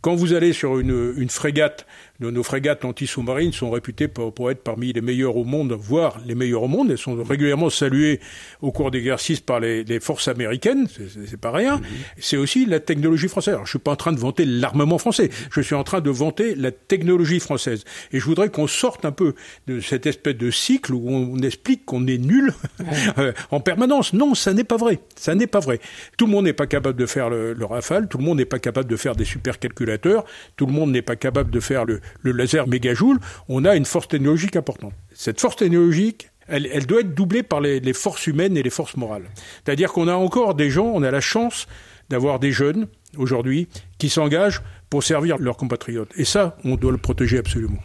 Quand 0.00 0.14
vous 0.14 0.32
allez 0.32 0.52
sur 0.52 0.78
une 0.78 1.28
frégate 1.28 1.86
nos, 2.20 2.42
frégates 2.42 2.84
anti-sous-marines 2.84 3.52
sont 3.52 3.70
réputées 3.70 4.08
pour, 4.08 4.50
être 4.50 4.62
parmi 4.62 4.92
les 4.92 5.00
meilleures 5.00 5.36
au 5.36 5.44
monde, 5.44 5.72
voire 5.72 6.18
les 6.26 6.34
meilleures 6.34 6.64
au 6.64 6.68
monde. 6.68 6.90
Elles 6.90 6.98
sont 6.98 7.22
régulièrement 7.22 7.70
saluées 7.70 8.20
au 8.60 8.72
cours 8.72 8.90
d'exercices 8.90 9.40
par 9.40 9.60
les, 9.60 10.00
forces 10.00 10.28
américaines, 10.28 10.88
c'est 11.26 11.40
pas 11.40 11.50
rien. 11.50 11.80
C'est 12.18 12.36
aussi 12.36 12.66
la 12.66 12.80
technologie 12.80 13.28
française. 13.28 13.54
Alors, 13.54 13.66
je 13.66 13.70
suis 13.70 13.78
pas 13.78 13.92
en 13.92 13.96
train 13.96 14.12
de 14.12 14.18
vanter 14.18 14.44
l'armement 14.44 14.98
français, 14.98 15.30
je 15.52 15.60
suis 15.60 15.74
en 15.74 15.84
train 15.84 16.00
de 16.00 16.10
vanter 16.10 16.54
la 16.54 16.70
technologie 16.72 17.40
française. 17.40 17.84
Et 18.12 18.18
je 18.18 18.24
voudrais 18.24 18.48
qu'on 18.50 18.66
sorte 18.66 19.04
un 19.04 19.12
peu 19.12 19.34
de 19.66 19.80
cette 19.80 20.06
espèce 20.06 20.36
de 20.36 20.50
cycle 20.50 20.94
où 20.94 21.10
on 21.10 21.38
explique 21.38 21.84
qu'on 21.84 22.06
est 22.06 22.18
nul 22.18 22.52
euh, 23.18 23.32
en 23.50 23.60
permanence. 23.60 24.12
Non, 24.12 24.34
ça 24.34 24.54
n'est 24.54 24.64
pas 24.64 24.76
vrai. 24.76 25.00
Ça 25.16 25.34
n'est 25.34 25.46
pas 25.46 25.60
vrai. 25.60 25.80
Tout 26.16 26.26
le 26.26 26.32
monde 26.32 26.44
n'est 26.44 26.52
pas 26.52 26.66
capable 26.66 26.98
de 26.98 27.06
faire 27.06 27.30
le, 27.30 27.52
le 27.52 27.64
Rafale, 27.64 28.08
tout 28.08 28.18
le 28.18 28.24
monde 28.24 28.38
n'est 28.38 28.44
pas 28.44 28.58
capable 28.58 28.88
de 28.88 28.96
faire 28.96 29.14
des 29.14 29.24
supercalculateurs, 29.24 30.24
tout 30.56 30.66
le 30.66 30.72
monde 30.72 30.90
n'est 30.90 31.02
pas 31.02 31.16
capable 31.16 31.50
de 31.50 31.60
faire 31.60 31.84
le, 31.84 32.00
le 32.22 32.32
laser 32.32 32.66
mégajoule, 32.66 33.18
on 33.48 33.64
a 33.64 33.76
une 33.76 33.84
force 33.84 34.08
technologique 34.08 34.56
importante. 34.56 34.92
Cette 35.12 35.40
force 35.40 35.56
technologique, 35.56 36.30
elle, 36.48 36.86
doit 36.86 37.00
être 37.00 37.14
doublée 37.14 37.42
par 37.42 37.60
les, 37.60 37.92
forces 37.92 38.26
humaines 38.26 38.56
et 38.56 38.62
les 38.62 38.70
forces 38.70 38.96
morales. 38.96 39.28
C'est-à-dire 39.64 39.92
qu'on 39.92 40.08
a 40.08 40.14
encore 40.14 40.54
des 40.54 40.70
gens, 40.70 40.86
on 40.86 41.02
a 41.02 41.10
la 41.10 41.20
chance 41.20 41.66
d'avoir 42.08 42.38
des 42.38 42.52
jeunes 42.52 42.86
aujourd'hui 43.16 43.68
qui 43.98 44.08
s'engagent 44.08 44.62
pour 44.88 45.02
servir 45.04 45.36
leurs 45.38 45.56
compatriotes. 45.56 46.10
Et 46.16 46.24
ça, 46.24 46.56
on 46.64 46.76
doit 46.76 46.92
le 46.92 46.98
protéger 46.98 47.38
absolument. 47.38 47.78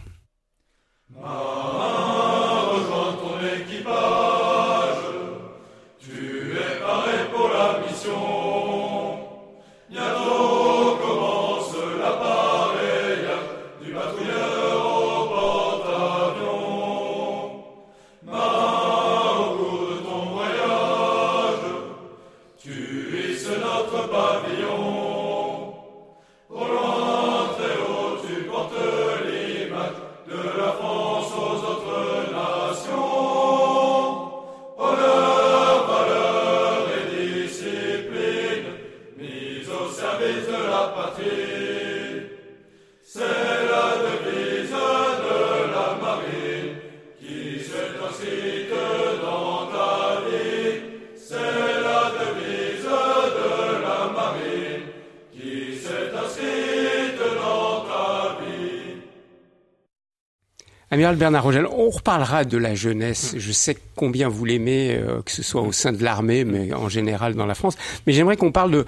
Bernard 61.12 61.44
Rogel, 61.44 61.66
on 61.66 61.90
reparlera 61.90 62.44
de 62.44 62.56
la 62.56 62.74
jeunesse. 62.74 63.34
Je 63.36 63.52
sais 63.52 63.76
combien 63.94 64.28
vous 64.28 64.44
l'aimez, 64.44 64.96
euh, 64.96 65.20
que 65.22 65.30
ce 65.30 65.42
soit 65.42 65.60
au 65.60 65.72
sein 65.72 65.92
de 65.92 66.02
l'armée, 66.02 66.44
mais 66.44 66.72
en 66.72 66.88
général 66.88 67.34
dans 67.34 67.46
la 67.46 67.54
France. 67.54 67.76
Mais 68.06 68.14
j'aimerais 68.14 68.36
qu'on 68.36 68.52
parle 68.52 68.70
de 68.70 68.84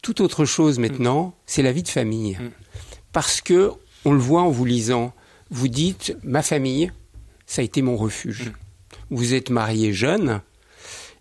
toute 0.00 0.20
autre 0.20 0.46
chose 0.46 0.78
maintenant. 0.78 1.34
C'est 1.44 1.62
la 1.62 1.72
vie 1.72 1.82
de 1.82 1.88
famille. 1.88 2.38
Parce 3.12 3.40
que, 3.42 3.72
on 4.04 4.12
le 4.12 4.18
voit 4.18 4.42
en 4.42 4.50
vous 4.50 4.64
lisant, 4.64 5.12
vous 5.50 5.68
dites, 5.68 6.16
ma 6.22 6.42
famille, 6.42 6.90
ça 7.44 7.60
a 7.60 7.64
été 7.64 7.82
mon 7.82 7.96
refuge. 7.96 8.52
Vous 9.10 9.34
êtes 9.34 9.50
marié 9.50 9.92
jeune 9.92 10.40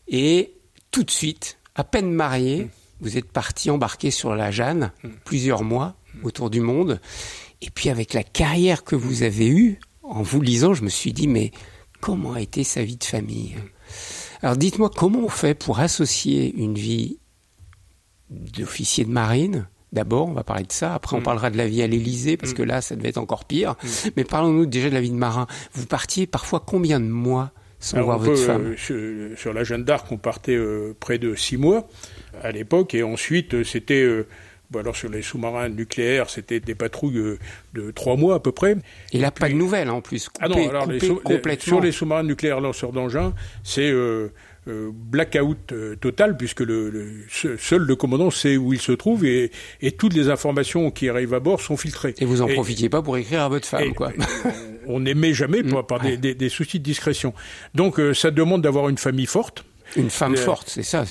et 0.07 0.53
tout 0.91 1.03
de 1.03 1.11
suite, 1.11 1.57
à 1.75 1.83
peine 1.83 2.11
marié, 2.11 2.69
vous 3.01 3.17
êtes 3.17 3.31
parti 3.31 3.69
embarquer 3.69 4.11
sur 4.11 4.35
la 4.35 4.51
Jeanne, 4.51 4.91
plusieurs 5.25 5.63
mois 5.63 5.95
autour 6.23 6.49
du 6.49 6.61
monde. 6.61 7.01
Et 7.61 7.69
puis 7.69 7.89
avec 7.89 8.13
la 8.13 8.23
carrière 8.23 8.83
que 8.83 8.95
vous 8.95 9.23
avez 9.23 9.47
eue, 9.47 9.79
en 10.11 10.21
vous 10.21 10.41
lisant, 10.41 10.73
je 10.73 10.83
me 10.83 10.89
suis 10.89 11.13
dit, 11.13 11.27
mais 11.27 11.51
comment 12.01 12.33
a 12.33 12.41
été 12.41 12.63
sa 12.63 12.83
vie 12.83 12.97
de 12.97 13.03
famille? 13.03 13.55
Alors 14.41 14.57
dites-moi, 14.57 14.89
comment 14.95 15.19
on 15.19 15.29
fait 15.29 15.53
pour 15.53 15.79
associer 15.79 16.53
une 16.55 16.75
vie 16.75 17.19
d'officier 18.29 19.05
de 19.05 19.11
marine? 19.11 19.67
D'abord, 19.91 20.29
on 20.29 20.33
va 20.33 20.43
parler 20.43 20.63
de 20.63 20.71
ça. 20.71 20.93
Après, 20.93 21.17
on 21.17 21.19
mm. 21.19 21.23
parlera 21.23 21.49
de 21.49 21.57
la 21.57 21.67
vie 21.67 21.81
à 21.81 21.87
l'Élysée, 21.87 22.37
parce 22.37 22.53
mm. 22.53 22.55
que 22.55 22.63
là, 22.63 22.81
ça 22.81 22.95
devait 22.95 23.09
être 23.09 23.17
encore 23.17 23.43
pire. 23.43 23.75
Mm. 23.83 23.87
Mais 24.15 24.23
parlons-nous 24.23 24.65
déjà 24.65 24.89
de 24.89 24.93
la 24.93 25.01
vie 25.01 25.09
de 25.09 25.15
marin. 25.15 25.47
Vous 25.73 25.85
partiez 25.85 26.27
parfois 26.27 26.63
combien 26.65 26.99
de 26.99 27.05
mois 27.05 27.51
sans 27.79 28.01
voir 28.01 28.19
votre 28.19 28.39
femme? 28.39 28.75
euh, 28.91 29.35
sur, 29.35 29.53
la 29.53 29.63
Jeanne 29.63 29.83
d'Arc, 29.83 30.09
on 30.11 30.17
partait 30.17 30.55
euh, 30.55 30.95
près 30.99 31.17
de 31.17 31.35
six 31.35 31.57
mois 31.57 31.89
à 32.41 32.51
l'époque, 32.51 32.93
et 32.93 33.03
ensuite, 33.03 33.53
euh, 33.53 34.27
alors 34.79 34.95
sur 34.95 35.09
les 35.09 35.21
sous-marins 35.21 35.69
nucléaires, 35.69 36.29
c'était 36.29 36.59
des 36.59 36.75
patrouilles 36.75 37.17
euh, 37.17 37.39
de 37.73 37.91
trois 37.91 38.15
mois 38.15 38.35
à 38.35 38.39
peu 38.39 38.51
près. 38.51 38.75
Il 39.11 39.21
n'a 39.21 39.31
pas 39.31 39.49
de 39.49 39.53
nouvelles 39.53 39.89
en 39.89 40.01
plus. 40.01 40.29
ah 40.39 40.47
non, 40.47 40.69
alors 40.69 40.87
sur 41.59 41.81
les 41.81 41.91
sous-marins 41.91 42.23
nucléaires 42.23 42.61
lanceurs 42.61 42.91
d'engins, 42.91 43.33
c'est 43.63 43.89
euh, 43.89 44.31
euh, 44.67 44.91
blackout 44.93 45.73
total 45.99 46.37
puisque 46.37 46.61
le, 46.61 47.25
seul 47.29 47.81
le 47.81 47.95
commandant 47.95 48.29
sait 48.29 48.57
où 48.57 48.73
il 48.73 48.79
se 48.79 48.91
trouve 48.91 49.25
et, 49.25 49.51
toutes 49.97 50.13
les 50.13 50.29
informations 50.29 50.91
qui 50.91 51.09
arrivent 51.09 51.33
à 51.33 51.39
bord 51.39 51.61
sont 51.61 51.77
filtrées. 51.77 52.15
Et 52.19 52.25
vous 52.25 52.41
en 52.41 52.47
profitiez 52.47 52.89
pas 52.89 53.01
pour 53.01 53.17
écrire 53.17 53.41
à 53.41 53.49
votre 53.49 53.67
femme, 53.67 53.93
quoi. 53.93 54.11
on 54.87 55.01
n'aimait 55.01 55.33
jamais 55.33 55.63
par, 55.87 55.99
des, 55.99 56.17
des, 56.17 56.49
soucis 56.49 56.79
de 56.79 56.83
discrétion. 56.83 57.33
Donc 57.75 57.99
ça 58.13 58.31
demande 58.31 58.61
d'avoir 58.61 58.89
une 58.89 58.97
famille 58.97 59.25
forte. 59.25 59.65
Une 59.95 60.09
femme 60.09 60.37
forte, 60.37 60.69
c'est 60.69 60.83
ça. 60.83 61.03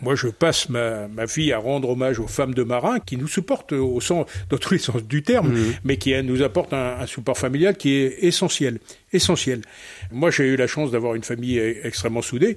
moi, 0.00 0.14
je 0.14 0.28
passe 0.28 0.68
ma, 0.68 1.08
ma, 1.08 1.24
vie 1.26 1.52
à 1.52 1.58
rendre 1.58 1.90
hommage 1.90 2.18
aux 2.18 2.26
femmes 2.26 2.54
de 2.54 2.62
marins 2.62 2.98
qui 3.00 3.16
nous 3.16 3.28
supportent 3.28 3.72
au 3.72 4.00
sens, 4.00 4.26
dans 4.50 4.58
tous 4.58 4.74
les 4.74 4.78
sens 4.78 5.02
du 5.02 5.22
terme, 5.22 5.52
mhm. 5.52 5.74
mais 5.84 5.96
qui 5.96 6.14
nous 6.22 6.42
apportent 6.42 6.72
un, 6.72 6.98
un, 7.00 7.06
support 7.06 7.36
familial 7.36 7.76
qui 7.76 7.92
est 7.94 8.24
essentiel. 8.24 8.78
Essentiel. 9.12 9.62
Moi, 10.10 10.30
j'ai 10.30 10.44
eu 10.44 10.56
la 10.56 10.66
chance 10.66 10.90
d'avoir 10.90 11.14
une 11.14 11.24
famille 11.24 11.58
extrêmement 11.58 12.22
soudée. 12.22 12.56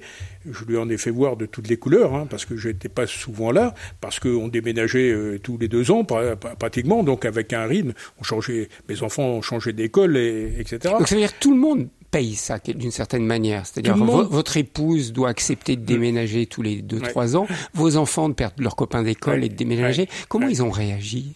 Je 0.49 0.63
lui 0.65 0.77
en 0.77 0.89
ai 0.89 0.97
fait 0.97 1.11
voir 1.11 1.37
de 1.37 1.45
toutes 1.45 1.67
les 1.67 1.77
couleurs, 1.77 2.13
hein, 2.15 2.27
parce 2.29 2.45
que 2.45 2.57
j'étais 2.57 2.89
pas 2.89 3.07
souvent 3.07 3.51
là, 3.51 3.73
parce 4.01 4.19
qu'on 4.19 4.47
déménageait 4.47 5.11
euh, 5.11 5.39
tous 5.39 5.57
les 5.57 5.67
deux 5.67 5.91
ans 5.91 6.05
pratiquement, 6.05 7.03
donc 7.03 7.25
avec 7.25 7.53
un 7.53 7.65
rythme. 7.65 7.93
On 8.19 8.23
changeait, 8.23 8.69
mes 8.87 9.03
enfants 9.03 9.23
ont 9.23 9.41
changé 9.41 9.73
d'école, 9.73 10.17
et, 10.17 10.53
etc. 10.59 10.93
Donc 10.97 11.07
ça 11.07 11.15
veut 11.15 11.21
dire 11.21 11.37
tout 11.39 11.53
le 11.53 11.59
monde 11.59 11.89
paye 12.11 12.35
ça 12.35 12.59
d'une 12.59 12.91
certaine 12.91 13.25
manière. 13.25 13.65
C'est-à-dire 13.65 13.95
votre 13.97 14.57
épouse 14.57 15.13
doit 15.13 15.29
accepter 15.29 15.75
de 15.75 15.85
déménager 15.85 16.45
tous 16.45 16.61
les 16.61 16.81
deux, 16.81 16.99
trois 16.99 17.35
ans, 17.35 17.47
vos 17.73 17.97
enfants 17.97 18.29
de 18.29 18.33
perdre 18.33 18.61
leurs 18.61 18.75
copains 18.75 19.03
d'école 19.03 19.43
et 19.43 19.49
de 19.49 19.55
déménager. 19.55 20.07
Comment 20.27 20.47
ils 20.47 20.63
ont 20.63 20.71
réagi? 20.71 21.35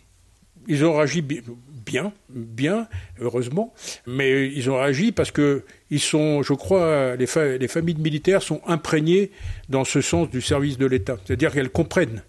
Ils 0.67 0.85
ont 0.85 0.95
réagi 0.95 1.21
bien, 1.21 2.13
bien, 2.29 2.87
heureusement, 3.19 3.73
mais 4.07 4.47
ils 4.47 4.69
ont 4.69 4.77
réagi 4.77 5.11
parce 5.11 5.31
que 5.31 5.65
ils 5.89 5.99
sont, 5.99 6.41
je 6.41 6.53
crois, 6.53 7.15
les, 7.17 7.27
les 7.59 7.67
familles 7.67 7.97
militaires 7.99 8.41
sont 8.41 8.61
imprégnées 8.65 9.31
dans 9.67 9.83
ce 9.83 9.99
sens 9.99 10.29
du 10.29 10.41
service 10.41 10.77
de 10.77 10.85
l'État. 10.85 11.17
C'est-à-dire 11.25 11.51
qu'elles 11.51 11.69
comprennent 11.69 12.23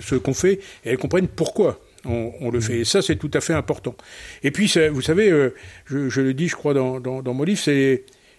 ce 0.00 0.14
qu'on 0.14 0.34
fait 0.34 0.60
et 0.84 0.90
elles 0.90 0.98
comprennent 0.98 1.28
pourquoi 1.28 1.80
on, 2.04 2.50
le 2.50 2.60
fait. 2.60 2.80
Et 2.80 2.84
ça, 2.84 3.02
c'est 3.02 3.16
tout 3.16 3.30
à 3.34 3.40
fait 3.40 3.54
important. 3.54 3.94
Et 4.42 4.50
puis, 4.50 4.72
vous 4.92 5.02
savez, 5.02 5.30
euh, 5.30 5.54
je, 5.86 6.20
le 6.20 6.34
dis, 6.34 6.48
je 6.48 6.56
crois, 6.56 6.74
dans, 6.74 7.22
mon 7.34 7.44
livre, 7.44 7.60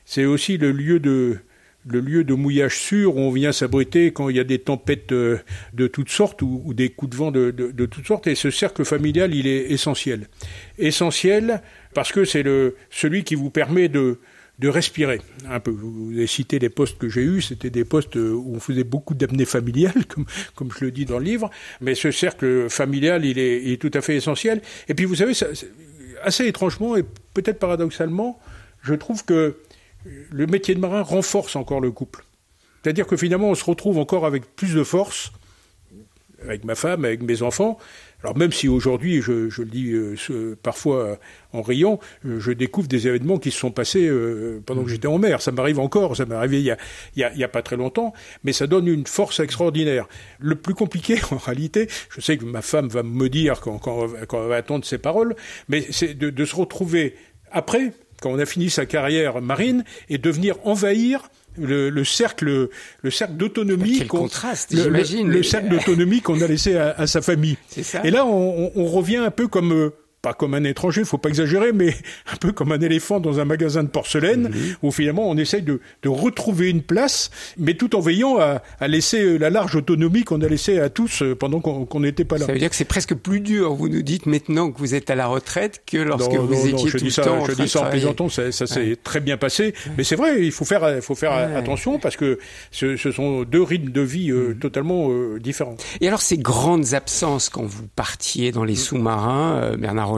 c'est 0.05 0.25
aussi 0.25 0.57
le 0.57 0.71
lieu 0.71 0.99
de 0.99 1.39
de 1.85 2.33
mouillage 2.33 2.79
sûr 2.79 3.15
où 3.15 3.19
on 3.19 3.31
vient 3.31 3.51
s'abriter 3.51 4.11
quand 4.11 4.29
il 4.29 4.37
y 4.37 4.39
a 4.39 4.43
des 4.43 4.57
tempêtes 4.57 5.11
euh, 5.11 5.37
de 5.73 5.85
toutes 5.85 6.09
sortes 6.09 6.41
ou, 6.41 6.73
des 6.73 6.89
coups 6.89 7.11
de 7.11 7.15
vent 7.15 7.31
de, 7.31 7.51
de, 7.51 7.85
toutes 7.85 8.07
sortes. 8.07 8.25
Et 8.25 8.33
ce 8.33 8.49
cercle 8.49 8.83
familial, 8.83 9.35
il 9.35 9.45
est 9.45 9.71
essentiel. 9.71 10.27
Essentiel 10.79 11.61
parce 11.93 12.11
que 12.11 12.25
c'est 12.25 12.43
celui 12.89 13.23
qui 13.23 13.35
vous 13.35 13.51
permet 13.51 13.87
de, 13.87 14.19
de 14.59 14.69
respirer 14.69 15.21
un 15.49 15.59
peu. 15.59 15.71
Vous 15.71 16.11
avez 16.13 16.27
cité 16.27 16.59
les 16.59 16.69
postes 16.69 16.97
que 16.97 17.09
j'ai 17.09 17.21
eus, 17.21 17.41
c'était 17.41 17.69
des 17.69 17.83
postes 17.83 18.15
où 18.15 18.53
on 18.53 18.59
faisait 18.59 18.83
beaucoup 18.83 19.13
d'apnée 19.13 19.45
familiale, 19.45 20.05
comme, 20.55 20.71
je 20.71 20.85
le 20.85 20.91
dis 20.91 21.05
dans 21.05 21.19
le 21.19 21.25
livre, 21.25 21.49
mais 21.81 21.95
ce 21.95 22.11
cercle 22.11 22.69
familial, 22.69 23.25
il 23.25 23.37
est, 23.37 23.81
tout 23.81 23.91
à 23.93 24.01
fait 24.01 24.15
essentiel. 24.15 24.61
Et 24.87 24.93
puis 24.93 25.05
vous 25.05 25.15
savez, 25.15 25.33
ça, 25.33 25.47
assez 26.23 26.45
étrangement 26.47 26.95
et 26.95 27.03
peut-être 27.33 27.59
paradoxalement, 27.59 28.39
je 28.81 28.93
trouve 28.93 29.25
que 29.25 29.57
le 30.31 30.47
métier 30.47 30.75
de 30.75 30.79
marin 30.79 31.01
renforce 31.01 31.55
encore 31.55 31.81
le 31.81 31.91
couple. 31.91 32.23
C'est-à-dire 32.83 33.07
que 33.07 33.17
finalement, 33.17 33.49
on 33.49 33.55
se 33.55 33.65
retrouve 33.65 33.97
encore 33.97 34.25
avec 34.25 34.55
plus 34.55 34.75
de 34.75 34.83
force, 34.83 35.31
avec 36.43 36.63
ma 36.63 36.75
femme, 36.75 37.03
avec 37.03 37.21
mes 37.23 37.41
enfants, 37.41 37.79
alors 38.25 38.35
même 38.39 38.51
si 38.51 38.67
aujourd'hui, 38.67 39.21
je, 39.21 39.31
le 39.61 39.65
dis 39.65 39.91
euh, 39.91 40.57
parfois 40.63 40.97
euh, 40.97 41.15
en 41.53 41.61
riant, 41.61 41.99
euh, 42.25 42.39
je 42.39 42.51
découvre 42.51 42.87
des 42.87 43.07
événements 43.07 43.37
qui 43.37 43.51
se 43.51 43.59
sont 43.59 43.69
passés 43.69 44.11
pendant 44.65 44.81
que 44.81 44.87
mmh. 44.87 44.89
j'étais 44.89 45.07
en 45.07 45.19
mer. 45.19 45.43
Ça 45.43 45.51
m'arrive 45.51 45.79
encore, 45.79 46.17
ça 46.17 46.25
m'est 46.25 46.33
arrivé 46.33 46.59
il 46.59 46.75
y, 47.15 47.43
a, 47.43 47.47
pas 47.47 47.61
très 47.61 47.77
longtemps, 47.77 48.13
mais 48.43 48.51
ça 48.51 48.65
donne 48.65 48.87
une 48.87 49.05
force 49.05 49.39
extraordinaire. 49.41 50.07
Le 50.39 50.55
plus 50.55 50.73
compliqué, 50.73 51.19
en 51.31 51.37
réalité, 51.37 51.87
je 52.09 52.19
sais 52.19 52.35
que 52.37 52.45
ma 52.45 52.63
femme 52.63 52.87
va 52.87 53.03
me 53.03 53.29
dire 53.29 53.61
quand, 53.61 53.77
quand, 53.77 54.07
elle 54.07 54.49
va 54.49 54.55
attendre 54.55 54.85
ces 54.85 54.97
paroles, 54.97 55.35
mais 55.69 55.85
c'est 55.91 56.15
de 56.15 56.45
se 56.45 56.55
retrouver 56.55 57.15
après, 57.51 57.93
quand 58.23 58.31
on 58.31 58.39
a 58.39 58.45
fini 58.47 58.71
sa 58.71 58.87
carrière 58.87 59.39
marine, 59.39 59.83
et 60.09 60.17
de 60.17 60.31
venir 60.31 60.55
envahir 60.63 61.29
le, 61.57 62.03
cercle, 62.03 62.69
le 63.01 63.11
cercle 63.11 63.35
d'autonomie. 63.35 63.99
Quel 63.99 64.07
contraste, 64.07 64.75
j'imagine. 64.75 65.29
Le, 65.29 65.43
cercle 65.43 65.69
d'autonomie 65.69 66.21
qu'on 66.21 66.41
a 66.41 66.47
laissé 66.47 66.75
à, 66.75 66.91
à 66.91 67.07
sa 67.07 67.21
famille. 67.21 67.57
Et 68.03 68.11
là, 68.11 68.25
on, 68.25 68.71
on, 68.75 68.85
revient 68.85 69.17
un 69.17 69.31
peu 69.31 69.47
comme 69.47 69.73
euh, 69.73 69.89
pas 70.25 70.33
comme 70.33 70.55
un 70.55 70.63
étranger, 70.63 71.03
faut 71.05 71.19
pas 71.19 71.29
exagérer, 71.29 71.71
mais 71.71 71.89
un 72.33 72.35
peu 72.37 72.51
comme 72.51 72.71
un 72.71 72.79
éléphant 72.79 73.19
dans 73.19 73.39
un 73.39 73.45
magasin 73.45 73.83
de 73.83 73.89
porcelaine, 73.89 74.49
mhm. 74.49 74.75
où 74.81 74.91
finalement 74.91 75.29
on 75.29 75.37
essaye 75.37 75.61
de, 75.61 75.79
retrouver 76.03 76.71
une 76.71 76.81
place, 76.81 77.29
mais 77.57 77.75
tout 77.75 77.95
en 77.95 77.99
veillant 77.99 78.39
à, 78.39 78.87
laisser 78.87 79.21
euh, 79.21 79.37
la 79.37 79.51
large 79.51 79.75
autonomie 79.75 80.23
qu'on 80.23 80.41
a 80.41 80.47
laissée 80.47 80.79
à 80.79 80.89
tous 80.89 81.21
euh, 81.21 81.35
pendant 81.35 81.59
qu'on 81.59 81.99
n'était 81.99 82.25
pas 82.25 82.37
là. 82.39 82.47
Ça 82.47 82.53
veut 82.53 82.59
dire 82.59 82.69
que 82.71 82.75
c'est 82.75 82.85
presque 82.85 83.13
plus 83.13 83.39
dur, 83.39 83.75
vous 83.75 83.87
nous 83.87 84.01
dites 84.01 84.25
maintenant 84.25 84.71
que 84.71 84.79
vous 84.79 84.95
êtes 84.95 85.11
à 85.11 85.15
la 85.15 85.27
retraite, 85.27 85.83
que 85.85 85.97
lorsque 85.97 86.31
vous 86.31 86.67
étiez 86.67 86.89
tout 86.89 87.05
le 87.05 87.23
temps 87.23 87.45
Je 87.45 87.53
dis 87.53 87.69
ça 87.69 87.81
en 87.81 87.89
plaisantant, 87.91 88.29
ça, 88.29 88.51
s'est 88.51 88.97
très 89.03 89.19
bien 89.19 89.37
passé, 89.37 89.75
mais 89.95 90.03
c'est 90.03 90.15
vrai, 90.15 90.43
il 90.43 90.51
faut 90.51 90.65
faire, 90.65 90.95
il 90.95 91.01
faut 91.03 91.15
faire 91.15 91.33
attention 91.33 91.99
parce 91.99 92.15
que 92.15 92.39
ce, 92.71 92.95
sont 92.97 93.43
deux 93.43 93.61
rythmes 93.61 93.91
de 93.91 94.01
vie 94.01 94.31
euh, 94.31 94.49
mhm. 94.49 94.59
totalement 94.59 95.09
différents. 95.37 95.77
Et 96.01 96.07
alors 96.07 96.21
ces 96.21 96.39
grandes 96.39 96.95
absences 96.95 97.49
quand 97.49 97.63
vous 97.63 97.87
partiez 97.95 98.51
dans 98.51 98.63
les 98.63 98.73
mhm. 98.73 98.79
sous-marins, 98.79 99.75
Bernard 99.77 100.14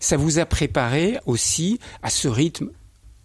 ça 0.00 0.16
vous 0.16 0.38
a 0.38 0.46
préparé 0.46 1.18
aussi 1.26 1.78
à 2.02 2.10
ce 2.10 2.28
rythme, 2.28 2.70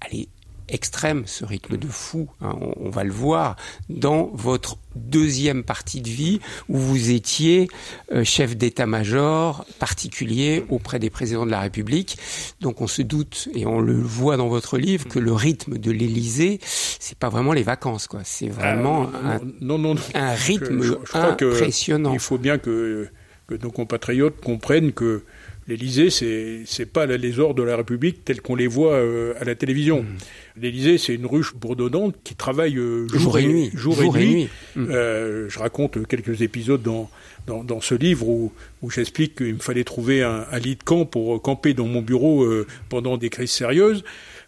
allez, 0.01 0.27
extrême, 0.71 1.23
ce 1.25 1.45
rythme 1.45 1.77
de 1.77 1.87
fou, 1.87 2.29
hein, 2.41 2.55
on, 2.79 2.89
va 2.89 3.03
le 3.03 3.11
voir, 3.11 3.55
dans 3.89 4.29
votre 4.33 4.77
deuxième 4.95 5.63
partie 5.63 6.01
de 6.01 6.09
vie 6.09 6.39
où 6.69 6.77
vous 6.77 7.11
étiez 7.11 7.67
euh, 8.11 8.23
chef 8.23 8.55
d'état-major 8.55 9.65
particulier 9.79 10.65
auprès 10.69 10.99
des 10.99 11.09
présidents 11.09 11.45
de 11.45 11.51
la 11.51 11.59
République. 11.59 12.17
Donc 12.61 12.81
on 12.81 12.87
se 12.87 13.01
doute 13.01 13.49
et 13.53 13.65
on 13.65 13.79
le 13.79 13.99
voit 14.01 14.37
dans 14.37 14.47
votre 14.47 14.77
livre 14.77 15.07
que 15.07 15.19
le 15.19 15.33
rythme 15.33 15.77
de 15.77 15.91
l'Élysée, 15.91 16.59
c'est 16.63 17.17
pas 17.17 17.29
vraiment 17.29 17.53
les 17.53 17.63
vacances, 17.63 18.07
quoi. 18.07 18.21
C'est 18.23 18.49
vraiment 18.49 19.09
un, 19.23 19.39
non, 19.59 19.77
non, 19.77 19.95
un, 20.13 20.33
rythme 20.33 20.81
impressionnant. 21.13 22.13
il 22.13 22.19
faut 22.19 22.37
bien 22.37 22.57
que, 22.57 23.09
que 23.47 23.55
nos 23.55 23.71
compatriotes 23.71 24.39
comprennent 24.41 24.93
que 24.93 25.23
L'Élysée, 25.67 26.09
c'est 26.09 26.63
c'est 26.65 26.87
pas 26.87 27.05
les 27.05 27.39
ordres 27.39 27.55
de 27.55 27.63
la 27.63 27.75
République 27.75 28.25
tels 28.25 28.41
qu'on 28.41 28.55
les 28.55 28.65
voit 28.65 28.95
euh, 28.95 29.33
à 29.39 29.43
la 29.43 29.53
télévision. 29.53 30.01
Mmh. 30.01 30.17
L'Élysée, 30.61 30.97
c'est 30.97 31.13
une 31.13 31.27
ruche 31.27 31.53
bourdonnante 31.53 32.15
qui 32.23 32.35
travaille 32.35 32.77
euh, 32.77 33.07
jour, 33.09 33.37
et 33.37 33.45
nuit. 33.45 33.69
Jour, 33.75 34.01
et, 34.01 34.09
nuit. 34.09 34.49
Mmh. 34.75 34.85
Euh, 34.89 35.49
je 35.49 35.59
raconte 35.59 36.07
quelques 36.07 36.41
épisodes 36.41 36.81
dans 36.81 37.11
dans, 37.45 37.63
dans 37.63 37.79
ce 37.79 37.93
livre 37.93 38.27
où, 38.27 38.51
où 38.81 38.89
j'explique 38.89 39.35
qu'il 39.35 39.53
me 39.53 39.59
fallait 39.59 39.83
trouver 39.83 40.23
un, 40.23 40.45
un, 40.51 40.59
lit 40.59 40.75
de 40.75 40.83
camp 40.83 41.05
pour 41.05 41.39
camper 41.41 41.73
dans 41.73 41.87
mon 41.87 42.01
bureau 42.01 42.47
pendant 42.89 43.17
des 43.17 43.29
crises 43.29 43.51
sérieuses. 43.51 44.03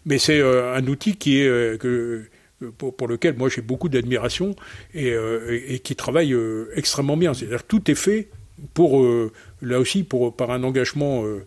Mais 0.06 0.18
c'est 0.18 0.40
un 0.40 0.86
outil 0.86 1.16
qui 1.16 1.40
est 1.40 1.78
que 1.80 2.24
pour, 2.78 2.94
pour, 2.96 3.08
lequel 3.08 3.36
moi 3.36 3.48
j'ai 3.48 3.62
beaucoup 3.62 3.88
d'admiration 3.88 4.54
et, 4.94 5.12
et, 5.68 5.80
qui 5.80 5.96
travaille 5.96 6.36
extrêmement 6.76 7.16
bien. 7.16 7.34
C'est-à-dire 7.34 7.64
tout 7.64 7.90
est 7.90 7.96
fait 7.96 8.28
pour 8.72 9.02
là 9.64 9.78
aussi 9.80 10.04
pour, 10.04 10.34
par 10.34 10.50
un 10.50 10.62
engagement 10.62 11.24
euh, 11.24 11.44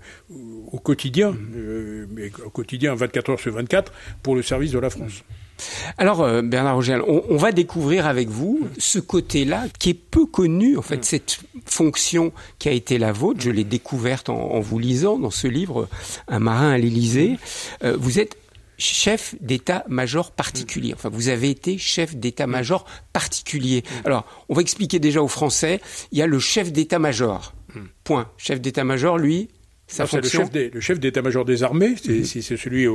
au 0.71 0.79
quotidien, 0.79 1.31
mmh. 1.31 1.37
euh, 1.55 2.05
mais 2.09 2.31
au 2.45 2.49
quotidien 2.49 2.95
24 2.95 3.29
heures 3.29 3.39
sur 3.39 3.53
24 3.53 3.91
pour 4.23 4.35
le 4.35 4.41
service 4.41 4.71
de 4.71 4.79
la 4.79 4.89
France. 4.89 5.23
Alors 5.97 6.21
euh, 6.21 6.41
Bernard 6.41 6.75
Rogel, 6.75 7.01
on, 7.01 7.37
va 7.37 7.51
découvrir 7.51 8.05
avec 8.05 8.29
vous 8.29 8.67
ce 8.77 8.99
côté-là 8.99 9.65
qui 9.79 9.89
est 9.91 9.93
peu 9.95 10.25
connu, 10.25 10.77
en 10.77 10.81
fait, 10.81 11.03
cette 11.03 11.39
fonction 11.65 12.31
qui 12.59 12.69
a 12.69 12.71
été 12.71 12.99
la 12.99 13.11
vôtre. 13.11 13.41
Je 13.41 13.49
l'ai 13.49 13.63
découverte 13.63 14.29
en, 14.29 14.59
vous 14.59 14.79
lisant 14.79 15.17
dans 15.17 15.31
ce 15.31 15.47
livre, 15.47 15.87
Un 16.27 16.39
marin 16.39 16.71
à 16.71 16.77
l'Élysée. 16.77 17.37
Euh, 17.83 17.97
vous 17.99 18.19
êtes 18.19 18.37
chef 18.77 19.35
d'état-major 19.41 20.31
particulier. 20.31 20.93
Enfin, 20.93 21.09
vous 21.09 21.29
avez 21.29 21.49
été 21.49 21.77
chef 21.77 22.15
d'état-major 22.15 22.85
particulier. 23.13 23.83
Alors, 24.05 24.25
on 24.49 24.53
va 24.53 24.61
expliquer 24.61 24.99
déjà 24.99 25.21
aux 25.21 25.27
Français. 25.27 25.81
Il 26.11 26.17
y 26.17 26.21
a 26.21 26.27
le 26.27 26.39
chef 26.39 26.71
d'état-major. 26.71 27.53
Point. 28.03 28.31
Chef 28.37 28.61
d'état-major, 28.61 29.17
lui, 29.17 29.49
c'est 29.87 30.73
le 30.73 30.81
chef 30.81 30.99
d'état-major 30.99 31.45
des 31.45 31.63
armées, 31.63 31.95
mhm. 32.07 32.25
c'est 32.25 32.57
celui 32.57 32.87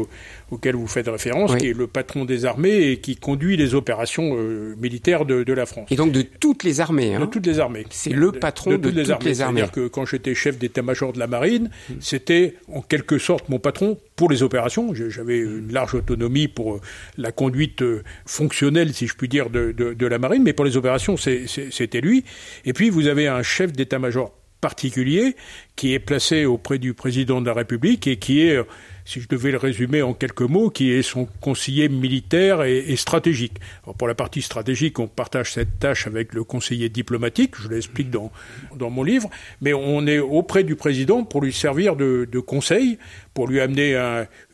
auquel 0.51 0.77
vous 0.77 0.87
faites 0.87 1.09
référence, 1.09 1.57
qui 1.57 1.69
est 1.69 1.77
le 1.77 1.87
patron 1.87 2.25
des 2.25 2.45
armées 2.45 2.91
et 2.91 2.99
qui 2.99 3.17
conduit 3.17 3.57
les 3.57 3.75
opérations 3.75 4.37
euh, 4.37 4.75
militaires 4.79 5.25
de, 5.25 5.53
la 5.53 5.67
France. 5.67 5.89
Et 5.91 5.97
donc 5.97 6.13
de 6.13 6.23
toutes 6.23 6.65
les 6.65 6.81
armées. 6.81 7.15
Hein. 7.15 7.21
De 7.21 7.27
toutes 7.27 7.47
les 7.47 7.59
armées. 7.59 7.87
C'est 7.91 8.11
le 8.11 8.33
patron 8.33 8.73
de, 8.73 8.77
toutes, 8.77 8.95
les 8.95 9.11
armées. 9.11 9.35
C'est-à-dire 9.35 9.71
que 9.71 9.89
quand 9.89 10.05
j'étais 10.05 10.35
chef 10.35 10.59
d'état-major 10.59 11.13
de 11.13 11.19
la 11.19 11.27
marine, 11.27 11.71
mhm. 11.89 11.97
c'était 12.01 12.57
en 12.71 12.83
quelque 12.83 13.19
sorte 13.19 13.49
mon 13.49 13.59
patron 13.59 13.99
pour 14.17 14.31
les 14.31 14.43
opérations. 14.43 14.93
J'avais 14.95 15.39
une 15.39 15.73
large 15.73 15.95
autonomie 15.95 16.49
pour 16.49 16.75
euh, 16.75 16.81
la 17.17 17.33
conduite 17.33 17.83
euh, 17.83 18.03
fonctionnelle, 18.27 18.93
si 18.93 19.07
je 19.07 19.15
puis 19.15 19.29
dire, 19.29 19.49
de, 19.49 19.73
de 19.73 20.07
la 20.07 20.19
marine, 20.19 20.43
mais 20.43 20.53
pour 20.53 20.65
les 20.65 20.77
opérations, 20.77 21.17
c'était 21.17 22.01
lui. 22.01 22.25
Et 22.65 22.73
puis 22.73 22.91
vous 22.91 23.07
avez 23.07 23.29
un 23.29 23.43
chef 23.43 23.73
d'état-major 23.73 24.33
particulier 24.63 25.37
qui 25.77 25.93
est 25.93 25.99
placé 25.99 26.47
auprès 26.47 26.79
du 26.79 26.95
président 26.95 27.43
de 27.43 27.47
la 27.47 27.53
République 27.53 28.07
et 28.07 28.17
qui 28.17 28.41
est 28.41 28.59
si 29.05 29.21
je 29.21 29.29
devais 29.29 29.51
le 29.51 29.59
résumer 29.59 30.03
en 30.03 30.15
quelques 30.15 30.43
mots, 30.43 30.71
qui 30.71 30.93
est 30.93 31.03
son 31.03 31.27
conseiller 31.41 31.89
militaire 31.89 32.63
et, 32.63 32.95
stratégique. 32.97 33.55
pour 33.99 34.09
la 34.09 34.15
partie 34.15 34.43
stratégique, 34.43 34.99
on 34.99 35.09
partage 35.09 35.53
cette 35.53 35.79
tâche 35.79 36.07
avec 36.07 36.33
le 36.35 36.45
conseiller 36.45 36.89
diplomatique, 36.89 37.55
je 37.61 37.69
l'explique 37.69 38.11
dans, 38.11 38.31
dans 38.77 38.91
mon 38.91 39.03
livre, 39.03 39.29
mais 39.61 39.73
on 39.73 40.07
est 40.07 40.19
auprès 40.19 40.63
du 40.63 40.77
président 40.77 41.25
pour 41.25 41.43
lui 41.43 41.53
servir 41.53 41.97
de, 41.97 42.27
conseil, 42.39 42.99
pour 43.35 43.49
lui 43.49 43.61
amener 43.61 43.95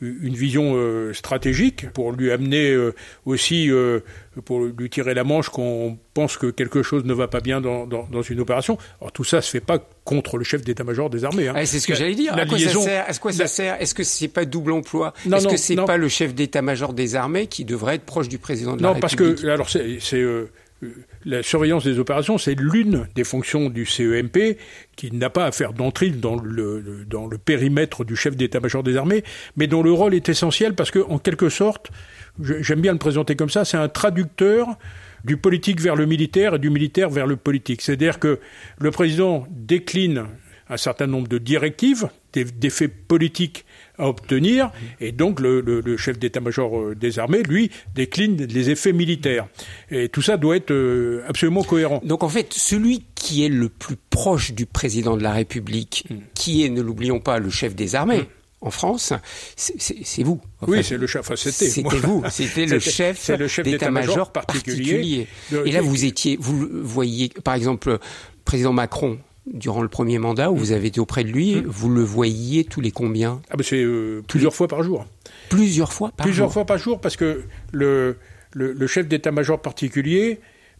une 0.01 0.35
vision 0.35 0.73
euh, 0.75 1.13
stratégique, 1.13 1.89
pour 1.91 2.11
lui 2.11 2.31
amener 2.31 2.71
euh, 2.71 2.93
aussi, 3.25 3.69
euh, 3.71 3.99
pour 4.45 4.61
lui 4.61 4.89
tirer 4.89 5.13
la 5.13 5.23
manche 5.23 5.49
qu'on 5.49 5.97
pense 6.13 6.37
que 6.37 6.47
quelque 6.47 6.83
chose 6.83 7.03
ne 7.03 7.13
va 7.13 7.27
pas 7.27 7.39
bien 7.39 7.61
dans, 7.61 7.85
dans, 7.85 8.21
une 8.21 8.39
opération. 8.39 8.77
Alors 9.01 9.11
tout 9.11 9.23
ça 9.23 9.41
se 9.41 9.49
fait 9.49 9.59
pas 9.59 9.79
contre 10.03 10.37
le 10.37 10.43
chef 10.43 10.63
d'état-major 10.63 11.09
des 11.09 11.25
armées. 11.25 11.47
Hein. 11.47 11.65
c'est 11.65 11.79
ce 11.79 11.87
que 11.87 11.95
j'allais 11.95 12.15
dire. 12.15 12.33
À 12.37 12.45
quoi 12.45 12.59
ça 12.59 12.69
sert 12.69 13.09
Est-ce 13.09 13.19
que 13.19 13.31
ça 13.31 13.47
sert? 13.47 13.81
Est-ce 13.81 13.93
que 13.93 14.03
c'est 14.03 14.27
pas 14.27 14.45
double 14.45 14.71
emploi? 14.71 15.13
Est-ce 15.25 15.47
que 15.47 15.57
c'est 15.57 15.75
pas 15.75 15.97
le 15.97 16.07
chef 16.09 16.33
d'état-major 16.33 16.93
des 16.93 17.15
armées 17.15 17.47
qui 17.47 17.65
devrait 17.65 17.95
être 17.95 18.05
proche 18.05 18.29
du 18.29 18.37
président 18.37 18.75
de 18.75 18.83
la 18.83 18.93
République 18.93 19.19
Non, 19.19 19.25
parce 19.27 19.41
que 19.41 19.47
alors 19.47 19.69
c'est 19.69 20.21
euh, 20.21 20.49
la 21.25 21.43
surveillance 21.43 21.83
des 21.83 21.99
opérations, 21.99 22.37
c'est 22.37 22.55
l'une 22.55 23.07
des 23.15 23.23
fonctions 23.23 23.69
du 23.69 23.85
CEMP 23.85 24.57
qui 24.95 25.11
n'a 25.11 25.29
pas 25.29 25.45
à 25.45 25.51
faire 25.51 25.73
d'entrée 25.73 26.09
dans 26.09 26.35
le, 26.35 26.83
périmètre 27.43 28.05
du 28.05 28.15
chef 28.15 28.35
d'état-major 28.35 28.83
des 28.83 28.97
armées, 28.97 29.23
mais 29.57 29.67
dont 29.67 29.83
le 29.83 29.91
rôle 29.91 30.13
est 30.13 30.29
essentiel 30.29 30.75
parce 30.75 30.91
que, 30.91 30.99
en 30.99 31.19
quelque 31.19 31.49
sorte, 31.49 31.91
j'aime 32.41 32.81
bien 32.81 32.93
le 32.93 32.99
présenter 32.99 33.35
comme 33.35 33.49
ça, 33.49 33.65
c'est 33.65 33.77
un 33.77 33.89
traducteur 33.89 34.67
du 35.25 35.35
politique 35.35 35.81
vers 35.81 35.95
le 35.95 36.05
militaire 36.05 36.55
et 36.55 36.59
du 36.59 36.69
militaire 36.69 37.09
vers 37.09 37.27
le 37.27 37.35
politique. 37.35 37.81
C'est-à-dire 37.81 38.19
que 38.19 38.39
le 38.79 38.91
président 38.91 39.45
décline 39.49 40.25
un 40.69 40.77
certain 40.77 41.07
nombre 41.07 41.27
de 41.27 41.39
directives, 41.39 42.09
des, 42.33 42.69
faits 42.69 42.93
politiques 43.07 43.65
à 43.99 44.07
obtenir, 44.07 44.71
et 44.99 45.11
donc 45.11 45.39
le, 45.39 45.97
chef 45.97 46.17
d'état-major 46.17 46.79
euh, 46.79 46.95
des 46.95 47.19
armées, 47.19 47.43
lui, 47.43 47.69
décline 47.95 48.37
les 48.45 48.69
effets 48.69 48.93
militaires. 48.93 49.47
Et 49.91 50.09
tout 50.09 50.21
ça 50.21 50.37
doit 50.37 50.55
être 50.55 50.71
euh, 50.71 51.23
absolument 51.27 51.63
cohérent. 51.63 52.01
Donc 52.03 52.23
en 52.23 52.29
fait, 52.29 52.53
celui 52.53 53.05
qui 53.15 53.45
est 53.45 53.49
le 53.49 53.69
plus 53.69 53.97
proche 54.09 54.53
du 54.53 54.65
président 54.65 55.17
de 55.17 55.23
la 55.23 55.33
République, 55.33 56.05
hmm. 56.09 56.15
qui 56.33 56.63
est, 56.63 56.69
ne 56.69 56.81
l'oublions 56.81 57.19
pas, 57.19 57.39
le 57.39 57.49
chef 57.49 57.75
des 57.75 57.95
armées, 57.95 58.21
hmm 58.21 58.39
en 58.61 58.71
France, 58.71 59.13
c'est 59.55 60.23
vous. 60.23 60.41
oui, 60.67 60.83
c'est 60.83 60.97
le 60.97 61.07
chef. 61.07 61.33
c'était. 61.35 61.69
C'était 61.69 61.99
vous. 61.99 62.23
C'était 62.29 62.65
le 62.65 62.79
chef, 62.79 63.29
d'état-major 63.63 64.31
particulier. 64.31 65.27
Et 65.65 65.71
là, 65.71 65.81
vous 65.81 66.05
étiez, 66.05 66.37
vous 66.39 66.67
voyez, 66.83 67.29
par 67.43 67.53
exemple, 67.53 67.99
président 68.45 68.73
Macron. 68.73 69.19
Durant 69.53 69.81
le 69.81 69.87
premier 69.87 70.19
mandat 70.19 70.51
où 70.51 70.55
vous 70.55 70.71
avez 70.71 70.87
été 70.87 70.99
auprès 70.99 71.23
de 71.23 71.29
lui, 71.29 71.55
hmm. 71.55 71.63
vous 71.65 71.89
le 71.89 72.01
voyiez 72.01 72.65
tous 72.65 72.81
les 72.81 72.91
combien 72.91 73.41
ah 73.49 73.57
ben 73.57 73.63
C'est 73.63 73.81
euh, 73.81 74.23
plusieurs 74.27 74.53
fois 74.53 74.67
par 74.67 74.83
jour. 74.83 75.05
Plusieurs 75.49 75.91
fois 75.91 76.09
par 76.09 76.25
jour 76.25 76.31
Plusieurs 76.31 76.53
fois 76.53 76.65
par 76.65 76.77
jour 76.77 77.01
parce 77.01 77.17
que 77.17 77.43
le, 77.71 78.17
le 78.53 78.87
chef 78.87 79.07
d'état-major 79.07 79.61
particulier, 79.61 80.39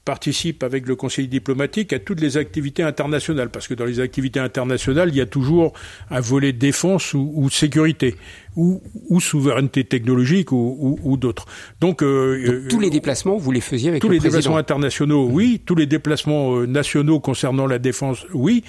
participe 0.09 0.63
avec 0.63 0.87
le 0.87 0.95
conseil 0.95 1.27
diplomatique 1.27 1.93
à 1.93 1.99
toutes 1.99 2.19
les 2.19 2.35
activités 2.37 2.81
internationales, 2.81 3.51
parce 3.51 3.67
que 3.67 3.75
dans 3.75 3.85
les 3.85 3.99
activités 3.99 4.39
internationales, 4.39 5.09
il 5.09 5.17
y 5.17 5.21
a 5.21 5.27
toujours 5.27 5.73
un 6.09 6.19
volet 6.19 6.51
défense 6.51 7.13
ou, 7.13 7.47
sécurité, 7.51 8.15
ou, 8.55 8.81
souveraineté 9.19 9.83
technologique 9.83 10.51
ou, 10.51 11.15
d'autres. 11.15 11.45
Donc, 11.79 12.01
euh, 12.01 12.65
tous 12.69 12.79
les 12.79 12.89
déplacements, 12.89 13.37
vous 13.37 13.51
les 13.51 13.61
faisiez 13.61 13.89
avec 13.89 14.01
tous 14.01 14.09
les 14.09 14.17
déplacements 14.17 14.57
internationaux, 14.57 15.27
oui. 15.29 15.61
Tous 15.63 15.75
les 15.75 15.85
déplacements 15.85 16.55
euh, 16.55 16.65
nationaux 16.65 17.19
concernant 17.19 17.67
la 17.67 17.77
défense, 17.77 18.25
oui. 18.33 18.63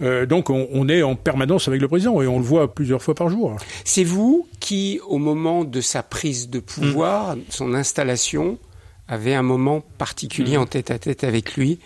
Euh, 0.00 0.26
donc, 0.26 0.48
on, 0.48 0.68
on, 0.72 0.88
est 0.88 1.02
en 1.02 1.16
permanence 1.16 1.66
avec 1.66 1.80
le 1.80 1.88
président 1.88 2.22
et 2.22 2.28
on 2.28 2.38
le 2.38 2.44
voit 2.44 2.72
plusieurs 2.72 3.02
fois 3.02 3.16
par 3.16 3.30
jour. 3.30 3.56
C'est 3.84 4.04
vous 4.04 4.46
qui, 4.60 5.00
au 5.08 5.18
moment 5.18 5.64
de 5.64 5.80
sa 5.80 6.04
prise 6.04 6.48
de 6.48 6.60
pouvoir, 6.60 7.36
son 7.48 7.74
installation, 7.74 8.58
avait 9.08 9.34
un 9.34 9.42
moment 9.42 9.80
particulier 9.80 10.56
mm. 10.56 10.60
en 10.60 10.66
tête 10.66 10.90
à 10.90 10.98
tête 10.98 11.24
avec 11.24 11.56
lui 11.56 11.78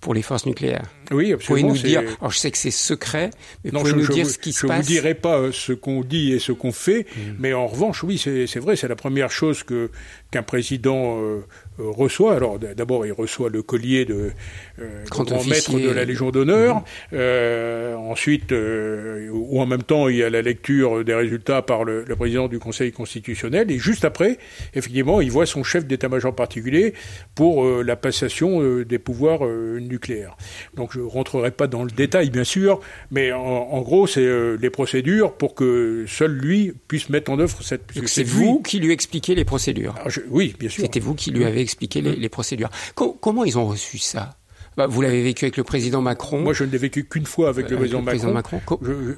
pour 0.00 0.14
les 0.14 0.22
forces 0.22 0.46
nucléaires. 0.46 0.90
Oui, 1.10 1.32
absolument. 1.32 1.68
Pouvez 1.68 1.80
nous 1.80 1.86
dire, 1.86 2.16
alors 2.20 2.30
je 2.30 2.38
sais 2.38 2.50
que 2.50 2.58
c'est 2.58 2.70
secret, 2.70 3.30
mais 3.64 3.70
pouvez 3.70 3.92
nous 3.92 4.06
dire 4.08 4.26
ce 4.26 4.38
qui 4.38 4.52
se 4.52 4.66
passe 4.66 4.76
Je 4.78 4.82
vous 4.82 4.88
dirai 4.88 5.14
pas 5.14 5.38
euh, 5.38 5.52
ce 5.52 5.72
qu'on 5.72 6.02
dit 6.02 6.32
et 6.32 6.38
ce 6.38 6.52
qu'on 6.52 6.72
fait, 6.72 7.06
mm. 7.16 7.20
mais 7.38 7.52
en 7.52 7.66
revanche, 7.66 8.02
oui, 8.02 8.18
c'est 8.18 8.58
vrai, 8.58 8.76
c'est 8.76 8.88
la 8.88 8.96
première 8.96 9.30
chose 9.30 9.62
que 9.62 9.90
qu'un 10.30 10.42
président 10.42 11.20
euh, 11.20 11.44
euh, 11.78 11.90
reçoit. 11.90 12.34
Alors 12.34 12.58
d'abord, 12.58 13.06
il 13.06 13.12
reçoit 13.12 13.48
le 13.48 13.62
collier 13.62 14.04
de 14.04 14.32
euh, 14.80 15.04
grand, 15.08 15.46
maître 15.46 15.78
de 15.78 15.90
la 15.90 16.04
Légion 16.04 16.30
d'honneur. 16.30 16.82
Mm. 17.12 17.96
ensuite, 17.96 18.52
ou 18.52 19.60
en 19.60 19.66
même 19.66 19.82
temps, 19.82 20.08
il 20.08 20.16
y 20.16 20.22
a 20.22 20.30
la 20.30 20.42
lecture 20.42 21.04
des 21.04 21.14
résultats 21.14 21.62
par 21.62 21.84
le, 21.84 22.04
le, 22.04 22.16
président 22.16 22.48
du 22.48 22.58
Conseil 22.58 22.92
constitutionnel. 22.92 23.70
Et 23.70 23.78
juste 23.78 24.04
après, 24.04 24.38
effectivement, 24.74 25.20
il 25.20 25.30
voit 25.30 25.46
son 25.46 25.62
chef 25.62 25.86
d'état-major 25.86 26.34
particulier 26.34 26.94
pour 27.34 27.64
la 27.82 27.96
passation 27.96 28.80
des 28.82 28.98
pouvoirs 28.98 29.46
nucléaires. 29.46 30.36
Donc 30.74 30.95
je 30.96 31.00
rentrerai 31.00 31.50
pas 31.50 31.66
dans 31.66 31.84
le 31.84 31.90
détail, 31.90 32.30
bien 32.30 32.44
sûr, 32.44 32.80
mais 33.10 33.32
en, 33.32 33.80
gros, 33.82 34.06
c'est 34.06 34.20
euh, 34.20 34.56
les 34.60 34.70
procédures 34.70 35.32
pour 35.32 35.54
que 35.54 36.04
seul 36.08 36.32
lui 36.32 36.72
puisse 36.88 37.10
mettre 37.10 37.30
en 37.30 37.38
œuvre 37.38 37.62
cette. 37.62 37.82
C'est 38.06 38.24
vous 38.24 38.60
qui 38.60 38.78
lui 38.78 38.92
expliquez 38.92 39.34
les 39.34 39.44
procédures. 39.44 39.94
Ah, 40.04 40.08
oui, 40.30 40.54
bien 40.58 40.68
sûr. 40.68 40.82
C'était 40.82 41.00
vous 41.00 41.14
qui 41.14 41.30
lui 41.30 41.44
avez 41.44 41.60
expliqué 41.60 42.00
les, 42.00 42.28
procédures. 42.28 42.70
comment 42.94 43.44
ils 43.44 43.58
ont 43.58 43.66
reçu 43.66 43.98
ça? 43.98 44.36
Bah, 44.76 44.86
vous 44.86 45.00
l'avez 45.00 45.22
vécu 45.22 45.46
avec 45.46 45.56
le 45.56 45.64
président 45.64 46.02
Macron. 46.02 46.40
Moi, 46.40 46.52
je 46.52 46.64
ne 46.64 46.70
l'ai 46.70 46.78
vécu 46.78 47.04
qu'une 47.04 47.24
fois 47.24 47.48
avec, 47.48 47.70
le, 47.70 47.76
président 47.76 48.32
Macron. 48.32 48.60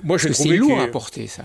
moi, 0.05 0.17
j'ai 0.17 0.31
trouvé 0.31 0.51
c'est 0.51 0.57
lourd 0.57 0.81
à 0.81 0.87
porter 0.87 1.27
ça. 1.27 1.45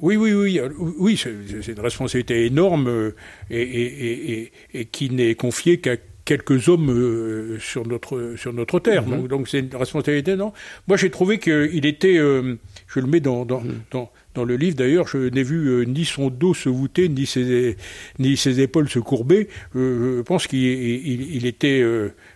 Oui, 0.00 0.16
oui, 0.16 0.32
oui, 0.32 0.58
euh, 0.58 0.68
oui, 0.78 1.16
c'est 1.16 1.72
une 1.72 1.80
responsabilité 1.80 2.46
énorme 2.46 2.88
euh, 2.88 3.14
et, 3.50 3.62
et, 3.62 4.32
et, 4.32 4.52
et 4.74 4.84
qui 4.86 5.10
n'est 5.10 5.36
confiée 5.36 5.78
qu'à 5.78 5.96
quelques 6.24 6.68
hommes 6.68 6.90
euh, 6.90 7.58
sur 7.58 7.86
notre 7.86 8.34
sur 8.36 8.52
notre 8.52 8.78
terre. 8.78 9.06
Mhm. 9.06 9.28
Donc 9.28 9.48
c'est 9.48 9.60
une 9.60 9.74
responsabilité, 9.74 10.36
non? 10.36 10.52
Moi 10.86 10.96
j'ai 10.96 11.10
trouvé 11.10 11.38
qu'il 11.38 11.86
était, 11.86 12.16
euh, 12.16 12.56
je 12.86 13.00
le 13.00 13.06
mets 13.06 13.20
dans 13.20 13.44
dans, 13.44 13.60
mhm. 13.60 13.80
dans, 13.90 14.10
dans 14.34 14.44
le 14.44 14.56
livre 14.56 14.76
d'ailleurs, 14.76 15.08
je 15.08 15.18
n'ai 15.18 15.42
vu 15.42 15.68
euh, 15.68 15.84
ni 15.84 16.04
son 16.04 16.30
dos 16.30 16.54
se 16.54 16.68
voûter, 16.68 17.08
ni 17.08 17.26
ses 17.26 17.76
ni 18.18 18.36
ses 18.36 18.60
épaules 18.60 18.88
se 18.88 18.98
courber. 18.98 19.48
je 19.74 20.22
pense 20.22 20.46
qu'il 20.46 20.60
il, 20.62 21.46
était, 21.46 21.84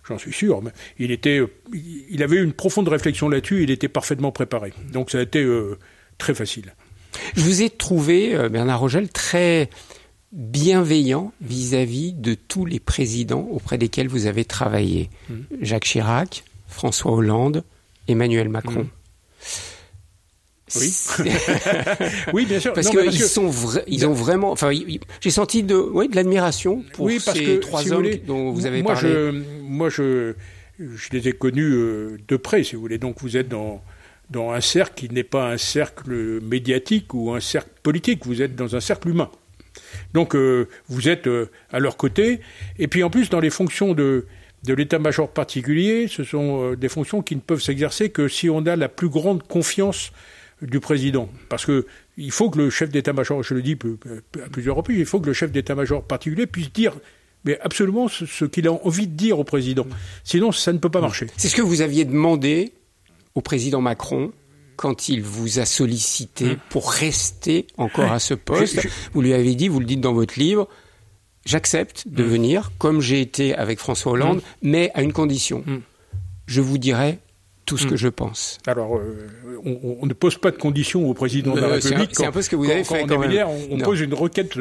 j'en 0.08 0.18
suis 0.18 0.32
sûr, 0.32 0.62
mais 0.62 0.70
il 0.98 1.10
était, 1.10 1.40
il 1.72 2.22
avait 2.22 2.42
une 2.42 2.52
profonde 2.52 2.88
réflexion 2.88 3.28
là-dessus. 3.28 3.62
Il 3.62 3.70
était 3.70 3.88
parfaitement 3.88 4.32
préparé. 4.32 4.72
Donc 4.92 5.10
ça 5.10 5.18
a 5.18 5.22
été 5.22 5.46
très 6.18 6.34
facile. 6.34 6.74
Je 7.34 7.42
vous 7.42 7.62
ai 7.62 7.70
trouvé, 7.70 8.36
Bernard 8.50 8.80
Rogel, 8.80 9.08
très 9.08 9.70
bienveillant 10.32 11.32
vis-à-vis 11.40 12.12
de 12.12 12.34
tous 12.34 12.64
les 12.64 12.80
présidents 12.80 13.46
auprès 13.50 13.78
desquels 13.78 14.08
vous 14.08 14.26
avez 14.26 14.44
travaillé. 14.44 15.10
Mmh. 15.28 15.34
Jacques 15.62 15.84
Chirac, 15.84 16.44
François 16.68 17.12
Hollande, 17.12 17.64
Emmanuel 18.08 18.48
Macron. 18.48 18.82
Mmh. 18.82 18.88
Oui. 20.74 20.92
oui, 22.32 22.44
bien 22.44 22.58
sûr. 22.58 22.72
Parce 22.72 22.90
qu'ils 22.90 23.20
sont 23.20 23.52
ils 23.86 24.04
ont 24.04 24.12
vraiment, 24.12 24.50
enfin, 24.50 24.72
j'ai 25.20 25.30
senti 25.30 25.62
de, 25.62 25.76
oui, 25.76 26.08
de 26.08 26.16
l'admiration 26.16 26.84
pour 26.92 27.04
oui, 27.04 27.20
parce 27.24 27.38
ces 27.38 27.44
que, 27.44 27.56
trois 27.58 27.92
hommes 27.92 28.08
dont 28.26 28.50
vous 28.50 28.66
avez 28.66 28.82
moi, 28.82 28.94
parlé. 28.94 29.08
Je, 29.08 29.30
moi, 29.62 29.88
je, 29.90 30.34
je 30.80 31.08
les 31.12 31.28
ai 31.28 31.32
connus 31.32 31.72
euh, 31.72 32.18
de 32.26 32.36
près, 32.36 32.64
si 32.64 32.74
vous 32.74 32.80
voulez. 32.80 32.98
Donc, 32.98 33.20
vous 33.20 33.36
êtes 33.36 33.48
dans 33.48 33.80
dans 34.30 34.50
un 34.50 34.60
cercle 34.60 34.94
qui 34.96 35.14
n'est 35.14 35.22
pas 35.22 35.52
un 35.52 35.56
cercle 35.56 36.40
médiatique 36.40 37.14
ou 37.14 37.32
un 37.32 37.40
cercle 37.40 37.70
politique, 37.82 38.26
vous 38.26 38.42
êtes 38.42 38.56
dans 38.56 38.74
un 38.74 38.80
cercle 38.80 39.08
humain. 39.08 39.30
Donc 40.14 40.34
euh, 40.34 40.68
vous 40.88 41.08
êtes 41.08 41.26
euh, 41.26 41.50
à 41.70 41.78
leur 41.78 41.96
côté, 41.96 42.40
et 42.78 42.88
puis 42.88 43.02
en 43.02 43.10
plus 43.10 43.30
dans 43.30 43.40
les 43.40 43.50
fonctions 43.50 43.94
de, 43.94 44.26
l'état-major 44.66 45.30
particulier, 45.30 46.08
ce 46.08 46.24
sont 46.24 46.72
euh, 46.72 46.76
des 46.76 46.88
fonctions 46.88 47.22
qui 47.22 47.36
ne 47.36 47.40
peuvent 47.40 47.62
s'exercer 47.62 48.10
que 48.10 48.28
si 48.28 48.50
on 48.50 48.66
a 48.66 48.76
la 48.76 48.88
plus 48.88 49.08
grande 49.08 49.42
confiance 49.42 50.12
du 50.62 50.80
président. 50.80 51.28
Parce 51.48 51.66
que 51.66 51.86
il 52.16 52.30
faut 52.30 52.48
que 52.50 52.58
le 52.58 52.70
chef 52.70 52.90
d'état-major, 52.90 53.42
je 53.42 53.54
le 53.54 53.62
dis 53.62 53.76
à 54.42 54.48
plusieurs 54.48 54.76
reprises, 54.76 54.98
il 54.98 55.06
faut 55.06 55.20
que 55.20 55.26
le 55.26 55.34
chef 55.34 55.52
d'état-major 55.52 56.02
particulier 56.02 56.46
puisse 56.46 56.72
dire 56.72 56.94
absolument 57.60 58.08
ce, 58.08 58.44
qu'il 58.44 58.66
a 58.66 58.72
envie 58.72 59.06
de 59.06 59.14
dire 59.14 59.38
au 59.38 59.44
président. 59.44 59.86
Sinon, 60.24 60.52
ça 60.52 60.72
ne 60.72 60.78
peut 60.78 60.88
pas 60.88 61.00
marcher. 61.00 61.26
C'est 61.36 61.48
ce 61.48 61.54
que 61.54 61.62
vous 61.62 61.82
aviez 61.82 62.04
demandé 62.04 62.72
au 63.34 63.40
président 63.40 63.80
Macron 63.80 64.32
quand 64.76 65.08
il 65.08 65.22
vous 65.22 65.58
a 65.58 65.64
sollicité 65.64 66.50
hum. 66.50 66.56
pour 66.68 66.90
rester 66.90 67.66
encore 67.76 68.12
à 68.12 68.18
ce 68.18 68.34
poste. 68.34 68.86
Vous 69.12 69.22
lui 69.22 69.32
avez 69.32 69.54
dit, 69.54 69.68
vous 69.68 69.80
le 69.80 69.86
dites 69.86 70.00
dans 70.00 70.12
votre 70.12 70.38
livre, 70.38 70.68
j'accepte 71.44 72.06
de 72.06 72.22
hum. 72.22 72.28
venir, 72.28 72.72
comme 72.78 73.00
j'ai 73.00 73.20
été 73.20 73.54
avec 73.54 73.78
François 73.78 74.12
Hollande, 74.12 74.38
hum. 74.38 74.42
mais 74.62 74.90
à 74.94 75.02
une 75.02 75.12
condition. 75.12 75.64
Je 76.46 76.60
vous 76.60 76.78
dirai 76.78 77.18
tout 77.66 77.76
ce 77.76 77.86
que 77.86 77.96
je 77.96 78.08
pense. 78.08 78.58
Alors, 78.66 78.96
euh, 78.96 79.26
on, 79.64 80.06
ne 80.06 80.12
pose 80.12 80.38
pas 80.38 80.52
de 80.52 80.56
conditions 80.56 81.10
au 81.10 81.14
président 81.14 81.54
de 81.54 81.60
la 81.60 81.66
République. 81.68 82.10
C'est 82.12 82.24
un 82.24 82.32
peu 82.32 82.40
ce 82.40 82.48
que 82.48 82.54
vous 82.54 82.70
avez 82.70 82.84
fait. 82.84 83.04
Quand, 83.06 83.18
on, 83.18 83.74
on 83.74 83.78
pose 83.78 84.00
une 84.00 84.14
requête. 84.14 84.56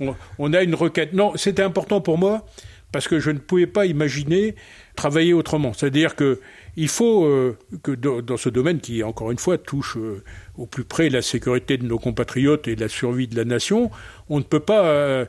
on, 0.38 0.52
a 0.54 0.62
une 0.62 0.74
requête. 0.74 1.12
Non, 1.12 1.32
c'était 1.36 1.62
important 1.62 2.00
pour 2.00 2.16
moi 2.16 2.46
parce 2.92 3.08
que 3.08 3.20
je 3.20 3.30
ne 3.30 3.38
pouvais 3.38 3.66
pas 3.66 3.84
imaginer 3.84 4.54
travailler 4.96 5.34
autrement. 5.34 5.74
C'est-à-dire 5.74 6.16
que 6.16 6.40
il 6.76 6.88
faut 6.88 7.24
euh, 7.24 7.56
que 7.82 7.92
dans, 7.92 8.36
ce 8.36 8.48
domaine 8.50 8.80
qui, 8.80 9.02
encore 9.02 9.30
une 9.30 9.38
fois, 9.38 9.56
touche 9.56 9.96
euh, 9.96 10.22
au 10.58 10.66
plus 10.66 10.84
près 10.84 11.08
la 11.08 11.22
sécurité 11.22 11.78
de 11.78 11.86
nos 11.86 11.98
compatriotes 11.98 12.68
et 12.68 12.76
la 12.76 12.88
survie 12.88 13.28
de 13.28 13.36
la 13.36 13.46
nation, 13.46 13.90
on 14.28 14.38
ne 14.38 14.44
peut 14.44 14.60
pas 14.60 14.84
euh, 14.84 15.26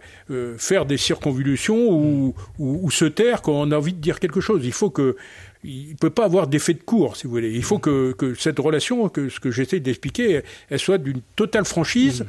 faire 0.57 0.85
des 0.85 0.97
circonvolutions 0.97 2.33
ou, 2.59 2.91
se 2.91 3.05
taire 3.05 3.41
quand 3.41 3.53
on 3.53 3.71
a 3.71 3.77
envie 3.77 3.93
de 3.93 4.01
dire 4.01 4.19
quelque 4.19 4.41
chose. 4.41 4.61
Il 4.65 4.73
faut 4.73 4.89
que 4.89 5.15
il 5.63 5.91
ne 5.91 5.95
peut 5.95 6.09
pas 6.09 6.25
avoir 6.25 6.47
d'effet 6.47 6.73
de 6.73 6.83
cours, 6.83 7.17
si 7.17 7.25
vous 7.25 7.31
voulez. 7.31 7.51
Il 7.51 7.63
faut 7.63 7.79
que, 7.79 8.13
que 8.13 8.33
cette 8.35 8.59
relation, 8.59 9.09
que 9.09 9.27
ce 9.27 9.39
que 9.39 9.51
j'essaie 9.51 9.79
d'expliquer, 9.79 10.41
elle 10.69 10.79
soit 10.79 10.97
d'une 10.97 11.21
totale 11.35 11.65
franchise. 11.65 12.21
Mmh 12.21 12.27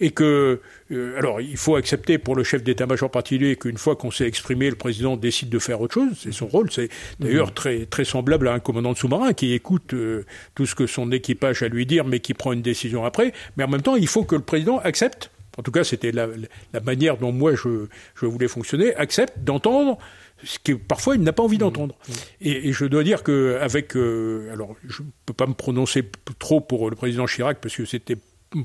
et 0.00 0.10
que, 0.10 0.60
euh, 0.90 1.18
alors, 1.18 1.40
il 1.40 1.56
faut 1.56 1.76
accepter 1.76 2.18
pour 2.18 2.36
le 2.36 2.44
chef 2.44 2.62
d'état-major 2.62 3.10
particulier 3.10 3.56
qu'une 3.56 3.78
fois 3.78 3.96
qu'on 3.96 4.10
s'est 4.10 4.26
exprimé, 4.26 4.70
le 4.70 4.76
président 4.76 5.16
décide 5.16 5.48
de 5.48 5.58
faire 5.58 5.80
autre 5.80 5.94
chose. 5.94 6.12
C'est 6.18 6.32
son 6.32 6.46
rôle. 6.46 6.70
C'est 6.70 6.88
d'ailleurs 7.20 7.48
mmh. 7.48 7.54
très, 7.54 7.86
très 7.86 8.04
semblable 8.04 8.48
à 8.48 8.52
un 8.52 8.60
commandant 8.60 8.92
de 8.92 8.98
sous-marin 8.98 9.32
qui 9.32 9.52
écoute 9.52 9.94
euh, 9.94 10.24
tout 10.54 10.66
ce 10.66 10.74
que 10.74 10.86
son 10.86 11.10
équipage 11.12 11.62
a 11.62 11.66
à 11.66 11.68
lui 11.68 11.86
dire, 11.86 12.04
mais 12.04 12.20
qui 12.20 12.34
prend 12.34 12.52
une 12.52 12.62
décision 12.62 13.04
après. 13.04 13.32
Mais 13.56 13.64
en 13.64 13.68
même 13.68 13.82
temps, 13.82 13.96
il 13.96 14.08
faut 14.08 14.24
que 14.24 14.36
le 14.36 14.42
président 14.42 14.78
accepte. 14.78 15.30
En 15.56 15.62
tout 15.62 15.70
cas, 15.70 15.84
c'était 15.84 16.12
la, 16.12 16.26
la, 16.72 16.80
manière 16.80 17.16
dont 17.16 17.32
moi 17.32 17.54
je, 17.54 17.86
je 18.16 18.26
voulais 18.26 18.48
fonctionner. 18.48 18.94
Accepte 18.96 19.38
d'entendre 19.38 19.98
ce 20.42 20.58
que 20.58 20.72
parfois 20.72 21.14
il 21.14 21.22
n'a 21.22 21.32
pas 21.32 21.42
envie 21.42 21.56
mmh. 21.56 21.60
d'entendre. 21.60 21.94
Mmh. 21.94 22.12
Et, 22.42 22.68
et, 22.68 22.72
je 22.72 22.84
dois 22.84 23.04
dire 23.04 23.22
que 23.22 23.58
avec, 23.60 23.96
euh, 23.96 24.52
alors 24.52 24.74
je 24.86 25.02
ne 25.02 25.08
peux 25.26 25.32
pas 25.32 25.46
me 25.46 25.54
prononcer 25.54 26.10
trop 26.38 26.60
pour 26.60 26.90
le 26.90 26.96
président 26.96 27.26
Chirac 27.26 27.58
parce 27.60 27.76
que 27.76 27.84
c'était 27.84 28.18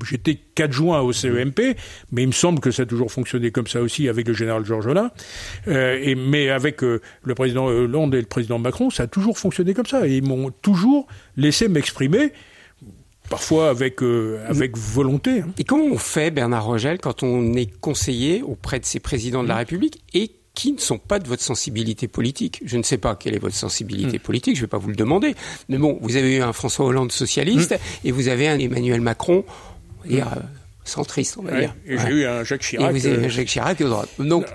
j'étais 0.04 0.38
qu'adjoint 0.54 1.00
au 1.00 1.12
CEMP, 1.12 1.76
mais 2.12 2.22
il 2.22 2.28
me 2.28 2.32
semble 2.32 2.60
que 2.60 2.70
ça 2.70 2.82
a 2.82 2.86
toujours 2.86 3.12
fonctionné 3.12 3.50
comme 3.50 3.66
ça 3.66 3.80
aussi 3.80 4.08
avec 4.08 4.26
le 4.26 4.34
général 4.34 4.64
Georges 4.64 4.88
Lain. 4.88 5.10
Euh, 5.68 5.98
et, 6.02 6.14
mais 6.14 6.50
avec 6.50 6.82
euh, 6.82 7.00
le 7.22 7.34
président 7.34 7.66
Hollande 7.66 8.14
et 8.14 8.20
le 8.20 8.26
président 8.26 8.58
Macron, 8.58 8.90
ça 8.90 9.04
a 9.04 9.06
toujours 9.06 9.38
fonctionné 9.38 9.74
comme 9.74 9.86
ça. 9.86 10.06
Et 10.06 10.16
ils 10.16 10.26
m'ont 10.26 10.50
toujours 10.50 11.06
laissé 11.36 11.68
m'exprimer 11.68 12.32
parfois 13.30 13.70
avec, 13.70 14.02
euh, 14.02 14.44
avec 14.46 14.76
volonté. 14.76 15.40
Hein. 15.40 15.48
Et 15.56 15.64
comment 15.64 15.84
on 15.84 15.96
fait, 15.98 16.30
Bernard 16.30 16.66
Rogel, 16.66 16.98
quand 16.98 17.22
on 17.22 17.54
est 17.54 17.70
conseiller 17.80 18.42
auprès 18.42 18.78
de 18.80 18.84
ces 18.84 19.00
présidents 19.00 19.42
de 19.42 19.48
la 19.48 19.54
mmh. 19.54 19.58
République 19.58 20.02
et 20.12 20.32
qui 20.52 20.72
ne 20.72 20.78
sont 20.78 20.98
pas 20.98 21.20
de 21.20 21.28
votre 21.28 21.42
sensibilité 21.42 22.08
politique? 22.08 22.60
Je 22.64 22.76
ne 22.76 22.82
sais 22.82 22.98
pas 22.98 23.14
quelle 23.14 23.34
est 23.34 23.38
votre 23.38 23.54
sensibilité 23.54 24.18
mmh. 24.18 24.22
politique, 24.22 24.56
je 24.56 24.60
ne 24.60 24.64
vais 24.66 24.70
pas 24.70 24.78
vous 24.78 24.88
le 24.88 24.96
demander. 24.96 25.34
Mais 25.68 25.78
bon, 25.78 25.98
vous 26.02 26.16
avez 26.16 26.36
eu 26.36 26.42
un 26.42 26.52
François 26.52 26.84
Hollande 26.84 27.12
socialiste 27.12 27.72
mmh. 27.72 28.08
et 28.08 28.10
vous 28.10 28.28
avez 28.28 28.48
un 28.48 28.58
Emmanuel 28.58 29.00
Macron 29.00 29.44
dire, 30.04 30.26
euh, 30.28 30.40
centriste, 30.84 31.36
on 31.38 31.42
va 31.42 31.58
dire. 31.58 31.74
Et 31.86 31.98
j'ai 31.98 32.08
eu 32.08 32.26
un 32.26 32.44
Jacques 32.44 32.62
Chirac. 32.62 32.90
Et 32.90 32.98
vous 32.98 33.06
avez 33.06 33.16
un 33.16 33.26
euh, 33.26 33.28
Jacques 33.28 33.48
Chirac 33.48 33.78
de 33.78 33.86
droite. 33.86 34.10
Donc, 34.18 34.46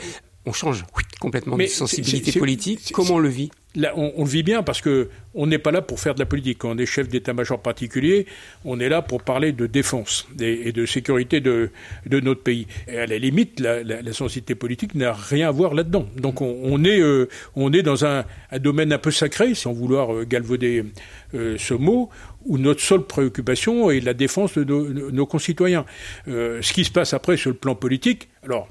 on 0.46 0.54
change 0.54 0.86
complètement 1.20 1.58
de 1.58 1.66
sensibilité 1.68 2.38
politique. 2.38 2.91
Comment 2.93 3.16
on 3.16 3.20
le 3.20 3.30
vit? 3.30 3.52
On, 3.96 4.24
le 4.24 4.30
vit 4.30 4.44
bien 4.44 4.64
parce 4.64 4.82
que 4.82 5.10
on 5.34 5.48
n'est 5.48 5.60
pas 5.60 5.72
là 5.72 5.82
pour 5.82 6.00
faire 6.00 6.16
de 6.16 6.20
la 6.20 6.26
politique. 6.26 6.60
Quand 6.60 6.72
on 6.72 6.78
est 6.78 6.86
chef 6.86 7.10
d'état-major 7.10 7.62
particulier, 7.62 8.26
on 8.64 8.80
est 8.80 8.88
là 8.88 9.02
pour 9.02 9.22
parler 9.22 9.52
de 9.52 9.68
défense 9.68 10.28
et, 10.40 10.72
de 10.72 10.86
sécurité 10.86 11.42
de, 11.42 11.70
notre 12.10 12.42
pays. 12.42 12.68
Et 12.88 12.98
à 12.98 13.06
la 13.06 13.18
limite, 13.18 13.60
la, 13.60 14.14
sensibilité 14.14 14.56
politique 14.56 14.96
n'a 14.96 15.12
rien 15.12 15.50
à 15.50 15.52
voir 15.52 15.74
là-dedans. 15.74 16.06
Donc 16.16 16.42
on, 16.42 16.84
est, 16.86 17.02
euh, 17.02 17.28
est 17.74 17.84
dans 17.84 18.06
un, 18.06 18.24
domaine 18.60 18.94
un 18.94 18.98
peu 18.98 19.12
sacré, 19.12 19.54
sans 19.56 19.74
vouloir 19.74 20.26
galvauder 20.26 20.86
ce 21.34 21.74
mot, 21.74 22.10
où 22.46 22.58
notre 22.58 22.82
seule 22.82 23.02
préoccupation 23.02 23.92
est 23.92 24.00
la 24.00 24.14
défense 24.14 24.58
de 24.58 24.64
nos, 24.64 25.26
concitoyens. 25.26 25.86
Euh, 26.28 26.62
ce 26.62 26.74
qui 26.74 26.86
se 26.86 26.92
passe 26.92 27.14
après 27.14 27.38
sur 27.38 27.50
le 27.50 27.56
plan 27.56 27.76
politique, 27.76 28.30
alors 28.44 28.68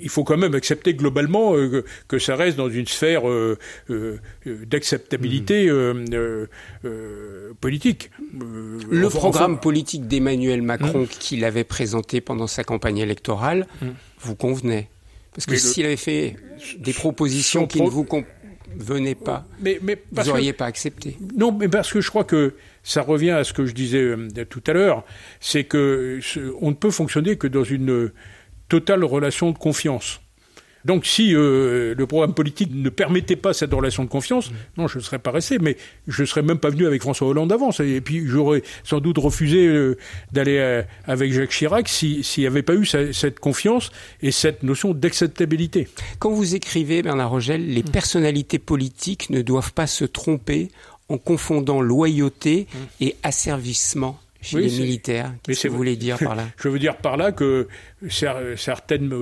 il 0.00 0.08
faut 0.08 0.24
quand 0.24 0.36
même 0.36 0.54
accepter 0.54 0.94
globalement 0.94 1.54
euh, 1.54 1.84
que, 2.08 2.18
ça 2.18 2.36
reste 2.36 2.56
dans 2.56 2.68
une 2.68 2.86
sphère 2.86 3.28
euh, 3.28 3.58
d'acceptabilité 4.46 5.70
politique. 7.60 8.10
le 8.32 9.08
programme 9.08 9.60
politique 9.60 10.06
d'Emmanuel 10.06 10.62
Macron 10.62 11.02
mmh. 11.02 11.08
qu'il 11.08 11.44
avait 11.44 11.64
présenté 11.64 12.20
pendant 12.20 12.46
sa 12.46 12.64
campagne 12.64 12.98
électorale 12.98 13.66
mmh. 13.80 13.86
vous 14.20 14.34
convenait 14.34 14.88
Parce 15.34 15.46
que 15.46 15.56
s'il 15.56 15.86
avait 15.86 15.96
fait 15.96 16.36
des 16.78 16.92
propositions 16.92 17.66
qui 17.66 17.82
ne 17.82 17.88
vous 17.88 18.06
venez 18.76 19.14
pas, 19.14 19.46
mais, 19.60 19.78
mais 19.82 20.00
vous 20.12 20.24
n'auriez 20.24 20.52
pas 20.52 20.66
accepté. 20.66 21.16
Non, 21.36 21.52
mais 21.52 21.68
parce 21.68 21.92
que 21.92 22.00
je 22.00 22.08
crois 22.08 22.24
que 22.24 22.54
ça 22.82 23.02
revient 23.02 23.30
à 23.30 23.44
ce 23.44 23.52
que 23.52 23.66
je 23.66 23.74
disais 23.74 24.02
euh, 24.02 24.28
tout 24.48 24.62
à 24.66 24.72
l'heure, 24.72 25.04
c'est 25.40 25.64
que 25.64 26.20
on 26.60 26.70
ne 26.70 26.76
peut 26.76 26.90
fonctionner 26.90 27.36
que 27.36 27.46
dans 27.46 27.64
une 27.64 28.12
totale 28.70 29.04
relation 29.04 29.50
de 29.50 29.58
confiance. 29.58 30.20
Donc 30.84 31.04
si 31.04 31.34
euh, 31.34 31.94
le 31.96 32.06
programme 32.06 32.34
politique 32.34 32.70
ne 32.72 32.88
permettait 32.88 33.36
pas 33.36 33.52
cette 33.52 33.72
relation 33.72 34.04
de 34.04 34.08
confiance, 34.08 34.50
non, 34.78 34.88
je 34.88 34.98
ne 34.98 35.02
serais 35.02 35.18
pas 35.18 35.30
resté, 35.30 35.58
mais 35.58 35.76
je 36.08 36.22
ne 36.22 36.26
serais 36.26 36.42
même 36.42 36.58
pas 36.58 36.70
venu 36.70 36.86
avec 36.86 37.02
François 37.02 37.28
Hollande 37.28 37.52
avant. 37.52 37.70
Et 37.80 38.00
puis 38.00 38.26
j'aurais 38.26 38.62
sans 38.82 39.00
doute 39.00 39.18
refusé 39.18 39.66
euh, 39.66 39.98
d'aller 40.32 40.56
euh, 40.58 40.82
avec 41.04 41.32
Jacques 41.32 41.50
Chirac 41.50 41.88
s'il 41.88 42.22
n'y 42.38 42.46
avait 42.46 42.62
pas 42.62 42.74
eu 42.74 42.86
cette 42.86 43.40
confiance 43.40 43.90
et 44.22 44.30
cette 44.30 44.62
notion 44.62 44.94
d'acceptabilité. 44.94 45.88
Quand 46.18 46.30
vous 46.30 46.54
écrivez, 46.54 47.02
Bernard 47.02 47.30
Rogel, 47.30 47.74
les 47.74 47.82
mm. 47.82 47.90
personnalités 47.90 48.58
politiques 48.58 49.28
ne 49.28 49.42
doivent 49.42 49.74
pas 49.74 49.86
se 49.86 50.04
tromper 50.06 50.70
en 51.10 51.18
confondant 51.18 51.82
loyauté 51.82 52.66
mm. 52.72 53.04
et 53.04 53.16
asservissement 53.22 54.18
chez 54.40 54.60
les 54.60 54.70
militaires. 54.70 55.34
Qu'est-ce 55.42 55.64
que 55.64 55.68
vous 55.68 55.76
voulez 55.76 55.96
dire 55.96 56.18
par 56.18 56.34
là 56.34 56.46
Je 56.56 56.68
veux 56.68 56.78
dire 56.78 56.96
par 56.96 57.16
là 57.16 57.32
que 57.32 57.68
certaines 58.08 59.12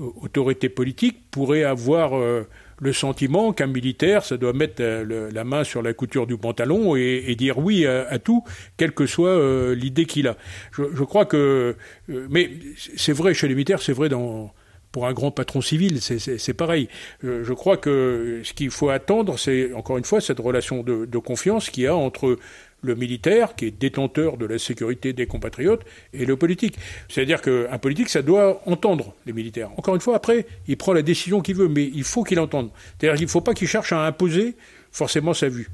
autorité 0.00 0.68
politique 0.68 1.30
pourrait 1.30 1.64
avoir 1.64 2.16
euh, 2.16 2.46
le 2.80 2.92
sentiment 2.92 3.52
qu'un 3.52 3.66
militaire, 3.66 4.24
ça 4.24 4.36
doit 4.36 4.52
mettre 4.52 4.80
euh, 4.80 5.30
la 5.32 5.44
main 5.44 5.64
sur 5.64 5.82
la 5.82 5.92
couture 5.92 6.26
du 6.26 6.36
pantalon 6.36 6.96
et, 6.96 7.34
dire 7.36 7.58
oui 7.58 7.86
à, 7.86 8.18
tout, 8.18 8.44
quelle 8.76 8.92
que 8.92 9.06
soit 9.06 9.30
euh, 9.30 9.74
l'idée 9.74 10.06
qu'il 10.06 10.28
a. 10.28 10.36
Je, 10.72 11.04
crois 11.04 11.26
que, 11.26 11.76
mais 12.08 12.50
c'est 12.96 13.12
vrai 13.12 13.34
chez 13.34 13.48
les 13.48 13.54
militaires, 13.54 13.82
c'est 13.82 13.92
vrai 13.92 14.08
dans 14.08 14.52
pour 14.92 15.06
un 15.06 15.12
grand 15.12 15.30
patron 15.30 15.60
civil, 15.60 16.00
c'est 16.00 16.54
pareil. 16.54 16.88
Je, 17.22 17.52
crois 17.52 17.76
que 17.76 18.40
ce 18.42 18.52
qu'il 18.52 18.70
faut 18.70 18.88
attendre, 18.88 19.38
c'est 19.38 19.72
encore 19.72 19.98
une 19.98 20.04
fois 20.04 20.20
cette 20.20 20.40
relation 20.40 20.82
de, 20.82 21.04
de 21.04 21.18
confiance 21.18 21.70
qu'il 21.70 21.84
y 21.84 21.86
a 21.86 21.94
entre 21.94 22.38
le 22.82 22.94
militaire, 22.94 23.54
qui 23.54 23.66
est 23.66 23.70
détenteur 23.70 24.36
de 24.36 24.46
la 24.46 24.58
sécurité 24.58 25.12
des 25.12 25.26
compatriotes, 25.26 25.82
et 26.12 26.24
le 26.24 26.36
politique. 26.36 26.76
C'est-à-dire 27.08 27.42
qu'un 27.42 27.78
politique, 27.78 28.08
ça 28.08 28.22
doit 28.22 28.62
entendre 28.66 29.14
les 29.26 29.32
militaires. 29.32 29.70
Encore 29.76 29.94
une 29.94 30.00
fois, 30.00 30.16
après, 30.16 30.46
il 30.66 30.76
prend 30.76 30.92
la 30.92 31.02
décision 31.02 31.40
qu'il 31.40 31.56
veut, 31.56 31.68
mais 31.68 31.90
il 31.94 32.04
faut 32.04 32.24
qu'il 32.24 32.40
entende. 32.40 32.70
C'est-à-dire 32.98 33.16
qu'il 33.16 33.26
ne 33.26 33.30
faut 33.30 33.40
pas 33.40 33.54
qu'il 33.54 33.68
cherche 33.68 33.92
à 33.92 34.04
imposer 34.06 34.56
forcément 34.92 35.34
sa 35.34 35.48
vue. 35.48 35.68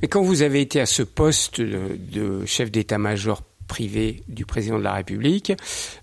Mais 0.00 0.08
quand 0.08 0.22
vous 0.22 0.42
avez 0.42 0.60
été 0.60 0.80
à 0.80 0.86
ce 0.86 1.02
poste 1.02 1.60
de 1.60 2.44
chef 2.46 2.70
d'état-major 2.70 3.42
privé 3.66 4.22
du 4.28 4.44
président 4.44 4.78
de 4.78 4.84
la 4.84 4.92
République, 4.92 5.52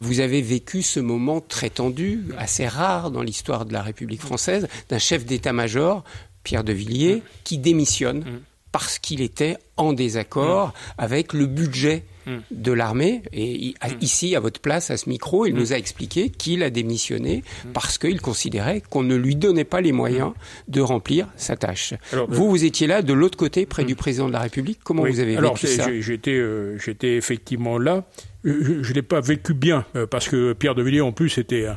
vous 0.01 0.19
avez 0.19 0.41
vécu 0.41 0.81
ce 0.81 0.99
moment 0.99 1.41
très 1.41 1.69
tendu, 1.69 2.25
assez 2.37 2.67
rare 2.67 3.11
dans 3.11 3.21
l'histoire 3.21 3.65
de 3.65 3.73
la 3.73 3.81
République 3.81 4.21
française, 4.21 4.67
d'un 4.89 4.97
chef 4.97 5.25
d'état-major, 5.25 6.03
Pierre 6.43 6.63
de 6.63 6.73
Villiers, 6.73 7.21
qui 7.43 7.59
démissionne. 7.59 8.41
Parce 8.71 8.99
qu'il 8.99 9.21
était 9.21 9.57
en 9.77 9.93
désaccord 9.93 10.73
avec 10.97 11.33
le 11.33 11.45
budget 11.45 12.03
hmm. 12.25 12.37
de 12.51 12.71
l'armée. 12.71 13.23
Et 13.33 13.73
hmm. 13.83 13.97
ici, 14.01 14.35
à 14.35 14.39
votre 14.39 14.61
place, 14.61 14.91
à 14.91 14.97
ce 14.97 15.09
micro, 15.09 15.45
il 15.45 15.53
nous 15.55 15.73
a 15.73 15.77
expliqué 15.77 16.29
qu'il 16.29 16.63
a 16.63 16.69
démissionné 16.69 17.43
parce 17.73 17.97
qu'il 17.97 18.21
considérait 18.21 18.81
qu'on 18.89 19.03
ne 19.03 19.15
lui 19.15 19.35
donnait 19.35 19.63
pas 19.63 19.81
les 19.81 19.91
moyens 19.91 20.31
de 20.67 20.81
remplir 20.81 21.27
sa 21.35 21.55
tâche. 21.55 21.93
vous, 22.29 22.49
vous 22.49 22.63
étiez 22.63 22.87
là, 22.87 23.01
de 23.01 23.13
l'autre 23.13 23.37
côté, 23.37 23.65
près 23.65 23.83
du 23.83 23.95
président 23.95 24.27
de 24.27 24.33
la 24.33 24.41
République. 24.41 24.79
Comment 24.83 25.05
vous 25.05 25.19
avez 25.19 25.35
vécu 25.35 25.67
ça 25.67 25.87
J'étais, 25.99 26.31
euh, 26.31 26.77
j'étais 26.77 27.15
effectivement 27.15 27.77
là. 27.77 28.05
Je 28.43 28.49
ne 28.49 28.93
l'ai 28.93 29.03
pas 29.03 29.21
vécu 29.21 29.53
bien, 29.53 29.85
euh, 29.95 30.07
parce 30.07 30.27
que 30.27 30.53
Pierre 30.53 30.73
de 30.73 30.81
Villiers, 30.81 31.01
en 31.01 31.11
plus, 31.11 31.37
était 31.37 31.67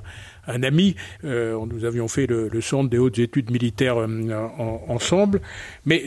un, 0.46 0.62
ami. 0.62 0.96
Euh, 1.24 1.58
nous 1.66 1.84
avions 1.84 2.08
fait 2.08 2.26
le, 2.26 2.60
centre 2.60 2.90
des 2.90 2.98
hautes 2.98 3.18
études 3.18 3.50
militaires 3.50 3.96
ensemble. 4.88 5.40
Mais 5.84 6.04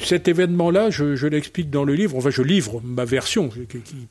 cet 0.00 0.28
événement-là, 0.28 0.90
je, 0.90 1.26
l'explique 1.26 1.70
dans 1.70 1.84
le 1.84 1.94
livre. 1.94 2.16
Enfin, 2.16 2.30
je 2.30 2.42
livre 2.42 2.80
ma 2.84 3.04
version, 3.04 3.48
qui, 3.48 4.08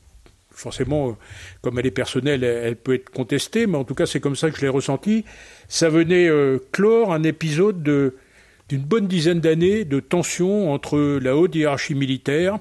forcément, 0.50 1.16
comme 1.62 1.78
elle 1.78 1.86
est 1.86 1.90
personnelle, 1.90 2.44
elle, 2.44 2.76
peut 2.76 2.94
être 2.94 3.10
contestée, 3.10 3.66
mais 3.66 3.76
en 3.76 3.84
tout 3.84 3.94
cas, 3.94 4.06
c'est 4.06 4.20
comme 4.20 4.36
ça 4.36 4.50
que 4.50 4.56
je 4.56 4.62
l'ai 4.62 4.68
ressenti. 4.68 5.24
Ça 5.68 5.88
venait 5.88 6.28
clore 6.72 7.12
un 7.12 7.22
épisode 7.22 7.82
de 7.82 8.14
d'une 8.70 8.82
bonne 8.82 9.08
dizaine 9.08 9.40
d'années 9.40 9.84
de 9.84 9.98
tensions 9.98 10.72
entre 10.72 11.18
la 11.20 11.36
haute 11.36 11.56
hiérarchie 11.56 11.96
militaire 11.96 12.60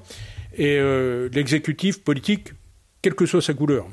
et 0.58 0.78
euh, 0.80 1.30
l'exécutif 1.32 2.02
politique, 2.02 2.54
quelle 3.02 3.16
que 3.16 3.26
soit 3.26 3.42
sa 3.42 3.54
couleur. 3.54 3.88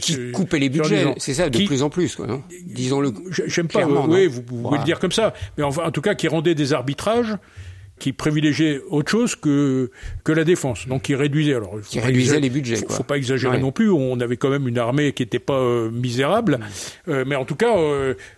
Qui 0.00 0.32
coupait 0.32 0.58
les 0.58 0.68
budgets, 0.68 1.14
c'est 1.18 1.34
ça, 1.34 1.48
de 1.48 1.66
plus 1.66 1.82
en 1.82 1.90
plus, 1.90 2.16
quoi, 2.16 2.26
Disons-le. 2.64 3.12
J'aime 3.46 3.68
pas, 3.68 3.86
oui, 3.86 4.26
vous, 4.26 4.42
pouvez 4.42 4.78
le 4.78 4.84
dire 4.84 4.98
comme 4.98 5.12
ça, 5.12 5.34
mais 5.56 5.64
en 5.64 5.90
tout 5.90 6.02
cas, 6.02 6.14
qui 6.14 6.28
rendait 6.28 6.54
des 6.54 6.72
arbitrages 6.72 7.36
qui 7.98 8.12
privilégiaient 8.12 8.80
autre 8.90 9.12
chose 9.12 9.36
que 9.36 9.92
que 10.24 10.32
la 10.32 10.42
défense, 10.42 10.88
donc 10.88 11.02
qui 11.02 11.14
réduisait. 11.14 11.54
Alors, 11.54 11.80
qui 11.82 12.00
réduisait 12.00 12.40
les 12.40 12.50
budgets. 12.50 12.74
Faut, 12.76 12.88
faut 12.88 13.02
pas 13.04 13.16
exagérer 13.16 13.58
non 13.58 13.70
plus. 13.70 13.90
On 13.90 14.18
avait 14.18 14.36
quand 14.36 14.50
même 14.50 14.66
une 14.66 14.78
armée 14.78 15.12
qui 15.12 15.22
n'était 15.22 15.38
pas 15.38 15.60
euh, 15.60 15.88
misérable, 15.88 16.58
euh, 17.06 17.24
mais 17.24 17.36
en 17.36 17.44
tout 17.44 17.54
cas 17.54 17.72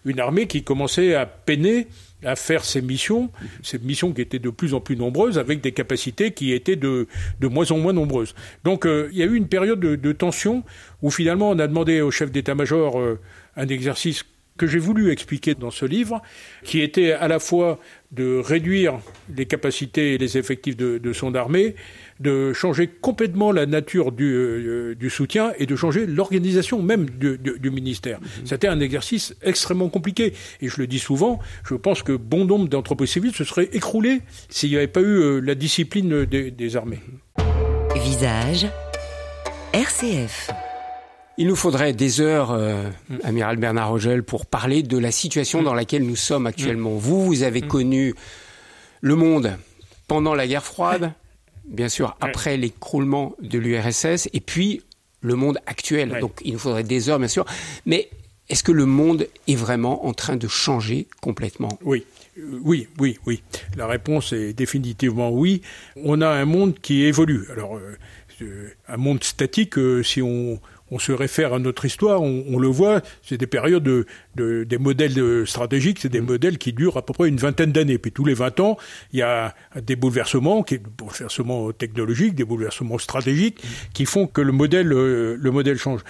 une 0.05 0.20
armée 0.20 0.46
qui 0.46 0.64
commençait 0.64 1.14
à 1.14 1.24
peiner 1.24 1.86
à 2.25 2.37
faire 2.37 2.64
ces 2.64 2.83
missions, 2.83 3.31
ces 3.62 3.79
missions 3.79 4.12
qui 4.12 4.22
étaient 4.22 4.39
de 4.39 4.51
plus 4.51 4.75
en 4.75 4.81
plus 4.81 4.97
nombreuses, 4.97 5.39
avec 5.39 5.61
des 5.61 5.72
capacités 5.72 6.33
qui 6.33 6.53
étaient 6.53 6.77
de, 6.77 7.07
de 7.41 7.49
moins 7.49 7.70
en 7.70 7.79
moins 7.79 7.93
nombreuses. 7.93 8.35
Donc 8.64 8.87
euh, 8.87 9.09
il 9.12 9.18
y 9.18 9.22
a 9.22 9.27
eu 9.27 9.35
une 9.35 9.49
période 9.49 9.81
de, 9.81 10.12
tension 10.12 10.62
où 11.03 11.11
finalement 11.11 11.51
on 11.51 11.59
a 11.59 11.66
demandé 11.66 12.01
au 12.01 12.11
chef 12.11 12.31
d'état-major 12.31 13.01
euh, 13.01 13.20
un 13.57 13.68
exercice 13.68 14.25
que 14.57 14.66
j'ai 14.66 14.79
voulu 14.79 15.11
expliquer 15.11 15.55
dans 15.55 15.70
ce 15.70 15.85
livre, 15.85 16.22
qui 16.62 16.81
était 16.81 17.12
à 17.12 17.27
la 17.27 17.39
fois 17.39 17.81
de 18.12 18.39
réduire 18.39 19.01
les 19.35 19.47
capacités 19.47 20.14
et 20.14 20.18
les 20.18 20.39
effectifs 20.39 20.77
de, 20.77 21.12
son 21.12 21.35
armée, 21.35 21.75
de 22.20 22.52
changer 22.52 22.88
complètement 22.88 23.52
la 23.52 23.66
nature 23.66 24.12
du, 24.12 24.32
euh, 24.32 24.94
du 24.94 25.10
soutien 25.10 25.52
et 25.58 25.66
de 25.66 25.76
changer 25.76 26.06
l'organisation 26.06 26.82
même 26.82 27.08
du, 27.10 27.38
du, 27.38 27.70
ministère. 27.70 28.20
Mhm. 28.20 28.28
C'était 28.44 28.68
un 28.68 28.80
exercice 28.80 29.34
extrêmement 29.42 29.88
compliqué. 29.88 30.32
Et 30.60 30.68
je 30.68 30.80
le 30.80 30.86
dis 30.86 30.98
souvent, 30.98 31.40
je 31.68 31.74
pense 31.74 32.02
que 32.02 32.12
bon 32.12 32.44
nombre 32.44 32.68
d'entreprises 32.68 33.10
civiles 33.10 33.34
se 33.34 33.44
seraient 33.44 33.68
écroulées 33.72 34.22
s'il 34.48 34.70
n'y 34.70 34.76
avait 34.76 34.86
pas 34.86 35.00
eu 35.00 35.18
euh, 35.18 35.40
la 35.40 35.54
discipline 35.54 36.24
des, 36.24 36.50
des 36.50 36.76
armées. 36.76 37.00
Visage 37.96 38.68
RCF. 39.72 40.50
Il 41.36 41.48
nous 41.48 41.56
faudrait 41.56 41.92
des 41.92 42.20
heures, 42.20 42.52
euh, 42.52 42.84
mm. 43.08 43.16
amiral 43.24 43.56
Bernard 43.56 43.88
Rogel, 43.88 44.22
pour 44.22 44.46
parler 44.46 44.82
de 44.82 44.98
la 44.98 45.10
situation 45.10 45.62
mm. 45.62 45.64
dans 45.64 45.74
laquelle 45.74 46.04
nous 46.04 46.16
sommes 46.16 46.46
actuellement. 46.46 46.94
Mm. 46.94 46.98
Vous, 46.98 47.24
vous 47.24 47.42
avez 47.42 47.60
connu 47.60 48.14
le 49.00 49.16
monde 49.16 49.56
pendant 50.06 50.34
la 50.34 50.46
guerre 50.46 50.64
froide, 50.64 51.12
bien 51.66 51.88
sûr 51.88 52.16
après 52.20 52.56
l'écroulement 52.56 53.34
de 53.40 53.58
l'URSS, 53.58 54.28
et 54.32 54.40
puis 54.40 54.82
le 55.20 55.34
monde 55.34 55.58
actuel. 55.66 56.18
Donc 56.20 56.40
il 56.44 56.52
nous 56.52 56.58
faudrait 56.58 56.84
des 56.84 57.08
heures, 57.08 57.18
bien 57.18 57.28
sûr. 57.28 57.44
Mais 57.86 58.08
est-ce 58.48 58.62
que 58.62 58.72
le 58.72 58.84
monde 58.84 59.26
est 59.48 59.54
vraiment 59.54 60.06
en 60.06 60.12
train 60.12 60.36
de 60.36 60.48
changer 60.48 61.06
complètement? 61.20 61.78
Oui. 61.82 62.04
Euh, 62.38 62.60
oui, 62.62 62.88
oui, 62.98 63.18
oui. 63.26 63.42
La 63.76 63.86
réponse 63.86 64.32
est 64.32 64.52
définitivement 64.52 65.30
oui. 65.30 65.62
On 65.96 66.20
a 66.20 66.28
un 66.28 66.44
monde 66.44 66.78
qui 66.80 67.04
évolue. 67.04 67.46
Alors, 67.50 67.76
euh, 67.76 68.68
un 68.88 68.96
monde 68.96 69.24
statique, 69.24 69.74
si 70.02 70.20
on 70.20 70.60
on 70.91 70.99
se 70.99 71.12
réfère 71.12 71.55
à 71.55 71.59
notre 71.59 71.85
histoire, 71.85 72.22
on, 72.22 72.59
le 72.59 72.68
voit, 72.68 73.01
c'est 73.22 73.39
des 73.39 73.47
périodes 73.47 73.82
de, 73.82 74.64
des 74.64 74.78
modèles 74.78 75.47
stratégiques, 75.47 75.99
c'est 76.01 76.09
des 76.09 76.20
mm. 76.20 76.26
modèles 76.26 76.59
qui 76.59 76.72
durent 76.72 76.97
à 76.97 77.05
peu 77.05 77.12
près 77.12 77.28
une 77.28 77.37
vingtaine 77.37 77.72
d'années. 77.72 77.99
Puis 77.99 78.12
tous 78.12 78.24
les 78.24 78.35
20 78.35 78.61
ans, 78.61 78.76
il 79.12 79.20
y 79.20 79.22
a 79.22 79.55
des 79.80 79.97
bouleversements, 79.97 80.64
des 80.68 80.78
bouleversements 80.78 81.72
technologiques, 81.72 82.35
des 82.35 82.45
bouleversements 82.45 82.99
stratégiques, 82.99 83.62
mm. 83.64 83.68
qui 83.95 84.05
font 84.07 84.26
que 84.26 84.41
le 84.41 84.53
modèle, 84.53 84.93
euh, 84.93 85.37
le 85.39 85.51
modèle 85.51 85.78
change. 85.78 86.01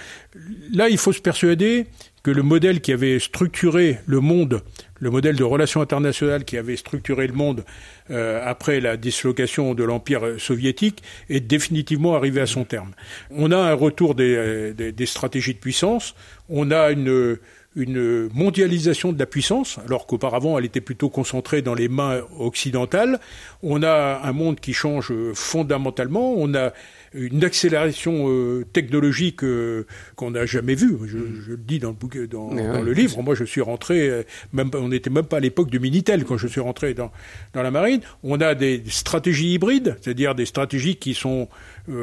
Là, 0.73 0.89
il 0.89 0.97
faut 0.97 1.13
se 1.13 1.21
persuader 1.21 1.87
que 2.23 2.31
le 2.31 2.41
modèle 2.41 2.81
qui 2.81 2.91
avait 2.91 3.19
structuré 3.19 3.99
le 4.07 4.19
monde, 4.19 4.61
le 4.99 5.09
modèle 5.09 5.35
de 5.35 5.43
relations 5.43 5.81
internationales 5.81 6.45
qui 6.45 6.57
avait 6.57 6.75
structuré 6.75 7.27
le 7.27 7.33
monde 7.33 7.65
euh, 8.11 8.41
après 8.43 8.79
la 8.79 8.97
dislocation 8.97 9.73
de 9.73 9.83
l'Empire 9.83 10.39
soviétique, 10.39 11.03
est 11.29 11.39
définitivement 11.39 12.15
arrivé 12.15 12.41
à 12.41 12.45
son 12.45 12.63
terme. 12.63 12.91
On 13.31 13.51
a 13.51 13.57
un 13.57 13.73
retour 13.73 14.15
des, 14.15 14.35
euh, 14.35 14.73
des, 14.73 14.91
des 14.91 15.05
stratégies 15.05 15.53
de 15.53 15.59
puissance, 15.59 16.15
on 16.49 16.71
a 16.71 16.91
une 16.91 17.37
une 17.77 18.29
mondialisation 18.33 19.11
de 19.11 19.19
la 19.19 19.25
puissance, 19.25 19.79
alors 19.85 20.07
qu'auparavant 20.07 20.57
elle 20.57 20.63
était 20.63 20.79
plutôt 20.79 21.09
concentrée 21.09 21.61
dans 21.61 21.73
les 21.73 21.89
mains 21.89 22.21
occidentales. 22.39 23.19
On 23.63 23.83
a 23.83 24.21
un 24.23 24.31
monde 24.31 24.61
qui 24.61 24.71
change 24.71 25.11
fondamentalement. 25.33 26.35
On 26.37 26.53
a 26.55 26.71
une 27.15 27.43
accélération 27.43 28.29
euh, 28.29 28.65
technologique 28.71 29.43
euh, 29.43 29.85
qu'on 30.15 30.31
n'a 30.31 30.45
jamais 30.45 30.75
vue. 30.75 30.97
Je, 31.05 31.17
je, 31.41 31.51
le 31.51 31.57
dis 31.57 31.79
dans 31.79 31.89
le, 31.89 31.95
bouquet, 31.95 32.27
dans, 32.27 32.53
dans 32.53 32.81
le 32.81 32.91
livre. 32.91 33.21
Moi, 33.21 33.35
je 33.35 33.43
suis 33.43 33.61
rentré, 33.61 34.09
euh, 34.09 34.23
même 34.53 34.69
on 34.85 34.89
n'était 34.89 35.09
même 35.09 35.25
pas 35.25 35.37
à 35.37 35.39
l'époque 35.39 35.69
du 35.69 35.79
Minitel 35.79 36.23
quand 36.25 36.37
je 36.37 36.47
suis 36.47 36.61
rentré 36.61 36.93
dans, 36.93 37.11
dans 37.53 37.61
la 37.61 37.71
marine. 37.71 38.01
On 38.23 38.39
a 38.39 38.55
des 38.55 38.83
stratégies 38.87 39.53
hybrides, 39.53 39.97
c'est-à-dire 40.01 40.35
des 40.35 40.45
stratégies 40.45 40.95
qui 40.95 41.13
sont 41.13 41.47